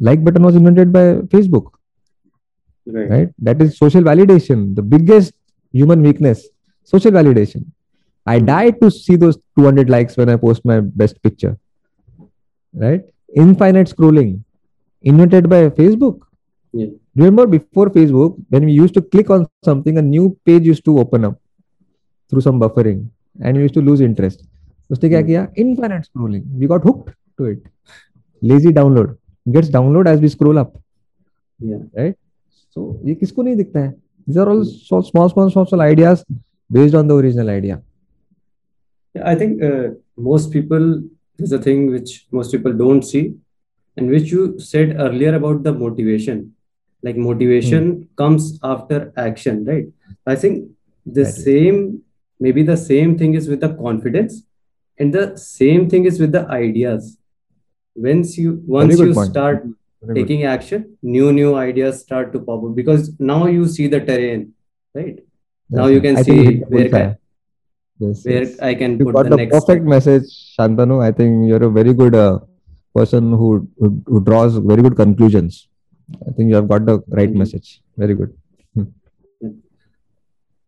[0.00, 1.76] like button was invented by Facebook
[2.86, 5.34] right that is social validation the biggest
[5.74, 6.48] human weakness
[6.92, 7.64] social validation
[8.33, 11.53] i die to see those 200 likes when i post my best picture
[12.73, 13.03] right
[13.45, 14.31] infinite scrolling
[15.13, 16.19] invented by facebook
[16.81, 16.91] Yeah.
[17.21, 20.93] remember before facebook when we used to click on something a new page used to
[21.01, 21.35] open up
[22.29, 23.01] through some buffering
[23.41, 24.39] and we used to lose interest
[24.91, 25.27] उसने क्या Hmm.
[25.27, 27.11] किया infinite scrolling we got hooked
[27.41, 27.61] to it
[28.51, 29.11] lazy download
[29.57, 30.71] gets download as we scroll up
[31.59, 32.11] Yeah.
[32.75, 33.93] so ये किसको नहीं दिखता है
[34.27, 36.25] these are all so small small small small ideas
[36.79, 37.81] based on the original idea Yeah,
[39.24, 41.02] I think uh, most people,
[41.36, 43.34] there's a thing which most people don't see,
[43.96, 46.54] and which you said earlier about the motivation.
[47.02, 49.86] Like motivation comes after action, right?
[50.26, 50.68] I think
[51.06, 52.02] the That is- same,
[52.40, 54.42] maybe the same thing is with the confidence,
[54.98, 57.16] and the same thing is with the ideas.
[57.94, 59.30] Once you once you point.
[59.30, 59.74] start Very
[60.14, 60.14] good.
[60.20, 64.52] taking action, new new ideas start to pop up because now you see the terrain,
[64.94, 65.18] right?
[65.70, 67.16] Now you can I see you hit the where can,
[67.98, 68.58] yes, where yes.
[68.60, 69.92] I can you put got the the next perfect step.
[69.94, 70.26] message
[70.56, 72.38] shantanu i think you're a very good uh,
[72.98, 75.68] person who, who who draws very good conclusions
[76.28, 77.40] i think you have got the right you.
[77.44, 77.70] message
[78.04, 78.32] very good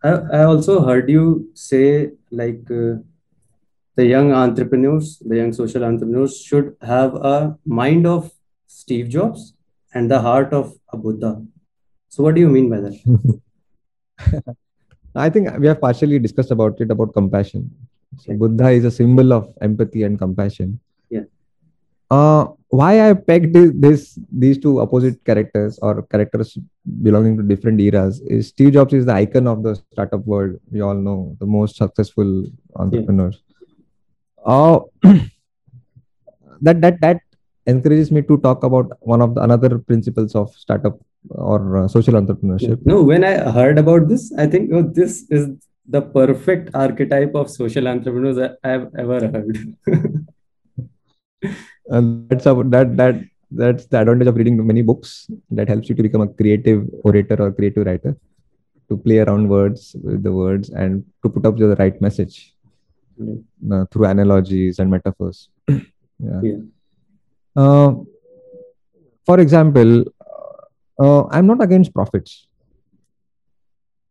[0.02, 2.94] I, I also heard you say like uh,
[3.96, 8.30] the young entrepreneurs, the young social entrepreneurs should have a mind of
[8.66, 9.54] Steve Jobs
[9.92, 11.44] and the heart of a Buddha.
[12.08, 14.56] So what do you mean by that?
[15.14, 17.70] i think we have partially discussed about it about compassion.
[18.18, 20.80] So buddha is a symbol of empathy and compassion.
[21.08, 21.22] Yeah.
[22.10, 26.56] uh why i pegged this, this these two opposite characters or characters
[27.02, 30.58] belonging to different eras is steve jobs is the icon of the startup world.
[30.70, 32.44] We all know the most successful
[32.76, 33.42] entrepreneurs.
[34.44, 34.80] Uh,
[36.62, 37.20] that that that
[37.66, 40.98] encourages me to talk about one of the another principles of startup
[41.28, 45.48] or uh, social entrepreneurship No, when I heard about this, I think oh, this is
[45.88, 49.76] the perfect archetype of social entrepreneurs I- I've ever heard.
[51.88, 53.16] and that's about that that
[53.50, 57.36] that's the advantage of reading many books that helps you to become a creative orator
[57.42, 58.16] or creative writer
[58.88, 62.54] to play around words with the words and to put up the right message
[63.18, 63.38] Right.
[63.72, 66.58] uh, through analogies and metaphors yeah, Yeah.
[67.54, 67.96] Uh,
[69.26, 70.04] for example
[70.99, 72.47] uh, i'm not against profits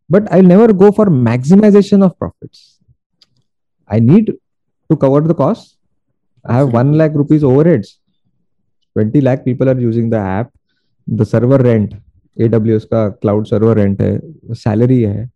[0.09, 2.81] but i'll never go for maximization of profits
[3.89, 4.35] i need
[4.91, 5.75] to cover the costs
[6.47, 7.99] I have 1 lakh rupees overheads.
[8.95, 10.53] 20 lakh people are using the app.
[11.07, 11.95] The server rent,
[12.39, 14.21] AWS का cloud server rent है,
[14.55, 15.31] salary है,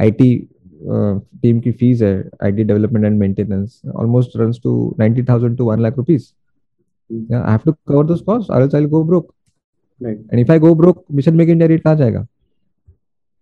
[0.00, 0.48] IT
[0.88, 5.80] uh, team की fees है, IT development and maintenance almost runs to 90,000 to 1
[5.80, 6.34] lakh rupees.
[7.10, 7.24] Hmm.
[7.30, 8.88] Yeah, I have to cover those costs or else I'll
[10.00, 10.08] go broke.
[10.08, 10.18] Right.
[10.30, 12.26] And if I go broke, Mission Make India rate कहाँ जाएगा?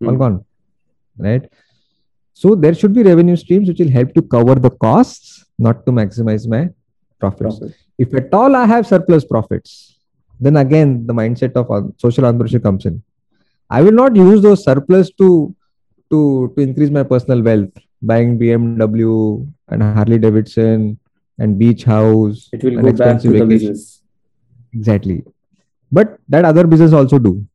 [0.03, 0.18] All Hmm.
[0.18, 0.45] gone.
[1.18, 1.49] Right?
[2.33, 5.93] So there should be revenue streams which will help to cover the costs, not to
[5.93, 6.68] maximize my
[7.20, 7.59] profits.
[7.59, 7.75] Profit.
[7.99, 9.99] If at all I have surplus profits,
[10.41, 13.03] then again the mindset of uh, social entrepreneurship comes in.
[13.70, 15.55] I will not use those surplus to
[16.11, 17.70] to to increase my personal wealth,
[18.03, 20.99] buying BMW and Harley Davidson
[21.39, 23.49] and beach house It will and go back to expensive the vacation.
[23.49, 24.03] business.
[24.72, 25.25] Exactly.
[25.92, 27.46] But that other business also do.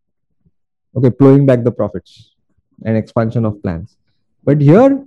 [0.97, 2.35] Okay, plowing back the profits
[2.85, 3.97] and expansion of plans.
[4.45, 5.05] But here,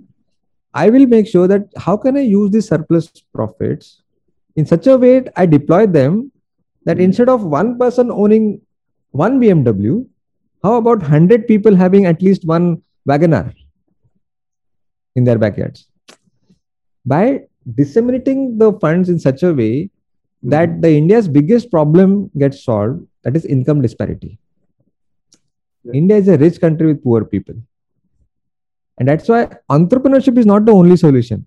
[0.74, 4.02] I will make sure that how can I use these surplus profits
[4.56, 6.32] in such a way I deploy them
[6.84, 7.02] that Mhm.
[7.04, 8.60] instead of one person owning
[9.12, 10.06] one BMW,
[10.62, 13.54] how about 100 people having at least one WagonR
[15.16, 15.88] in their backyards?
[17.06, 19.90] By disseminating the funds in such a way
[20.42, 24.39] that the India's biggest problem gets solved, that is income disparity.
[25.83, 25.93] Yeah.
[25.93, 27.55] India is a rich country with poor people.
[28.99, 31.45] And that's why entrepreneurship is not the only solution.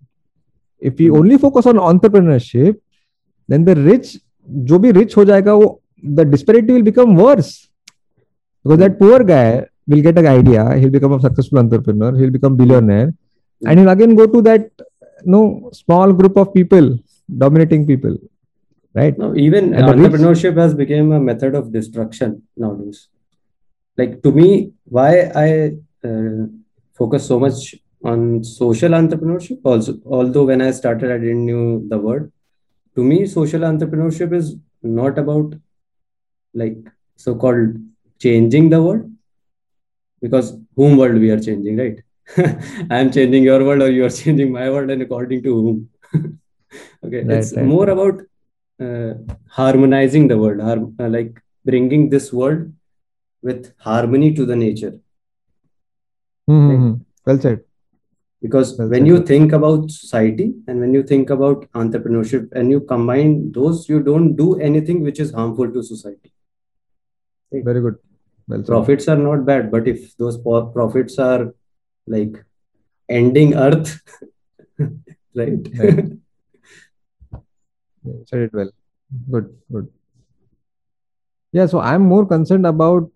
[0.80, 1.18] If we Mhm.
[1.18, 2.74] only focus on entrepreneurship,
[3.50, 4.18] then the rich,
[4.50, 7.52] जो भी rich हो जाएगा, वो, the disparity will become worse.
[8.64, 12.56] Because that poor guy will get an idea, he'll become a successful entrepreneur, he'll become
[12.56, 13.14] billionaire,
[13.66, 14.70] and he'll again go to that
[15.24, 16.98] no small group of people,
[17.38, 18.16] dominating people,
[18.93, 19.17] right?
[19.17, 23.07] No, even And entrepreneurship has become a method of destruction nowadays.
[23.97, 25.77] Like to me, why I
[26.07, 26.45] uh,
[26.93, 31.97] focus so much on social entrepreneurship also, although when I started, I didn't know the
[31.97, 32.31] word.
[32.95, 35.53] To me, social entrepreneurship is not about
[36.53, 36.77] like
[37.15, 37.77] so-called
[38.19, 39.09] changing the world,
[40.21, 42.01] because whom world we are changing, right?
[42.89, 45.89] I am changing your world, or you are changing my world, and according to whom?
[47.05, 48.21] okay, Right, it's right, more about
[48.81, 49.13] uh,
[49.49, 52.71] harmonizing the world, uh, like bringing this world
[53.41, 54.99] with harmony to the nature.
[56.47, 56.93] Hmm,
[57.25, 57.63] Well said.
[58.41, 59.07] Because Well when said.
[59.07, 64.01] you think about society and when you think about entrepreneurship and you combine those, you
[64.01, 66.33] don't do anything which is harmful to society.
[67.51, 67.97] Very good.
[68.47, 68.67] Well said.
[68.67, 71.53] Profits are not bad, but if those profits are
[72.07, 72.43] like
[73.09, 74.01] ending earth,
[75.35, 75.67] right?
[75.77, 76.11] Right.
[78.03, 78.71] Yeah, said it well.
[79.29, 79.87] Good, good.
[81.53, 83.09] Yeah, so I'm more concerned about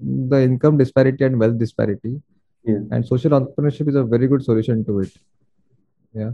[0.00, 2.20] the income disparity and wealth disparity.
[2.64, 2.80] Yeah.
[2.90, 5.12] And social entrepreneurship is a very good solution to it.
[6.14, 6.32] Yeah.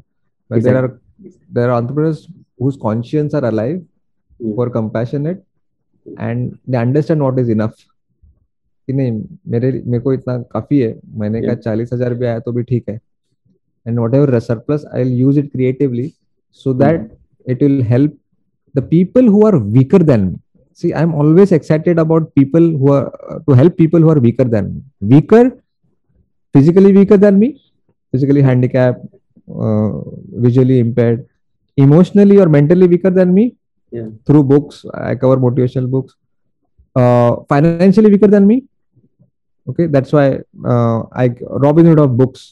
[0.48, 0.72] But exactly.
[0.72, 1.00] there are
[1.50, 2.28] there are entrepreneurs
[2.58, 3.82] whose conscience are alive,
[4.38, 4.54] Yeah.
[4.54, 5.44] who are compassionate,
[6.18, 7.76] and they understand what is enough.
[8.88, 9.12] कि नहीं
[9.52, 10.90] मेरे मेरे को इतना काफ़ी है
[11.20, 11.62] महीने का Yeah.
[11.62, 13.00] चालीस हज़ार भी आया तो भी ठीक है
[13.88, 16.04] and whatever surplus i'll use it creatively
[16.60, 17.08] so that
[17.54, 18.12] it will help
[18.78, 20.36] the people who are weaker than me
[20.80, 24.46] see i'm always excited about people who are uh, to help people who are weaker
[24.56, 24.80] than me
[25.14, 25.44] weaker
[26.54, 27.48] physically weaker than me
[28.12, 29.02] physically handicapped
[29.64, 29.90] uh,
[30.46, 31.20] visually impaired
[31.86, 33.46] emotionally or mentally weaker than me
[33.96, 34.08] Yeah.
[34.26, 34.76] through books
[35.08, 36.12] i cover motivational books
[37.00, 38.56] uh, financially weaker than me
[39.70, 40.24] okay that's why
[40.72, 41.26] uh, i
[41.64, 42.42] robin hood of books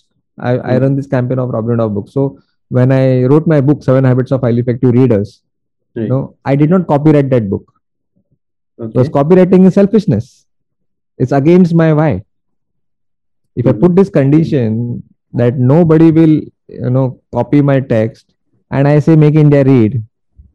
[0.48, 0.80] I, I Mm.
[0.82, 2.12] run this campaign of Robin Hood of books.
[2.12, 2.22] So
[2.76, 5.32] when I wrote my book, Seven Habits of Highly Effective Readers,
[5.96, 6.04] Right.
[6.04, 7.72] you know, I did not copyright that book.
[8.78, 9.14] Because Okay.
[9.18, 10.30] copyrighting is selfishness.
[11.24, 12.12] It's against my why.
[13.62, 13.80] If I Mhm.
[13.82, 14.78] put this condition
[15.42, 16.34] that nobody will,
[16.84, 17.04] you know,
[17.38, 18.34] copy my text,
[18.70, 20.02] and I say make India read,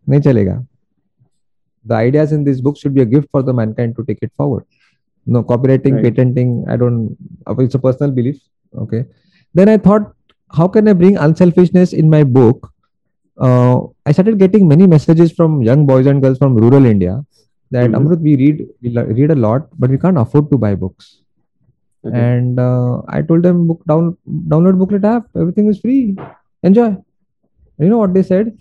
[0.10, 0.58] nahi chalega.
[1.92, 4.32] The ideas in this book should be a gift for the mankind to take it
[4.42, 4.66] forward.
[5.36, 6.08] No copyrighting, Right.
[6.08, 6.52] patenting.
[6.74, 7.00] I don't.
[7.66, 8.40] It's a personal belief.
[8.84, 9.02] Okay.
[9.60, 10.14] Then I thought,
[10.52, 12.72] how can I bring unselfishness in my book?
[13.38, 17.26] Uh, I started getting many messages from young boys and girls from rural India
[17.72, 17.98] that Mhm.
[17.98, 18.90] Amrut, we read we
[19.22, 21.22] read a lot, but we can't afford to buy books.
[22.06, 22.20] Okay.
[22.20, 24.18] And uh, I told them, book down
[24.54, 25.30] download booklet app.
[25.36, 26.18] Everything is free.
[26.64, 26.88] Enjoy.
[26.88, 28.58] And you know what they said?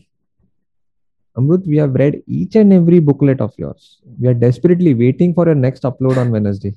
[1.37, 4.01] Amrut, we have read each and every booklet of yours.
[4.21, 6.75] We are desperately waiting for your next upload on Wednesday.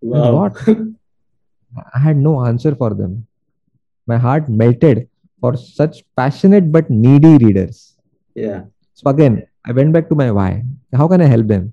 [0.00, 0.34] Wow.
[0.36, 0.68] What?
[1.94, 3.27] I had no answer for them.
[4.10, 5.08] My heart melted
[5.40, 7.96] for such passionate but needy readers.
[8.34, 8.60] Yeah.
[8.94, 9.34] So again,
[9.64, 10.64] I went back to my why.
[11.00, 11.72] How can I help them?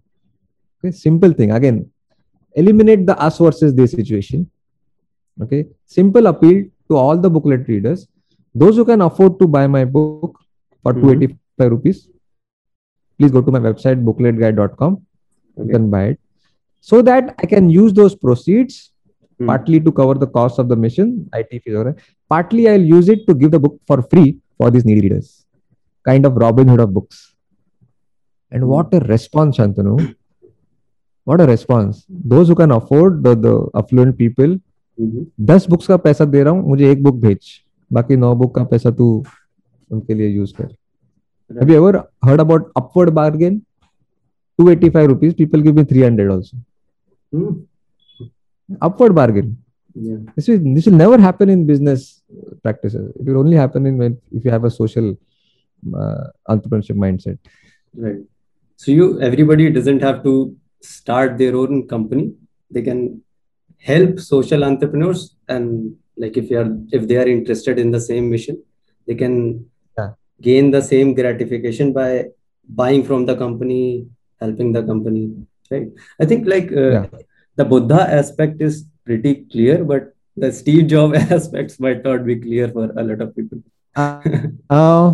[0.79, 1.51] Okay, simple thing.
[1.51, 1.77] Again,
[2.53, 4.49] eliminate the us versus they situation.
[5.41, 8.07] Okay, simple appeal to all the booklet readers.
[8.53, 10.39] Those who can afford to buy my book
[10.83, 11.01] for Mhm.
[11.01, 12.01] 285 rupees,
[13.17, 14.97] please go to my website bookletguy.com.
[15.57, 16.19] You can buy it
[16.91, 18.77] so that I can use those proceeds
[19.39, 19.47] Hmm.
[19.51, 21.75] partly to cover the cost of the mission, IT fees,
[22.29, 25.45] partly I'll use it to give the book for free for these needy readers.
[26.05, 27.33] Kind of Robin Hood of books.
[28.51, 28.69] And Hmm.
[28.69, 29.95] what a response, Shantanu.
[31.27, 32.05] What a response.
[32.33, 34.57] Those who can afford, the, the affluent people,
[34.99, 35.23] Mhm.
[35.51, 37.47] दस books का पैसा दे रहा हूँ मुझे एक book भेज
[37.93, 39.07] बाकी नौ book का पैसा तू
[39.91, 40.67] उनके लिए यूज़ कर
[41.61, 43.57] Have you ever heard about upward bargain?
[44.59, 46.57] 285 rupees, people give me 300 also.
[47.31, 47.51] Hmm.
[48.81, 49.57] Upward bargain.
[49.93, 50.17] Yeah.
[50.35, 52.14] This will, this will never happen in business
[52.63, 53.11] practices.
[53.19, 55.17] It will only happen in when if you have a social
[56.01, 57.37] uh, entrepreneurship mindset.
[57.95, 58.21] Right.
[58.77, 62.33] So you everybody doesn't have to start their own company.
[62.71, 63.21] They can
[63.77, 68.29] help social entrepreneurs and like if you are if they are interested in the same
[68.29, 68.61] mission,
[69.07, 69.35] they can
[69.97, 70.11] Yeah.
[70.41, 72.25] gain the same gratification by
[72.67, 74.07] buying from the company,
[74.41, 75.23] helping the company.
[75.71, 75.87] Right.
[76.19, 77.05] I think like uh, Yeah.
[77.55, 82.67] the Buddha aspect is pretty clear, but the Steve Jobs aspects might not be clear
[82.69, 83.59] for a lot of people.
[83.95, 84.21] Uh,
[84.69, 85.13] uh,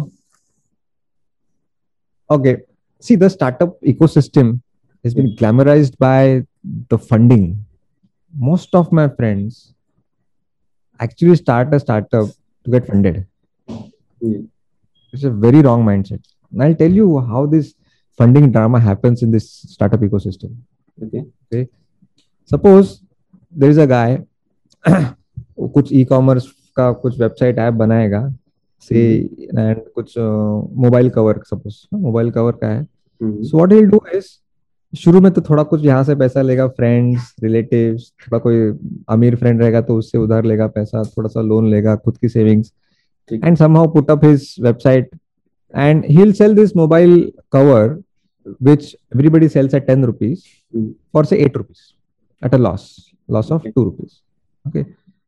[2.30, 2.58] okay.
[3.00, 4.62] See, the startup ecosystem
[5.04, 6.46] has been glamorized by
[6.90, 7.66] the funding.
[8.38, 9.74] Most of my friends
[11.00, 12.28] actually start a startup
[12.64, 13.26] to get funded.
[14.20, 14.38] Yeah.
[15.12, 16.24] It's a very wrong mindset.
[16.52, 17.74] And I'll tell you how this
[18.18, 20.56] funding drama happens in this startup ecosystem.
[21.04, 21.24] Okay.
[21.52, 21.70] okay.
[22.46, 23.02] Suppose
[23.50, 24.22] there is a guy
[24.88, 28.36] कुछ e commerce का कुछ website app बनाएगा
[28.90, 29.02] से
[29.58, 32.84] and कुछ mobile cover suppose mobile cover का है.
[33.24, 34.26] So what will do is
[34.94, 38.56] शुरू में तो थोड़ा कुछ यहाँ से पैसा लेगा फ्रेंड्स रिलेटिव्स थोड़ा कोई
[39.10, 42.74] अमीर फ्रेंड रहेगा तो उससे उधार लेगा पैसा थोड़ा सा लोन लेगा खुद की savings.
[43.34, 45.06] And somehow put up his website
[45.74, 47.14] and he'll sell this mobile
[47.56, 47.84] cover
[48.68, 50.84] which everybody sells at 10 rupees Hmm.
[51.14, 51.80] for say 8 rupees
[52.42, 52.84] at a loss
[53.36, 53.72] loss of Okay.
[53.72, 54.12] 2 rupees
[54.66, 54.86] okay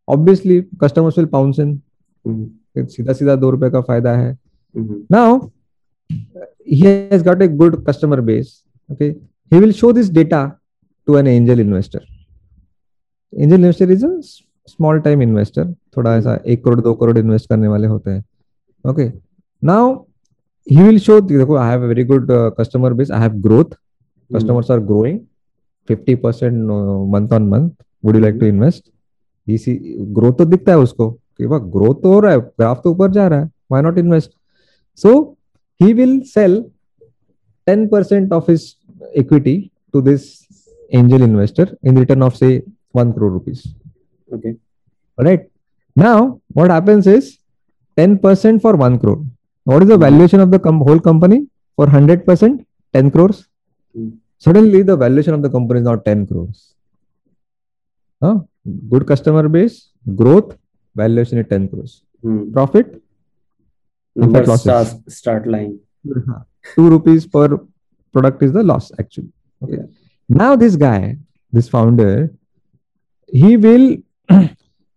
[0.08, 1.80] obviously customers will pounce in
[2.78, 4.38] सीधा सीधा दो रुपए का फ़ायदा है।
[5.12, 5.38] Now
[6.72, 10.46] he has got a good customer base okay he will show this data
[11.08, 12.06] to an angel investor
[13.34, 15.66] angel investor is a small time investor.
[15.98, 18.24] थोड़ा ऐसा एक करोड़ दो करोड़ इन्वेस्ट करने वाले होते हैं
[18.86, 19.08] okay
[19.64, 19.94] now
[20.68, 22.28] he will show देखो I have very good
[22.60, 23.76] customer base I have growth
[24.32, 25.20] customers are growing
[25.90, 26.70] 50%
[27.14, 27.70] month on month
[28.06, 28.90] would you like to invest
[29.48, 29.74] इसी
[30.14, 33.12] ग्रोथ तो दिखता है उसको कि वह ग्रोथ तो हो रहा है ग्राफ तो ऊपर
[33.12, 34.32] जा रहा है why not invest
[35.00, 35.14] so
[35.80, 36.62] he will sell
[37.68, 38.74] ten percent of his
[39.18, 39.58] equity
[39.94, 40.32] to this
[40.92, 42.52] angel investor in return of से
[42.96, 43.64] one crore rupees
[45.18, 45.48] right
[45.96, 46.28] now
[46.58, 47.32] what happens is
[47.98, 49.18] ten percent for one crore
[49.68, 51.46] what is the valuation of the whole company
[51.78, 52.62] for hundred percent
[52.94, 53.46] ten crores
[54.46, 56.72] suddenly the valuation of the company is not ten crores
[58.66, 60.56] good customer base growth
[60.96, 63.02] valuation it ten crores profit
[65.10, 65.78] start line
[66.76, 69.78] two rupees पर product is the loss actually
[70.30, 71.12] now this guy
[71.54, 72.30] this founder
[73.34, 73.86] he will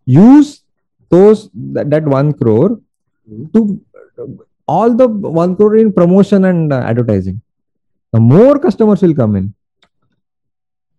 [0.06, 0.54] use
[1.12, 2.80] those that one crore
[3.54, 3.66] to
[4.68, 7.40] all the one crore in promotion and advertising
[8.12, 9.52] more customers will come in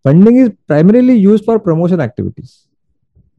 [0.07, 2.55] funding is primarily used for promotion activities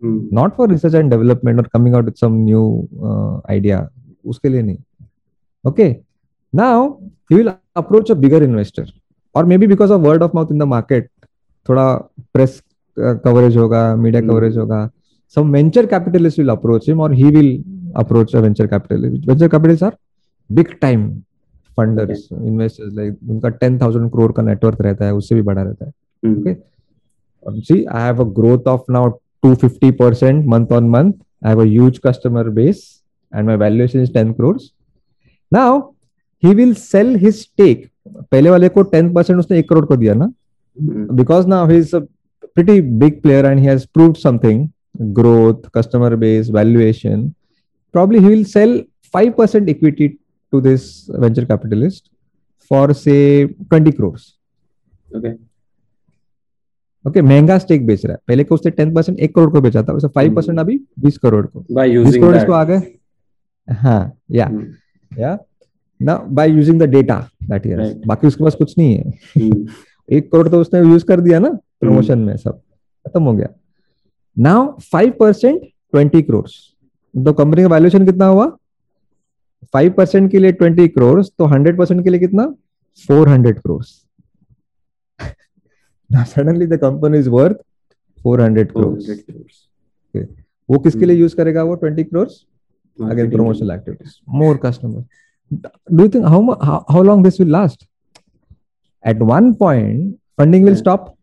[0.02, 0.18] Hmm.
[0.38, 2.64] not for research and development or coming out with some new
[3.08, 3.78] uh, idea
[4.32, 4.78] उसके लिए नहीं
[5.64, 5.88] okay
[6.52, 6.76] now
[7.30, 7.50] he will
[7.82, 8.84] approach a bigger investor
[9.34, 11.08] or maybe because of word of mouth in the market
[11.66, 11.86] थोड़ा
[12.36, 12.54] press
[12.96, 14.30] uh, coverage होगा media Hmm.
[14.30, 14.80] coverage होगा
[15.36, 17.50] some venture capitalists will approach him or he will
[18.04, 19.94] approach a venture capitalist venture capitalists are
[20.50, 21.04] big time
[21.78, 25.92] funders investors like उनका 10000 crore का network रहता है उससे भी बड़ा रहता है
[26.23, 26.39] Hmm.
[26.41, 26.57] Okay.
[27.45, 31.15] Um, see, I have a growth of now 250% month on month.
[31.43, 34.71] I have a huge customer base and my valuation is 10 crores.
[35.51, 35.95] Now,
[36.39, 37.89] he will sell his stake.
[38.31, 40.33] पहले वाले को 10% उसने एक करोड़ को दिया ना
[40.75, 41.15] Hmm.
[41.15, 42.01] because now he is a
[42.55, 44.61] pretty big player and he has proved something
[45.19, 47.21] growth customer base valuation
[47.93, 48.73] probably he will sell
[49.15, 50.07] 5% equity
[50.53, 50.87] to this
[51.25, 52.09] venture capitalist
[52.71, 54.25] for say 20 crores
[55.15, 55.33] Okay.
[57.06, 59.60] Okay okay, महँगा stake बेच रहा है। पहले को उसने ten percent एक करोड़ को
[59.60, 62.82] बेचा था। उसे फाइव परसेंट अभी बीस करोड़ को। बीस करोड़ इसको आ गए।
[63.70, 65.18] हाँ या। Hmm.
[65.18, 65.38] या।
[66.02, 68.06] ना by using the data that Right.
[68.06, 69.04] बाकी उसके पास कुछ नहीं है।
[69.38, 69.68] Hmm.
[70.12, 71.48] एक करोड़ तो उसने यूज़ कर दिया ना
[71.80, 72.60] प्रमोशन में सब।
[73.06, 73.48] खत्म हो गया।
[74.38, 76.46] Now five percent twenty crore
[77.24, 78.56] तो कंपनी का वैल्यूएशन कितना हुआ?
[79.72, 82.54] फाइव परसेंट के लिए ट्वेंटी करोड़ तो हंड्रेड परसेंट के लिए कितना?
[83.08, 83.84] फोर हंड्रेड करोड़
[86.10, 87.56] ना suddenly the company is worth
[88.18, 90.22] 400 crore okay
[90.68, 91.76] वो किसके लिए यूज़ करेगा वो?
[91.84, 92.28] 20 crore
[92.98, 95.04] again promotional activities more customer
[95.92, 96.40] do you think how
[96.92, 97.88] how long this will last
[99.04, 101.14] at one point funding will stop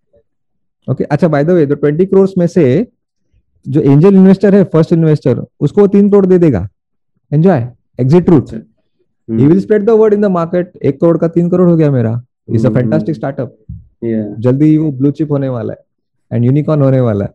[0.87, 2.65] okay अच्छा by the way the 20 crore में से
[3.65, 6.67] जो angel investor है फ़र्स्ट इन्वेस्टर उसको तीन करोड़ दे देगा.
[7.31, 7.67] Enjoy
[7.99, 11.69] exit route he will spread the word in the market एक करोड़ का तीन करोड़
[11.69, 12.21] हो गया मेरा.
[12.49, 13.55] इज़ अ फैंटास्टिक स्टार्टअप
[14.13, 15.79] जल्दी वो ब्लू चिप होने वाला है
[16.33, 17.31] एंड यूनिकॉर्न होने वाला है।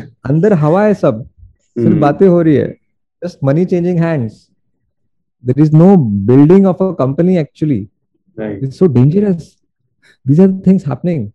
[0.30, 2.00] अंदर हवा है सब सिर्फ़ hmm.
[2.00, 2.76] बातें हो रही है।
[3.24, 4.50] Just money changing hands
[5.44, 5.96] there is no
[6.26, 7.88] building of a company actually
[8.40, 9.56] it's so dangerous
[10.28, 11.30] these are things happening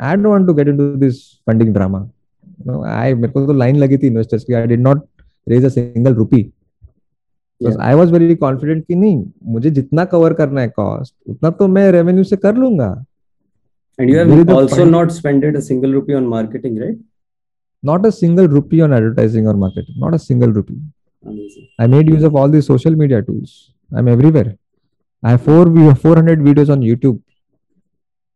[0.00, 2.10] I don't want to get into this funding drama
[2.66, 4.52] no I मेरे को तो line लगी थी investors की.
[4.52, 5.06] I did not
[5.48, 6.52] raise a single rupee
[7.66, 11.90] I was very confident कि नहीं मुझे जितना कवर करना है कॉस्ट उतना तो मैं
[11.92, 13.04] रेवेन्यू से कर लूँगा।
[13.98, 16.14] And you have not spended a single rupee
[18.80, 20.92] on advertising और marketing not a single rupee
[21.80, 25.68] I made use of all the social media tools I am everywhere I have four
[25.68, 27.18] we have on YouTube.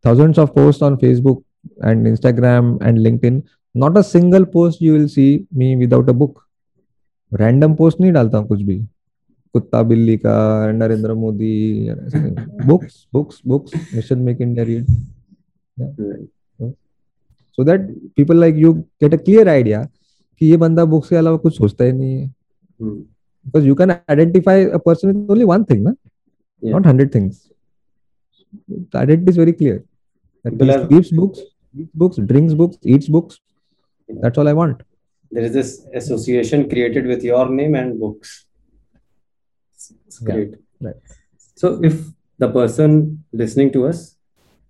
[0.04, 1.44] Thousands of post on Facebook
[1.84, 3.42] and Instagram and LinkedIn
[3.74, 6.42] not a single post you will see me without a book
[7.32, 8.86] random post नहीं डालता हूँ कुछ भी।
[9.56, 10.36] कुत्ता बिल्ली का
[10.72, 11.54] Narendra Modi
[12.66, 14.86] books books books mission make India read
[17.58, 19.82] so that people like you get a clear idea
[20.40, 22.26] कि ये बंदा बुक्स के अलावा कुछ सोचता ही नहीं है।
[22.80, 25.94] Because you can identify a person is only one thing ना
[26.62, 27.48] not hundred things
[28.96, 29.82] identity is very clear
[30.44, 31.38] Reads books,
[31.74, 33.38] reads books, drinks books.
[34.08, 34.82] That's all I want.
[35.32, 38.45] There is this association created with your name and books.
[39.90, 40.96] It's, it's Yeah, great right.
[41.56, 41.94] so if
[42.38, 44.16] the person listening to us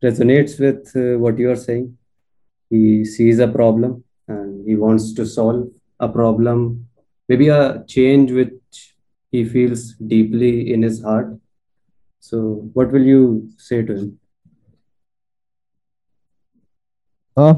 [0.03, 1.97] resonates with uh, what you are saying
[2.71, 5.69] he sees a problem and he wants to solve
[6.01, 6.87] a problem
[7.29, 8.95] maybe a change which
[9.33, 11.31] he feels deeply in his heart
[12.21, 12.39] so
[12.75, 14.19] what will you say to him
[17.37, 17.55] Uh,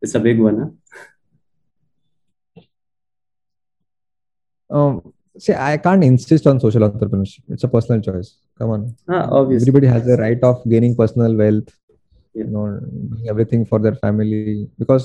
[0.00, 0.68] it's a big one huh?
[4.76, 7.42] Um, see, I can't insist on social entrepreneurship.
[7.48, 8.30] It's a personal choice.
[8.58, 8.82] Come on.
[9.08, 11.70] ah, obviously Everybody has the right of gaining personal wealth,
[12.34, 12.44] Yeah.
[12.46, 12.64] you know,
[13.32, 15.04] everything for their family because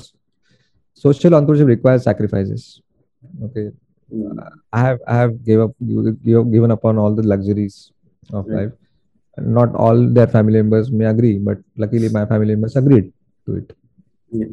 [0.94, 2.62] social entrepreneurship requires sacrifices.
[3.46, 3.66] Okay.
[4.14, 4.38] Mm,
[4.72, 7.76] I have I have gave up give, given up on all the luxuries
[8.32, 8.60] of Right.
[8.68, 8.72] life.
[9.58, 13.12] Not all their family members may agree, but luckily my family members agreed
[13.46, 13.76] to it.
[14.38, 14.46] Yeah.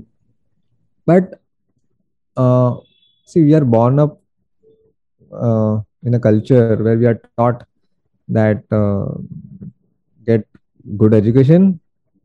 [1.06, 1.40] But
[2.44, 2.72] uh,
[3.26, 4.20] see, we are born up
[5.34, 7.64] uh, in a culture where we are taught
[8.28, 9.06] that uh,
[10.26, 10.46] get
[10.98, 11.80] good education,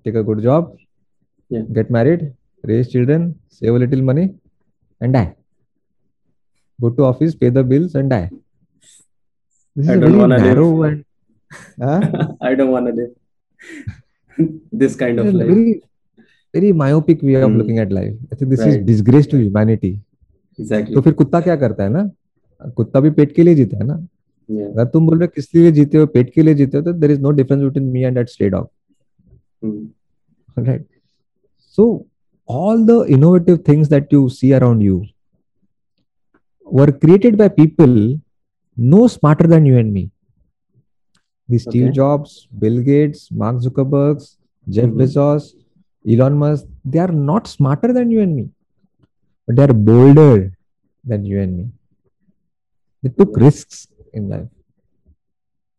[0.04, 0.76] take a good job,
[1.50, 1.62] Yeah.
[1.76, 2.20] get married,
[2.70, 4.26] raise children, save a little money,
[5.00, 5.34] and die.
[6.80, 8.28] Go to office, pay the bills, and die.
[9.76, 10.84] This I is don't very wanna live.
[10.90, 11.04] and
[11.82, 12.00] Huh?
[12.40, 13.10] I don't want to live
[14.72, 15.48] this kind this of life.
[15.48, 15.82] very
[16.54, 17.58] very myopic way of Hmm.
[17.58, 18.14] looking at life.
[18.32, 18.68] I think this right.
[18.70, 19.92] is disgrace to humanity.
[20.58, 20.94] Exactly.
[20.94, 22.10] तो फिर कुत्ता क्या करता है ना
[22.76, 23.94] कुत्ता भी पेट के लिए जीता है ना?
[24.48, 27.10] अगर तुम बोल रहे किस लिए जीते हो पेट के लिए जीते हो तो there
[27.10, 28.66] is no difference between me and that state of
[30.58, 30.86] right
[31.78, 31.86] so
[32.48, 35.02] all the innovative things that you see around you
[36.66, 37.96] were created by people
[38.76, 40.10] no smarter than you and me
[41.48, 44.36] Steve Jobs Bill Gates Mark Zuckerbergs
[44.66, 45.54] Jeff Bezos
[46.04, 50.48] Elon Musk they are not smarter than you and me but they are bolder
[51.04, 51.70] than you and me
[53.04, 53.44] they took Yeah.
[53.44, 53.86] risks
[54.18, 54.48] in life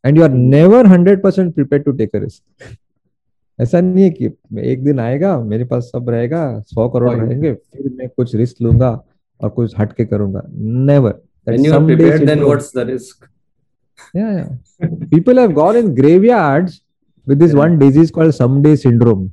[0.03, 2.41] and you are never 100% prepared to take a risk
[3.59, 4.25] ऐसा नहीं है कि
[4.71, 7.11] एक दिन आएगा मेरे पास सब रहेगा सौ करोड़.
[7.19, 8.89] रहेंगे फिर मैं कुछ रिस्क लूँगा
[9.41, 10.41] और कुछ हट के करूँगा
[10.87, 11.19] never
[11.49, 13.27] When you are prepared, then what's the risk?
[14.17, 14.89] yeah, yeah.
[15.13, 16.75] people have gone in graveyards
[17.27, 17.61] with this Yeah.
[17.61, 19.23] one disease called someday syndrome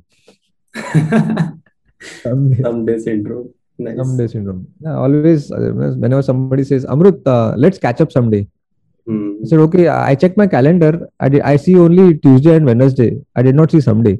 [2.23, 3.47] someday, Someday syndrome.
[3.79, 3.97] Nice.
[3.97, 5.71] someday syndrome yeah, always uh,
[6.03, 8.43] whenever somebody says amrut uh, let's catch up someday
[9.09, 9.41] Hmm.
[9.43, 11.09] I said, okay, I checked my calendar.
[11.19, 13.17] I did, I see only Tuesday and Wednesday.
[13.35, 14.19] I did not see someday.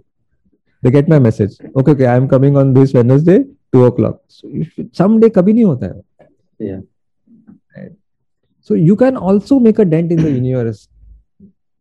[0.82, 1.58] They get my message.
[1.76, 4.22] Okay, okay, I am coming on this Wednesday, two o'clock.
[4.28, 6.26] So you should, someday kabhi nahi hota hai.
[6.58, 6.80] Yeah.
[7.76, 7.92] Right.
[8.62, 10.88] So you can also make a dent in the universe.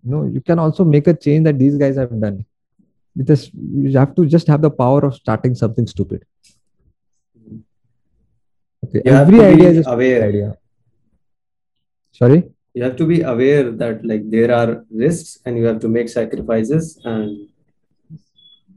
[0.04, 2.44] No, you can also make a change that these guys have done.
[3.16, 6.26] Because you have to just have the power of starting something stupid.
[8.88, 10.28] Okay, You every idea is aware.
[10.28, 10.56] idea.
[12.12, 12.44] Sorry.
[12.74, 16.08] You have to be aware that like there are risks and you have to make
[16.08, 17.48] sacrifices and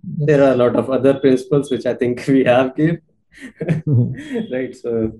[0.04, 3.02] there are a lot of other principles which I think we have here.
[3.62, 4.54] Mm-hmm.
[4.54, 4.76] right.
[4.76, 5.14] So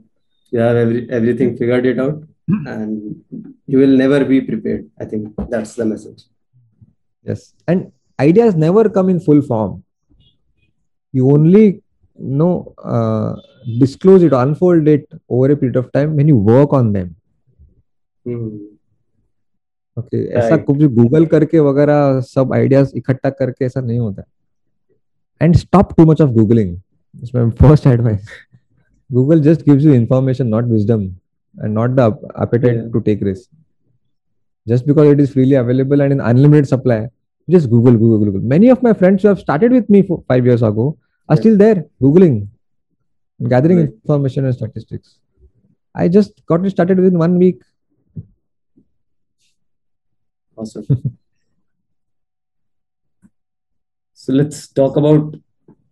[0.52, 3.24] you have every, everything figured it out and
[3.68, 4.90] you will never be prepared.
[5.00, 6.24] I think that's the message.
[7.24, 7.54] Yes.
[7.68, 9.84] And ideas never come in full form.
[11.14, 11.81] You only
[12.22, 13.36] know uh,
[13.80, 17.16] disclose it, unfold it over a period of time when you work on them.
[18.26, 18.50] Hmm.
[19.98, 20.66] Okay ऐसा Right.
[20.66, 24.24] कुछ Google करके वगैरह सब ideas इकट्ठा करके ऐसा नहीं होता
[25.42, 26.76] and stop too much of googling
[27.24, 28.26] इसमें first advice
[29.10, 32.08] Google just gives you information not wisdom and not the
[32.44, 32.88] appetite Yeah.
[32.96, 33.50] to take risk
[34.68, 36.98] just because it is freely available and in unlimited supply
[37.48, 40.50] just google google google many of my friends who have started with me for five
[40.52, 40.86] years ago
[41.32, 42.38] are still there googling
[43.54, 43.94] gathering Right.
[43.98, 45.10] information and statistics
[46.04, 47.60] i just got it started within one week
[50.62, 50.86] Awesome.
[54.14, 55.36] so let's talk about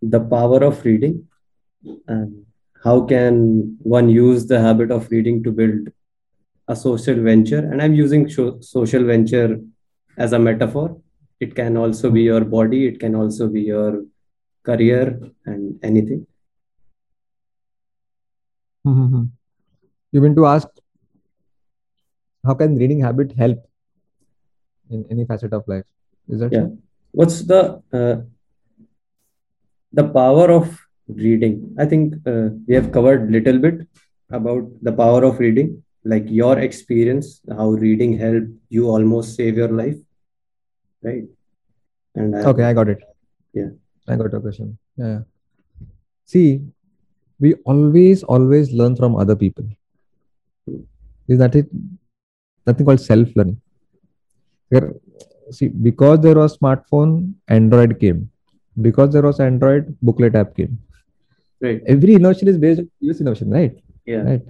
[0.00, 1.26] the power of reading
[2.06, 2.44] and
[2.84, 5.88] how can one use the habit of reading to build
[6.68, 7.58] a social venture.
[7.58, 9.60] And I'm using social venture
[10.16, 11.00] as a metaphor.
[11.40, 12.26] It can also be hmm.
[12.26, 14.04] your body, it can also be your
[14.64, 16.26] career and anything.
[20.12, 20.68] you mean to ask
[22.46, 23.58] how can reading habit help
[24.90, 25.84] in any facet of life
[26.28, 26.66] is that Yeah.
[26.66, 26.78] so?
[27.12, 28.16] What's the uh,
[29.92, 30.78] the power of
[31.08, 31.74] reading?
[31.78, 33.86] I think uh, we have covered little bit
[34.30, 39.68] about the power of reading, like your experience, how reading helped you almost save your
[39.68, 39.96] life,
[41.02, 41.24] right?
[42.14, 42.98] And I, okay i got it
[43.54, 43.70] Yeah.
[44.08, 45.20] I got your question yeah,
[46.24, 46.62] see
[47.40, 49.64] we always always learn from other people.
[51.28, 51.68] Is that it?
[52.66, 53.60] Nothing called self learning
[54.70, 54.94] There-
[55.50, 58.30] see because there was smartphone android came.
[58.80, 60.78] Because there was android booklet app came.
[61.60, 63.76] Right, every innovation is based on previous innovation right?
[64.06, 64.42] Yeah, right.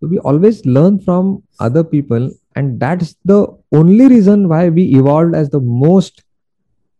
[0.00, 5.34] So we always learn from other people and that's the only reason why we evolved
[5.34, 6.23] as the most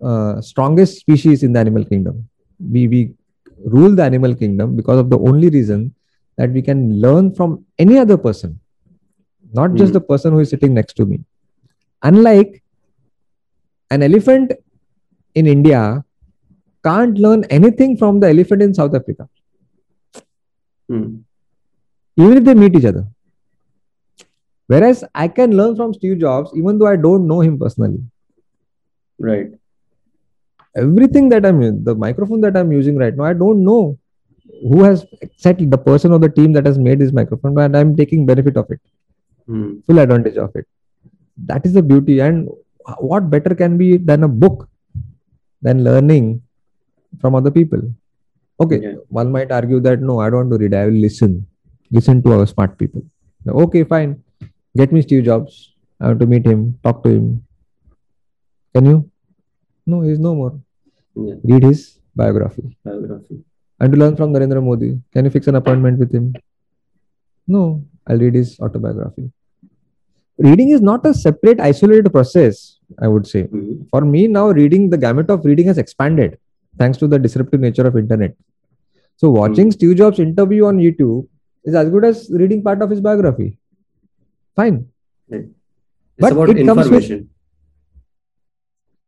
[0.03, 2.17] uh, strongest species in the animal kingdom
[2.75, 3.01] we we
[3.77, 5.95] rule the animal kingdom because of the only reason
[6.37, 8.59] that we can learn from any other person
[9.53, 9.99] not just Hmm.
[9.99, 11.19] the person who is sitting next to me
[12.03, 12.63] unlike
[13.91, 14.53] an elephant
[15.35, 15.83] in india
[16.89, 19.29] can't learn anything from the elephant in south africa
[20.89, 21.07] Hmm.
[22.17, 23.07] even if they meet each other.
[24.67, 28.03] Whereas I can learn from Steve Jobs even though I don't know him personally.
[29.19, 29.51] right,
[30.77, 33.99] Everything that I'm the microphone that I'm using right now, I don't know
[34.71, 37.97] who has exactly the person or the team that has made this microphone, and I'm
[37.97, 38.81] taking benefit of it,
[39.47, 39.79] Hmm.
[39.87, 40.67] full advantage of it.
[41.51, 42.21] That is the beauty.
[42.21, 42.49] And
[42.99, 44.69] what better can be than a book
[45.63, 46.43] than learning
[47.21, 47.83] from other people?
[48.61, 48.97] Okay, Yeah.
[49.09, 51.47] one might argue that no, I don't want to read, I will listen.
[51.91, 53.03] Listen to our smart people.
[53.65, 54.23] Okay, fine.
[54.77, 55.75] Get me Steve Jobs.
[56.01, 57.27] I want to meet him, talk to him.
[58.75, 59.11] Can you?
[59.87, 60.55] No, he's no more.
[61.17, 62.77] Yeah, Read his biography.
[62.85, 63.39] biography,
[63.81, 65.01] And to learn from Narendra Modi.
[65.13, 66.35] Can you fix an appointment with him?
[67.47, 69.31] No, I'll read his autobiography.
[70.39, 73.45] Reading is not a separate, isolated process, I would say.
[73.45, 73.83] Hmm.
[73.91, 76.39] For me, now reading, the gamut of reading has expanded
[76.79, 78.35] thanks to the disruptive nature of internet.
[79.17, 81.29] So watching Steve Jobs interview on YouTube
[81.65, 83.59] is as good as reading part of his biography.
[84.57, 84.89] Fine.
[85.29, 85.49] It's
[86.19, 87.31] But about it comes with- information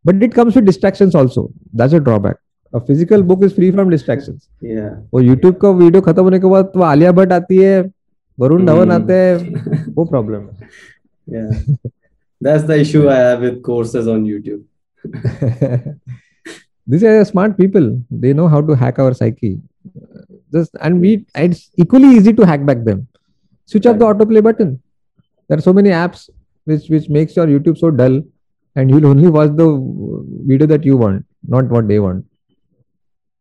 [0.06, 1.50] But it comes with distractions also.
[1.74, 2.38] That's a drawback.
[2.74, 4.48] A physical book is free from distractions.
[4.62, 7.82] Yeah, वो YouTube का video खत्म होने के बाद तो आलिया भट्ट आती है
[8.40, 9.02] Varun Dhawan Hmm.
[9.02, 10.48] आते हैं वो problem
[11.36, 11.52] yeah.
[12.46, 14.62] That's the issue I have with courses on YouTube.
[15.06, 16.00] है
[16.92, 17.86] these are smart people
[18.24, 19.52] they know how to hack our psyche
[20.56, 21.12] just and we
[21.44, 23.04] it's equally easy to hack back them
[23.74, 24.72] switch off the autoplay button
[25.50, 26.24] there are so many apps
[26.72, 28.18] which which makes your youtube so dull
[28.77, 29.69] and you'll only watch the
[30.53, 31.25] video that you want
[31.57, 32.25] not what they want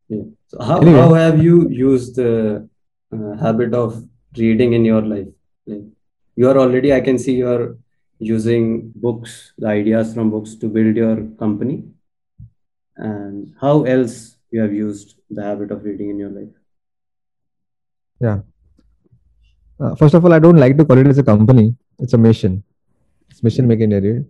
[0.09, 0.23] Yeah.
[0.47, 0.99] So how, Anyway.
[0.99, 2.69] how have you used the
[3.11, 4.07] uh, habit of
[4.37, 5.27] reading in your life?
[5.65, 5.85] Like
[6.35, 7.77] you are already, I can see you are
[8.19, 11.85] using books, the ideas from books to build your company.
[12.97, 16.53] And how else you have used the habit of reading in your life?
[19.79, 22.17] uh, first of all i don't like to call it as a company it's a
[22.17, 22.63] mission
[23.29, 24.23] it's mission making area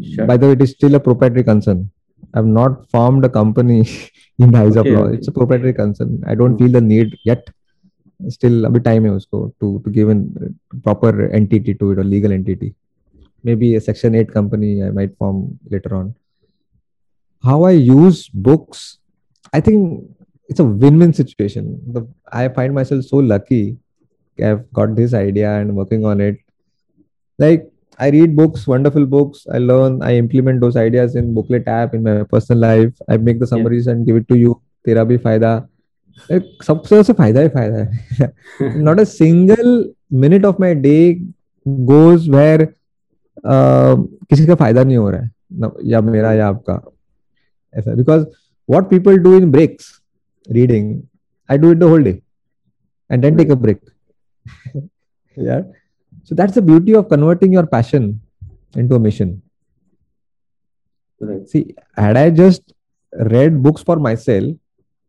[0.00, 0.26] Sure.
[0.26, 1.90] by the way it is still a proprietary concern.
[2.34, 3.80] I've not formed a company
[4.38, 5.02] in the eyes of law.
[5.04, 5.16] okay.
[5.16, 6.22] it's a proprietary concern.
[6.26, 6.58] I don't Hmm.
[6.58, 7.48] feel the need yet.
[8.28, 10.16] Still a bit time to to give a
[10.86, 11.10] proper
[11.40, 12.74] entity to it or legal entity.
[13.44, 16.14] Maybe a section 8 company i might form later on.
[17.42, 18.98] How i use books
[19.52, 20.04] i think
[20.48, 21.80] it's a win-win situation.
[21.94, 22.06] The,
[22.40, 23.76] i find myself so lucky.
[24.48, 26.38] I've got this idea and working on it.
[27.38, 29.45] Like I read books, wonderful books.
[29.51, 32.93] I learn, I implement those ideas in booklet app in my personal life.
[33.09, 34.53] I make the summaries and give it to you.
[34.87, 35.49] तेरा भी फायदा
[36.31, 37.77] एक सबसे सबसे फायदा ही फायदा
[38.19, 38.31] है
[38.89, 39.71] not a single
[40.23, 41.01] minute of my day
[41.89, 42.61] goes where
[43.53, 43.95] uh,
[44.29, 45.29] किसी का फायदा नहीं हो रहा है
[45.63, 46.79] न- या मेरा या आपका
[47.79, 48.23] ऐसा because
[48.75, 49.89] what people do in breaks
[50.59, 50.87] reading
[51.49, 52.15] I do it the whole day
[53.09, 53.81] and then take a break
[55.49, 55.61] yeah
[56.24, 58.04] so that's the beauty of converting your passion
[58.82, 59.40] into a mission
[61.20, 61.48] Right.
[61.48, 61.62] see
[61.96, 62.72] had I just
[63.34, 64.54] read books for myself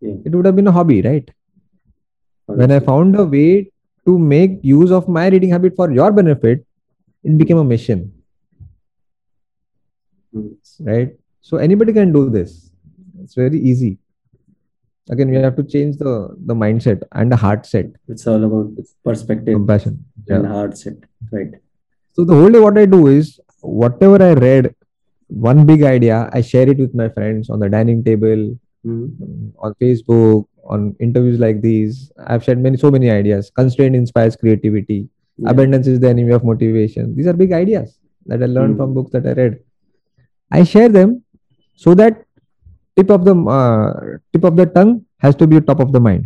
[0.08, 0.18] Yeah.
[0.26, 1.30] it would have been a hobby right
[2.62, 3.72] when I found a way
[4.06, 6.66] to make use of my reading habit for your benefit,
[7.24, 8.12] it became a mission,
[10.36, 10.50] Mm.
[10.90, 11.16] right?
[11.42, 12.72] So anybody can do this.
[13.22, 13.98] It's very easy.
[15.10, 16.14] Again, we have to change the
[16.46, 18.72] the mindset and the heart set, It's all about
[19.04, 20.06] perspective compassion.
[20.30, 20.96] and heart set.
[21.32, 21.52] Right.
[22.14, 24.74] So the whole day, what I do is whatever I read,
[25.28, 28.44] one big idea, I share it with my friends on the dining table,
[28.86, 29.52] Mhm.
[29.60, 32.12] on Facebook, on interviews like these.
[32.28, 33.50] I've shared many so many ideas.
[33.62, 35.02] Constraint inspires creativity.
[35.38, 35.50] Yeah.
[35.50, 37.94] abundance is the enemy of motivation these are big ideas
[38.32, 38.82] that i learned Mm.
[38.82, 39.56] from books that i read
[40.58, 41.16] i share them
[41.84, 42.20] so that
[42.98, 43.90] tip of the uh,
[44.32, 44.94] tip of the tongue
[45.26, 46.26] has to be top of the mind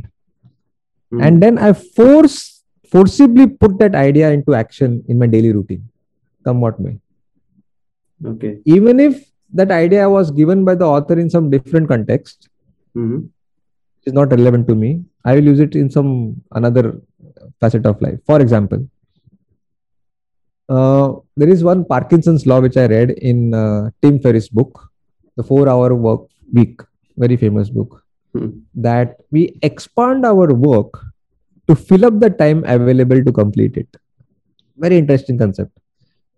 [1.13, 1.19] Mm.
[1.25, 1.67] and then i
[1.97, 2.33] force
[2.93, 5.83] forcibly put that idea into action in my daily routine
[6.47, 6.91] come what may
[8.31, 8.51] Okay.
[8.75, 9.13] even if
[9.59, 12.49] that idea was given by the author in some different context
[13.03, 13.19] Mhm.
[14.05, 14.89] is not relevant to me
[15.23, 16.11] i will use it in some
[16.61, 16.83] another
[17.61, 18.81] facet of life for example
[20.75, 21.07] uh,
[21.37, 24.73] there is one parkinson's law which i read in uh, tim ferriss book
[25.39, 26.23] the 4 hour work
[26.60, 26.82] week
[27.24, 27.98] very famous book
[28.36, 28.50] Hmm.
[28.84, 30.94] that we expand our work
[31.68, 33.98] to fill up the time available to complete it
[34.78, 35.72] very interesting concept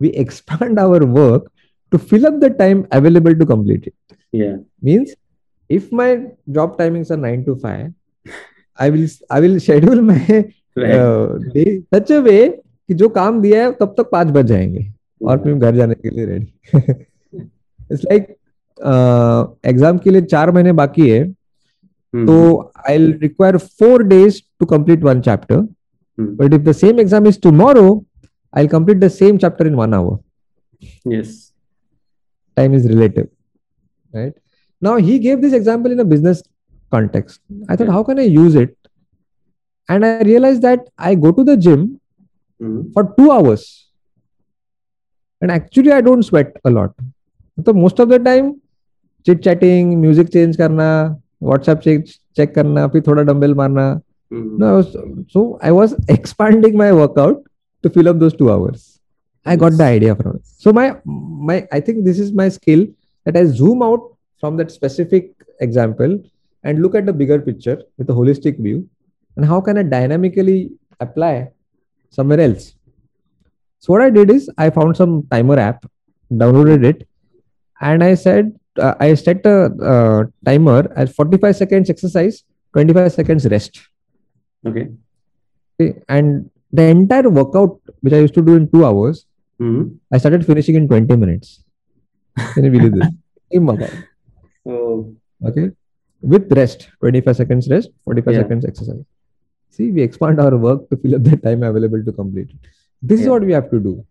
[0.01, 1.45] we expand our work
[1.93, 4.57] to fill up the time available to complete it Yeah.
[4.89, 5.15] means
[5.71, 6.09] if my
[6.59, 8.35] job timings are 9 to 5
[8.87, 9.07] i will
[9.39, 10.21] i will schedule my
[10.83, 10.99] Right.
[11.01, 12.41] uh, day such a way
[12.89, 14.87] कि जो काम दिया है तब तक पांच बज जाएंगे
[15.23, 15.45] और Yeah.
[15.45, 16.53] फिर घर जाने के लिए रेडी
[17.93, 18.35] इट्स लाइक
[18.80, 25.04] एग्ज़ाम के लिए चार महीने बाकी है हम्म। तो I require four days to complete
[25.04, 25.68] one chapter
[26.18, 27.88] but if the same exam is tomorrow
[28.54, 31.36] I complete the same chapter in one hour yes
[32.58, 33.28] time is relative
[34.14, 34.34] right
[34.82, 36.44] now he gave this example in business
[36.92, 37.40] context
[37.72, 38.76] I thought how can I use it
[39.90, 41.88] and I realize that I go to the gym
[42.96, 43.68] for two hours
[45.42, 46.92] and actually I don't sweat a lot
[47.58, 48.54] तो most of the time
[49.27, 50.89] chit chatting music change karna
[51.51, 53.87] whatsapp check check karna फिर थोड़ा dumbbell मारना
[54.33, 54.59] Mhm.
[54.61, 54.97] no, I was,
[55.33, 57.43] so I was expanding my workout
[57.85, 58.85] to fill up those two hours.
[59.47, 59.97] I got the Yes.
[59.97, 60.43] idea from it.
[60.65, 60.85] So my
[61.51, 62.83] my I think this is my skill
[63.27, 64.07] that I zoom out
[64.41, 65.29] from that specific
[65.67, 66.17] example
[66.65, 68.79] and look at the bigger picture with a holistic view
[69.37, 70.59] and how can I dynamically
[71.07, 71.33] apply
[72.19, 72.67] somewhere else.
[73.81, 75.87] So what I did is I found some timer app,
[76.33, 77.07] downloaded it,
[77.81, 82.44] and I said uh, I set a uh, timer at 45 seconds exercise,
[82.74, 83.80] 25 seconds rest.
[84.66, 84.90] Okay.
[85.80, 89.26] Okay, and the entire workout which I used to do in two hours,
[89.60, 89.98] Mhm.
[90.14, 91.64] I started finishing in 20 minutes.
[92.54, 93.10] Can you believe this?
[94.66, 95.16] Oh.
[95.46, 95.72] Okay.
[96.22, 98.42] With rest, 25 seconds rest, 45 Yeah.
[98.42, 99.04] seconds exercise.
[99.70, 102.70] See, we expand our work to fill up the time available to complete it.
[103.02, 104.06] This is what we have to do.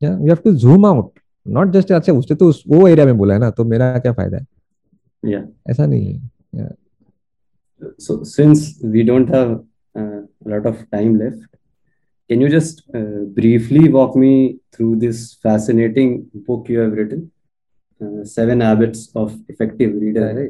[0.00, 1.12] Yeah, we have to zoom out.
[1.46, 4.12] Not just अच्छा उसने तो उस वो area में बोला है ना तो मेरा क्या
[4.12, 4.46] फ़ायदा है
[5.22, 5.46] yeah.
[5.70, 6.18] ऐसा नहीं
[6.54, 6.68] है
[8.00, 9.52] so since we don't have
[10.48, 11.56] lot of time left
[12.30, 12.84] can you just
[13.36, 17.28] briefly walk me through this fascinating book you have written
[18.26, 20.48] seven habits of effective reader है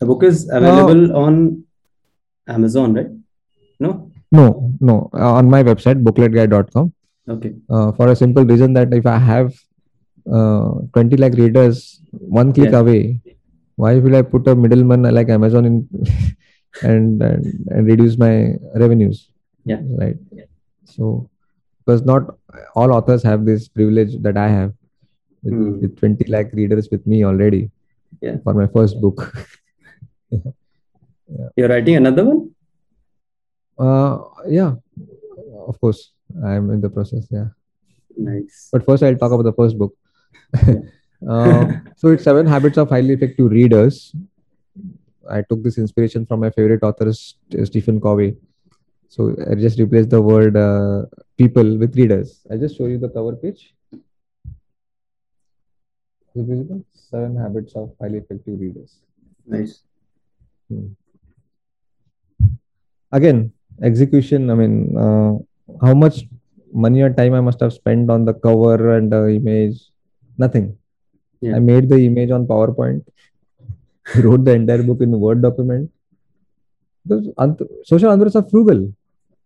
[0.00, 1.64] The book is available uh, on
[2.48, 3.10] Amazon, right?
[3.80, 4.10] No?
[4.32, 5.10] No, no.
[5.14, 6.92] Uh, on my website, bookletguy.com.
[7.28, 7.54] Okay.
[7.70, 9.52] uh, for a simple reason that if I have
[10.32, 12.80] uh, 20 lakh readers one click Yeah.
[12.80, 13.20] away,
[13.76, 15.88] why will I put a middleman like Amazon in
[16.82, 19.30] and, and and reduce my revenues?
[19.64, 19.80] Yeah.
[20.02, 20.16] Right.
[20.32, 20.44] Yeah.
[20.84, 21.28] So
[21.78, 22.36] because not
[22.74, 24.72] all authors have this privilege that I have
[25.42, 25.80] with, Hmm.
[25.80, 27.70] with 20 lakh readers with me already
[28.20, 28.36] Yeah.
[28.44, 29.32] for my first book.
[31.56, 32.50] You're writing another one?
[33.78, 34.18] uh,
[34.48, 34.74] yeah,
[35.66, 36.11] of course,
[36.44, 37.26] I'm in the process.
[37.30, 37.48] Yeah.
[38.16, 38.68] Nice.
[38.72, 39.94] But first, I'll talk about the first book.
[41.28, 44.14] uh, so it's Seven Habits of Highly Effective Readers.
[45.30, 48.36] I took this inspiration from my favorite author, Stephen Covey.
[49.08, 51.04] So I just replaced the word uh,
[51.36, 52.46] people with readers.
[52.50, 53.74] I'll just show you the cover page.
[56.34, 56.84] Is visible?
[56.94, 59.00] Seven habits of highly effective readers.
[59.46, 59.82] Nice.
[63.12, 63.52] Again,
[63.82, 64.48] execution.
[64.48, 65.34] I mean, uh,
[65.80, 66.24] how much
[66.72, 69.80] money or time I must have spent on the cover and the image?
[70.38, 70.76] Nothing.
[71.40, 71.56] Yeah.
[71.56, 73.04] I made the image on PowerPoint.
[74.16, 75.90] wrote the entire book in a Word document.
[77.06, 77.28] Because
[77.84, 78.92] social entrepreneurs are frugal.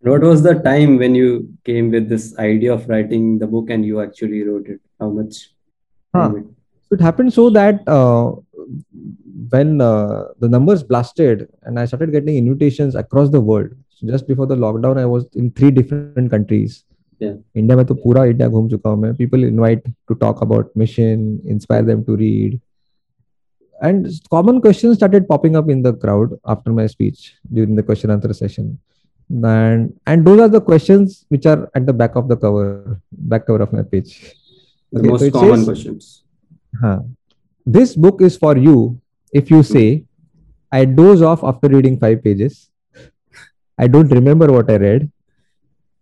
[0.00, 3.84] What was the time when you came with this idea of writing the book and
[3.84, 4.80] you actually wrote it?
[5.00, 5.50] How much?
[6.14, 6.32] Huh.
[6.36, 6.44] it-
[6.92, 8.30] it happened so that uh,
[9.50, 13.70] when uh, the numbers blasted and I started getting invitations across the world.
[13.95, 16.83] So just before the lockdown, I was in three different countries.
[17.23, 17.33] Yeah.
[17.55, 21.25] India में तो पूरा India घूम चुका हूँ मैं people invite to talk about mission
[21.55, 22.59] inspire them to read
[23.89, 27.21] and common questions started popping up in the crowd after my speech
[27.57, 28.71] during the question answer session
[29.51, 32.99] and and those are the questions which are at the back of the cover
[33.35, 34.13] back cover of my page
[34.93, 36.07] The Okay, so most it common says- questions.
[36.81, 36.99] Huh.
[37.65, 38.99] This book is for you
[39.41, 39.85] if you say,
[40.71, 42.57] I doze off after reading five pages.
[43.78, 45.10] I don't remember what I read.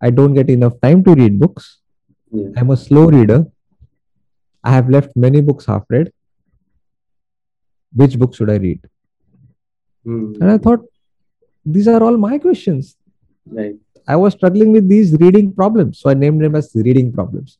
[0.00, 1.80] I don't get enough time to read books.
[2.30, 2.48] Yeah.
[2.56, 3.46] I'm a slow reader.
[4.62, 6.12] I have left many books half read.
[7.92, 8.80] Which book should I read?
[10.04, 10.34] Hmm.
[10.40, 10.80] And I thought,
[11.64, 12.96] these are all my questions.
[13.46, 13.76] Right.
[14.06, 16.00] I was struggling with these reading problems.
[16.00, 17.58] So I named them as reading problems.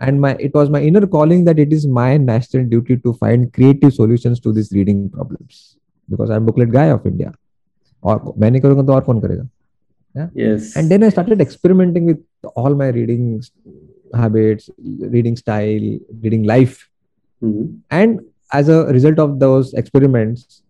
[0.00, 3.52] And my it was my inner calling that it is my national duty to find
[3.52, 5.76] creative solutions to these reading problems.
[6.08, 7.32] Because I'm booklet guy of India.
[8.03, 9.47] और मैं नहीं करूँगा तो और कौन करेगा
[10.41, 10.67] Yes.
[10.79, 12.21] and then I started experimenting with
[12.61, 13.51] all my reading s-
[14.21, 14.69] habits,
[15.15, 15.83] reading style,
[16.23, 16.79] reading life.
[17.41, 17.67] Mhm.
[17.91, 18.21] And
[18.59, 20.63] as a result of those experiments,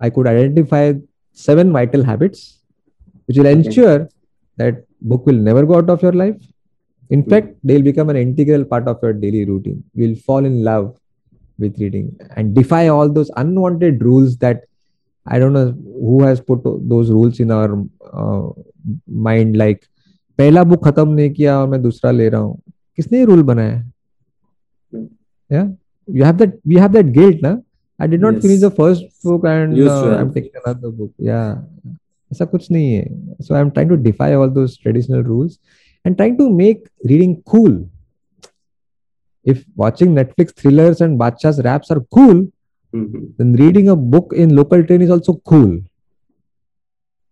[0.00, 0.84] I could identify
[1.46, 2.44] seven vital habits
[3.26, 3.56] which will Okay.
[3.58, 4.08] ensure
[4.58, 4.80] that
[5.12, 6.38] book will never go out of your life.
[7.10, 7.30] In Hmm.
[7.30, 9.82] fact, they'll become an integral part of your daily routine.
[9.94, 10.94] You'll fall in love
[11.58, 12.06] with reading
[12.36, 14.62] and defy all those unwanted rules that
[15.27, 15.67] I don't know
[16.07, 17.69] who has put those rules in our
[18.13, 18.49] uh,
[19.27, 19.57] mind.
[19.61, 19.81] Like
[20.39, 22.61] पहला book खत्म नहीं किया और मैं दूसरा ले रहा हूँ।
[22.97, 23.81] किसने रूल बनाया?
[25.51, 25.63] या
[26.07, 27.59] you have that we have that guilt ना?
[28.01, 31.41] I did not finish the first book and I am taking another book या
[32.31, 35.59] ऐसा कुछ नहीं है। So I am trying to defy all those traditional rules
[36.05, 37.85] and trying to make reading cool
[39.51, 42.39] if watching netflix thrillers and badshah's raps are cool
[42.97, 43.21] Mhm.
[43.37, 45.71] then reading a book in local train is also cool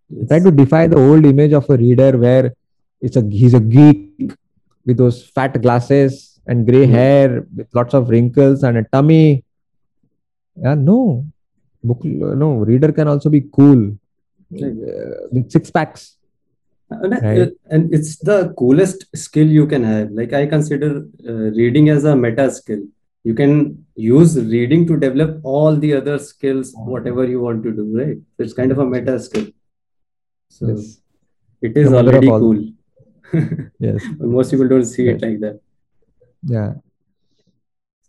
[0.10, 0.28] Yes.
[0.30, 2.54] try to defy the old image of a reader where
[3.02, 4.34] it's a he's a geek
[4.86, 6.92] with those fat glasses and gray Hmm.
[6.98, 9.44] hair with lots of wrinkles and a tummy.
[10.64, 11.00] Yeah, no.
[11.84, 12.04] Book
[12.44, 13.82] no reader can also be cool
[14.52, 14.78] Right.
[14.92, 16.04] uh, with six packs.
[16.92, 17.52] And, uh, Right.
[17.74, 20.12] and it's the coolest skill you can have.
[20.20, 20.90] Like I consider
[21.30, 22.84] uh, reading as a meta skill.
[23.28, 23.54] You can
[23.96, 28.18] use reading to develop all the other skills, whatever you want to do, right?
[28.38, 29.48] It's kind of a meta skill.
[30.50, 31.02] So Yes.
[31.62, 32.76] it is The mother of already
[33.34, 33.40] cool.
[33.88, 34.06] Yes.
[34.20, 35.60] Most people don't see it like that.
[36.44, 36.74] Yeah.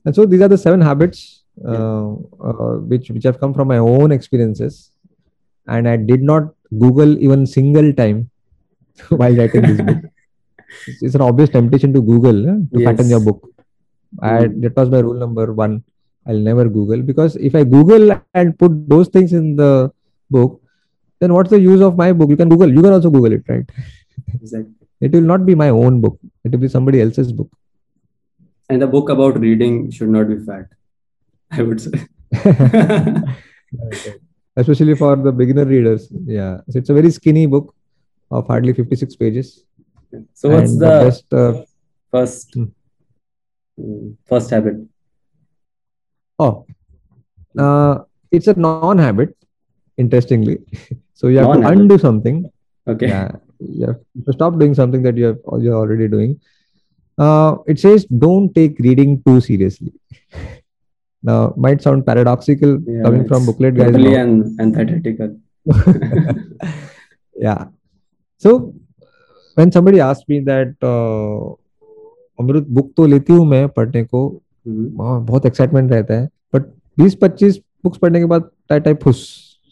[0.05, 2.13] And so these are the seven habits uh,
[2.49, 4.91] uh, which which have come from my own experiences,
[5.67, 8.31] and I did not Google even single time
[9.09, 10.05] while writing this book.
[10.91, 13.49] It's, it's an obvious temptation to Google eh, to pattern your book.
[14.21, 14.63] I, Mm.
[14.63, 15.83] that was my rule number one.
[16.29, 19.93] I'll never Google because if I Google and put those things in the
[20.31, 20.61] book,
[21.21, 22.31] then what's the use of my book?
[22.31, 22.73] You can Google.
[22.79, 23.69] You can also Google it, right?
[24.41, 24.73] Exactly.
[25.01, 26.19] It will not be my own book.
[26.45, 27.51] It will be somebody else's book.
[28.69, 30.67] And a book about reading should not be fat,
[31.53, 31.93] I would say.
[34.57, 36.09] especially for the beginner readers.
[36.25, 37.75] Yeah, so it's a very skinny book
[38.31, 39.65] of hardly 56 pages.
[40.35, 41.33] So what's and the best?
[41.33, 41.65] Uh,
[42.11, 42.65] first Hmm.
[44.25, 44.77] First habit?
[46.39, 46.67] oh,
[47.59, 47.99] uh,
[48.31, 49.37] it's a non-habit.
[49.97, 50.59] Interestingly,
[51.15, 51.79] so you have to Non-habit.
[51.79, 52.51] undo something.
[52.87, 53.09] Okay.
[53.09, 56.39] Yeah, you have to stop doing something that you have you're already doing.
[57.19, 59.93] Uh, it says don't take reading too seriously.
[61.23, 63.87] Now, might sound paradoxical Yeah, coming from booklet guys.
[63.87, 64.23] Totally now.
[64.23, 65.41] an antithetical.
[67.37, 67.65] yeah.
[68.39, 68.75] So
[69.55, 71.57] when somebody asked me that uh,
[72.39, 74.21] Amrit book तो लेती हूँ मैं पढ़ने को
[74.69, 74.91] Mhm.
[75.27, 76.63] बहुत excitement रहता है but
[76.99, 79.19] 20-25 books पढ़ने के बाद टाइ टाइ फुस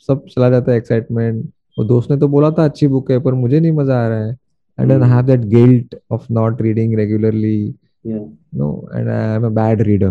[0.09, 1.45] सब चला जाता है एक्साइटमेंट
[1.78, 4.24] वो दोस्त ने तो बोला था अच्छी बुक है पर मुझे नहीं मज़ा आ रहा
[4.24, 4.36] है
[4.78, 5.09] and I.
[5.11, 7.74] Have that guilt of not reading regularly.
[8.07, 10.11] No and I am a bad reader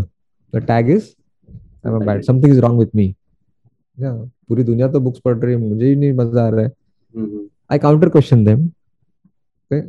[0.53, 1.03] the tag is
[1.85, 2.23] I am a bad.
[2.23, 3.13] Something is wrong with me
[3.97, 6.71] पूरी दुनिया तो बुक्स पढ़ रही है मुझे ही नहीं मज़ा आ रहा है
[7.15, 7.41] Mhm.
[7.69, 8.61] I counter question them.
[9.71, 9.81] Okay,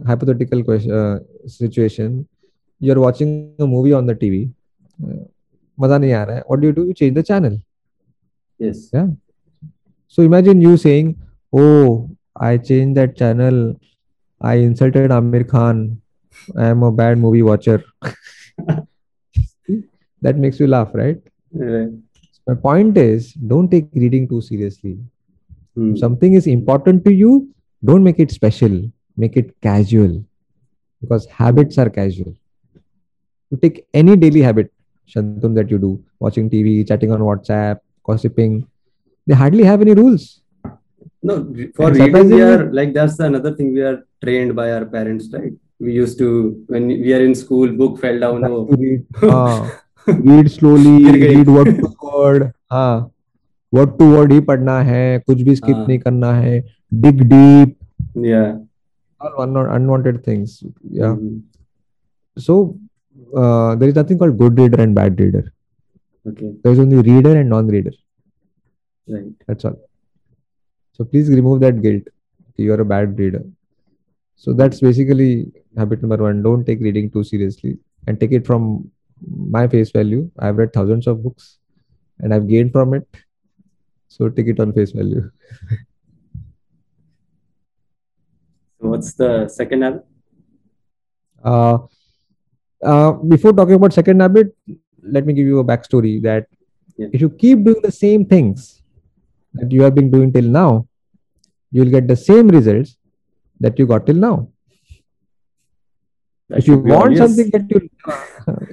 [2.86, 4.40] you're watching a movie on the TV.
[5.80, 6.86] मजा नहीं आ रहा है what do you do?
[6.88, 7.58] You change the channel.
[8.58, 8.82] Yes.
[8.92, 9.08] Yeah.
[10.16, 11.14] So imagine you saying
[11.52, 13.60] oh i changed that channel.
[14.40, 15.84] I insulted aamir khan.
[16.56, 17.82] I am a bad movie watcher.
[20.24, 21.18] That makes you laugh right?
[21.62, 21.86] Yeah.
[22.48, 24.98] my point is don't take reading too seriously.
[25.74, 25.96] Hmm.
[25.96, 27.48] something is important to you
[27.84, 28.74] don't make it special.
[29.16, 30.24] Make it casual.
[31.00, 32.34] Because habits are casual.
[33.54, 34.72] You take any daily habit,
[35.08, 38.66] Shantun, that you do, watching TV, chatting on WhatsApp, gossiping,
[39.26, 40.40] they hardly have any rules.
[41.22, 44.84] No, for And reading, we are like that's another thing we are trained by our
[44.84, 45.52] parents, right?
[45.78, 48.44] We used to when we are in school, book fell down.
[48.44, 49.70] Oh, read, हाँ,
[50.08, 52.52] read slowly, read word to word.
[52.72, 53.10] हाँ,
[53.72, 56.62] word to word ही पढ़ना है, कुछ भी skip हाँ। नहीं करना है.
[57.00, 57.76] Dig deep,
[58.14, 58.58] yeah.
[59.20, 60.62] all unwanted things.
[60.90, 61.16] Yeah.
[61.16, 61.42] Mhm.
[62.38, 62.76] So
[63.36, 65.52] uh, there is nothing called good reader and bad reader.
[66.26, 66.54] Okay.
[66.62, 67.92] There is only reader and non-reader.
[69.08, 69.32] Right.
[69.46, 69.78] That's all.
[70.92, 72.04] So please remove that guilt.
[72.56, 73.44] You are a bad reader.
[74.36, 76.42] So that's basically habit number one.
[76.42, 78.90] Don't take reading too seriously and take it from
[79.28, 80.30] my face value.
[80.38, 81.58] I've read thousands of books
[82.20, 83.06] and I've gained from it.
[84.08, 85.30] So take it on face value.
[88.80, 90.04] So what's the second habit?
[91.42, 91.78] Uh,
[92.84, 94.54] uh, before talking about second habit,
[95.02, 96.46] let me give you a backstory that
[97.02, 97.08] Yeah.
[97.16, 98.66] if you keep doing the same things
[99.60, 100.86] that you have been doing till now,
[101.76, 102.96] you'll get the same results
[103.60, 104.34] that you got till now.
[106.48, 107.18] That if you want obvious.
[107.24, 107.80] something that you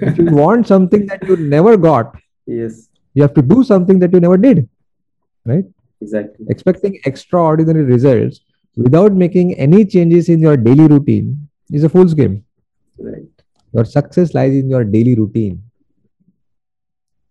[0.09, 2.15] if you want something that you never got,
[2.45, 2.89] Yes.
[3.13, 4.67] you have to do something that you never did.
[5.45, 5.65] Right?
[6.01, 6.45] Exactly.
[6.49, 8.41] Expecting extraordinary results
[8.75, 12.43] without making any changes in your daily routine is a fool's game.
[13.70, 13.74] Right.
[13.74, 15.62] Your success lies in your daily routine.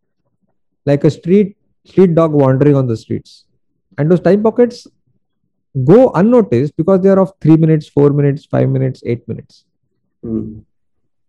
[0.84, 3.44] like a street street dog wandering on the streets.
[3.96, 4.86] And those time pockets
[5.84, 9.64] go unnoticed because they are of three minutes, four minutes, five minutes, eight minutes.
[10.22, 10.60] Hmm.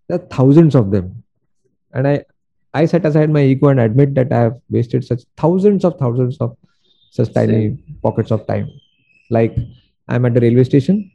[0.07, 1.23] There are thousands of them.
[1.93, 2.25] And I
[2.73, 6.37] I set aside my ego and admit that I have wasted such thousands of thousands
[6.37, 6.55] of
[7.11, 7.83] such tiny Same.
[8.03, 8.69] pockets of time.
[9.29, 9.57] Like
[10.07, 11.11] I'm at the railway station,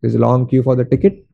[0.00, 1.24] there's a long queue for the ticket.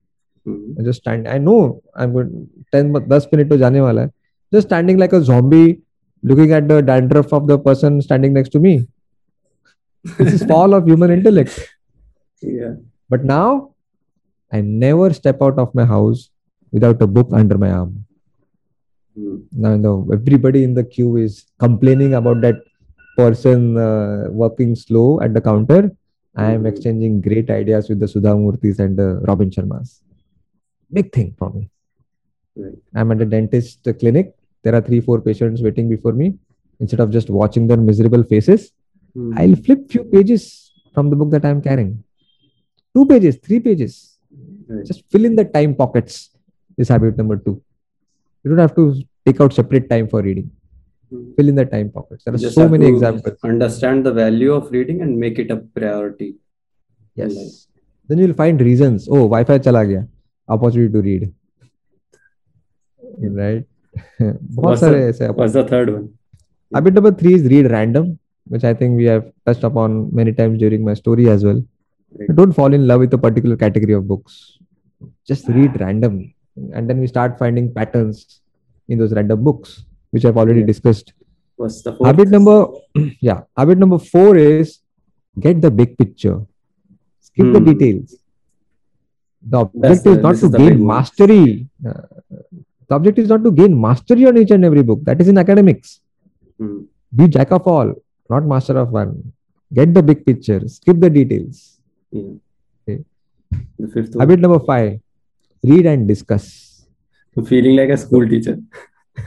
[0.46, 0.80] Mm-hmm.
[0.80, 1.28] I just stand.
[1.28, 4.10] I know I'm going 10 10 minutes to jane wala.
[4.52, 5.82] Just standing like a zombie,
[6.22, 8.88] looking at the dandruff of the person standing next to me.
[10.16, 11.76] this is fall of human intellect.
[12.40, 12.74] Yeah.
[13.10, 13.74] But now
[14.50, 16.30] I never step out of my house
[16.72, 18.04] without a book under my arm.
[19.18, 19.36] Hmm.
[19.64, 22.58] Now the, everybody in the queue is complaining about that
[23.20, 25.80] person uh, working slow at the counter.
[26.36, 26.68] I am Mhm.
[26.72, 29.88] exchanging great ideas with the Sudha Murty's and the Robin Sharmas.
[30.98, 31.62] Big thing for me.
[32.56, 32.76] Right.
[32.94, 34.34] I'm at the dentist clinic.
[34.62, 36.28] There are three, four patients waiting before me.
[36.80, 38.62] Instead of just watching their miserable faces,
[39.14, 39.32] Hmm.
[39.40, 40.42] I'll flip few pages
[40.94, 41.92] from the book that I'm carrying.
[42.94, 43.94] Two pages, three pages.
[44.68, 44.84] Right.
[44.90, 46.16] Just fill in the time pockets.
[46.82, 47.54] Is habit number two.
[48.44, 48.82] You don't have to
[49.27, 50.49] take out separate time for reading.
[51.09, 51.31] Hmm.
[51.37, 52.23] Fill in the time pockets.
[52.23, 53.37] There are Just so have many to examples.
[53.43, 56.35] Understand the value of reading and make it a priority.
[57.15, 57.35] Yes.
[57.35, 57.53] life.
[58.07, 59.07] Then you'll find reasons.
[59.09, 60.07] Oh, Wi-Fi chala gaya.
[60.49, 61.33] Opportunity to read.
[63.19, 63.65] Right.
[64.21, 66.09] बहुत What's सारे the- ऐसे What's the third one?
[66.73, 68.17] Habit number three is read random,
[68.47, 71.61] which I think we have touched upon many times during my story as well.
[72.19, 72.35] Right.
[72.35, 74.57] Don't fall in love with a particular category of books.
[75.27, 76.33] Just read random.
[76.73, 78.41] And then we start finding patterns
[78.88, 80.66] in those random books, which I've already Yeah.
[80.72, 81.12] discussed.
[81.56, 81.92] What's the?
[82.04, 82.56] Habit number,
[83.28, 84.80] yeah, habit number four is
[85.46, 86.40] get the big picture,
[87.20, 87.64] skip the Hmm.
[87.70, 88.16] details.
[89.50, 91.68] The object the- is not to gain mastery.
[91.86, 92.02] Uh,
[92.88, 95.00] the object is not to gain mastery on each and every book.
[95.04, 96.00] That is in academics.
[96.58, 96.78] Hmm.
[97.14, 97.94] Be jack of all,
[98.30, 99.32] not master of one.
[99.72, 101.80] Get the big picture, skip the details.
[102.10, 102.22] Yeah.
[102.88, 103.04] Okay.
[103.78, 104.20] The fifth one.
[104.20, 105.00] Habit number five
[105.62, 106.46] read and discuss.
[107.44, 108.58] Feeling like a school teacher.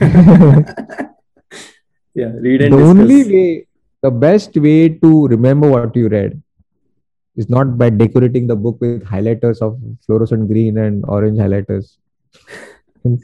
[2.14, 2.88] yeah, read and the discuss.
[2.90, 3.66] only way,
[4.02, 6.40] the best way to remember what you read
[7.36, 11.96] is not by decorating the book with highlighters of fluorescent green and orange highlighters.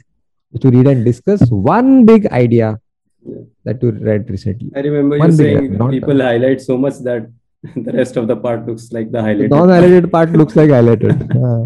[0.61, 2.79] to read and discuss one big idea
[3.25, 3.41] Yeah.
[3.65, 4.71] that you read recently.
[4.75, 7.29] I remember you One big saying idea, people highlight so much that
[7.75, 9.49] the rest of the part looks like the The highlighted.
[9.49, 11.15] non-highlighted part looks like highlighted.
[11.35, 11.61] Yeah.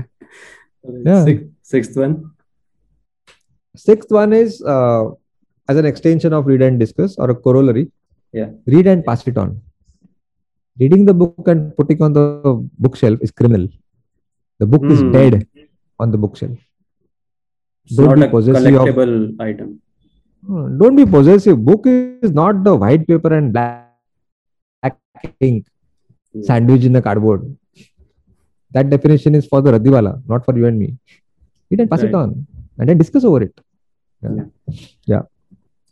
[1.06, 1.24] yeah.
[1.26, 2.32] Sixth, sixth one.
[3.76, 5.06] Sixth one is uh,
[5.68, 7.92] as an extension of read and discuss or a corollary.
[8.32, 8.50] Yeah.
[8.68, 9.62] Read and pass it on.
[10.80, 13.68] Reading the book and putting on the bookshelf is criminal.
[14.60, 15.12] The book is Hmm.
[15.12, 15.48] dead
[16.00, 16.58] on the bookshelf.
[17.86, 19.82] It's Don't not be a possessive of- item.
[20.50, 21.64] Uh, Don't be possessive.
[21.64, 24.98] Book is not the white paper and black
[25.40, 25.66] ink
[26.34, 26.42] Yeah.
[26.50, 27.56] sandwich in the cardboard.
[28.72, 30.98] That definition is for the Radiwala, not for you and me.
[31.70, 32.46] Read and pass it on
[32.78, 33.60] and then discuss over it.
[35.06, 35.22] Yeah.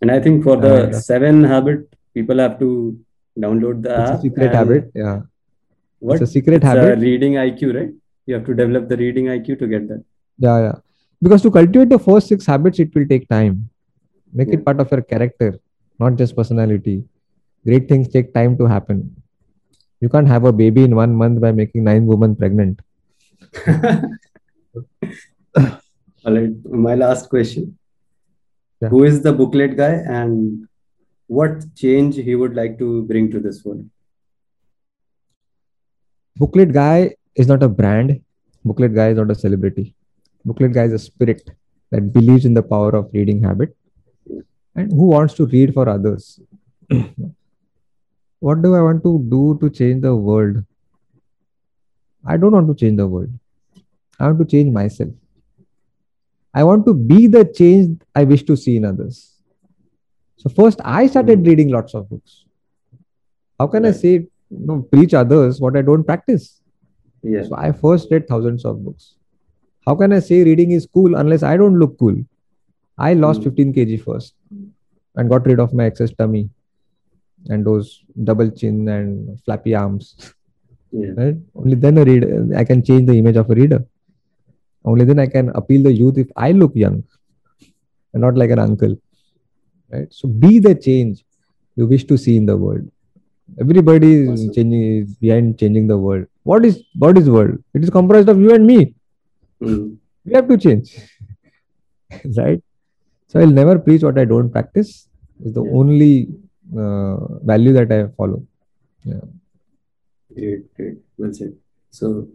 [0.02, 2.98] And I think for the uh, seven habit, people have to
[3.40, 4.92] download the It's a secret habit.
[4.96, 5.22] Yeah.
[6.00, 6.16] What?
[6.22, 7.00] It's a secret It's a habit.
[7.00, 7.92] reading IQ, right?
[8.26, 10.04] You have to develop the reading IQ to get that.
[10.38, 10.76] Yeah, yeah.
[11.22, 13.70] Because to cultivate the first six habits, it will take time.
[14.34, 14.56] Make Yeah.
[14.56, 15.60] it part of your character,
[16.00, 17.04] not just personality.
[17.66, 19.16] Great things take time to happen.
[20.00, 22.80] You can't have a baby in one month by making nine women pregnant.
[26.24, 26.52] All right.
[26.66, 27.78] My last question.
[28.80, 28.90] Yeah.
[28.90, 30.68] Who is the booklet guy and
[31.28, 33.86] what change he would like to bring to this world?
[36.36, 38.22] Booklet guy is not a brand.
[38.64, 39.96] Booklet guy is not a celebrity.
[40.46, 41.50] Booklet guy is a spirit
[41.92, 43.76] that believes in the power of reading habit
[44.76, 46.40] and who wants to read for others.
[48.40, 50.64] what do I want to do to change the world?
[52.26, 53.30] I don't want to change the world.
[54.20, 55.12] I want to change myself.
[56.54, 59.36] I want to be the change I wish to see in others.
[60.38, 62.46] So first, I started reading lots of books.
[63.60, 66.62] How can I say, you know, preach others what I don't practice?
[67.24, 67.44] Yeah.
[67.44, 69.16] So I first read thousands of books.
[69.86, 72.16] How can I say reading is cool unless I don't look cool?
[72.98, 73.50] I lost Hmm.
[73.50, 74.34] 15 kg first
[75.16, 76.50] and got rid of my excess tummy
[77.50, 80.34] and those double chin and flappy arms.
[80.92, 81.12] Yeah.
[81.16, 81.38] Right?
[81.56, 83.86] Only then a reader I can change the image of a reader.
[84.84, 87.04] Only then I can appeal the youth if I look young
[88.14, 88.98] and not like an uncle.
[89.90, 90.08] Right?
[90.12, 91.24] So be the change
[91.76, 92.90] you wish to see in the world.
[93.60, 94.54] Everybody is Awesome.
[94.54, 96.26] changing is behind changing the world.
[96.44, 97.58] What is what is world?
[97.74, 98.96] It is comprised of you and me.
[99.62, 99.98] Mm.
[100.26, 100.98] We have to change.
[102.38, 102.62] right?
[103.28, 105.08] So I'll never preach what I don't practice.
[105.44, 105.72] Is the Yeah.
[105.72, 106.30] only
[106.78, 107.18] uh,
[107.52, 108.46] value that I follow.
[110.34, 110.98] Great, great.
[111.18, 111.54] Well said.
[111.92, 112.28] So,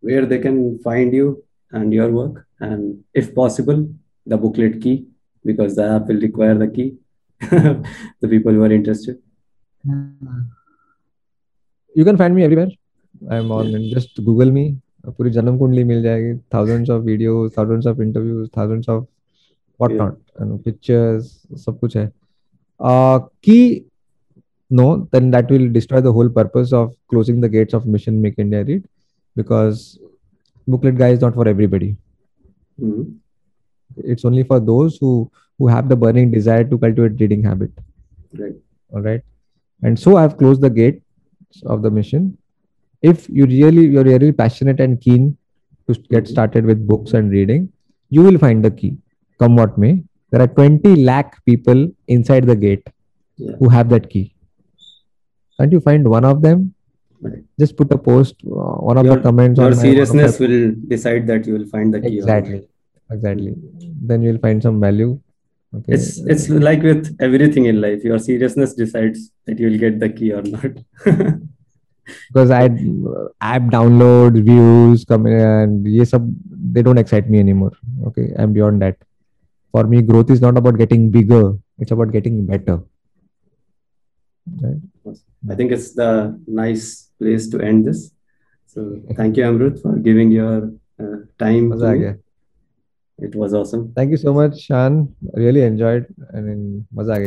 [0.00, 3.88] where they can find you and your work, and if possible,
[4.26, 5.06] the booklet key,
[5.44, 6.96] because the app will require the key.
[7.40, 9.18] the people who are interested.
[11.94, 12.68] You can find me everywhere.
[13.30, 14.76] I'm on and just Google me.
[15.16, 19.06] पूरी जन्म कुंडली मिल जाएगी thousands of videos, thousands of interviews, thousands of
[19.82, 21.30] whatnot, and pictures,
[21.62, 22.10] सब कुछ है.
[22.80, 23.84] Uh, key,
[24.70, 28.38] no, then that will destroy the whole purpose of closing the gates of Mission Make
[28.38, 28.84] India Read,
[29.40, 29.82] because
[30.66, 31.90] booklet guy is not for everybody.
[32.80, 33.04] Mhm.
[34.14, 35.12] It's only for those who
[35.58, 37.70] who have the burning desire to cultivate reading habit.
[38.40, 38.58] Right.
[38.98, 39.22] all right
[39.88, 40.98] and so i've closed the gate
[41.74, 42.26] of the mission
[43.10, 45.24] if you really you're really passionate and keen
[45.88, 47.64] to get started with books and reading
[48.16, 48.90] you will find the key
[49.44, 49.90] come what may
[50.30, 51.82] there are 20 lakh people
[52.16, 52.86] inside the gate
[53.46, 53.56] Yeah.
[53.62, 54.24] who have that key
[55.58, 56.62] can't you find one of them.
[57.58, 59.90] Just put a post uh, one of Your, the comments your on my- one of
[59.92, 62.16] seriousness the- will decide that you will find the key.
[62.18, 62.60] exactly
[63.10, 63.54] exactly
[64.10, 65.10] then you'll find some value
[65.78, 68.02] okay It's it's like with everything in life.
[68.10, 70.72] Your seriousness decides that you will get the key or not.
[72.28, 76.12] because I uh, app downloads, views, coming and yes,
[76.76, 77.70] they don't excite me anymore.
[78.08, 78.96] Okay, I'm beyond that.
[79.70, 81.44] For me, growth is not about getting bigger;
[81.78, 82.80] it's about getting better.
[84.60, 84.80] Right?
[85.50, 86.10] I think it's the
[86.46, 88.10] nice place to end this.
[88.66, 88.80] So
[89.16, 91.72] thank you, Amrut, for giving your uh, time.
[93.18, 93.92] It was awesome.
[93.94, 95.12] Thank you so much, Shaan.
[95.36, 96.06] I really enjoyed.
[96.34, 97.26] I mean, mazage.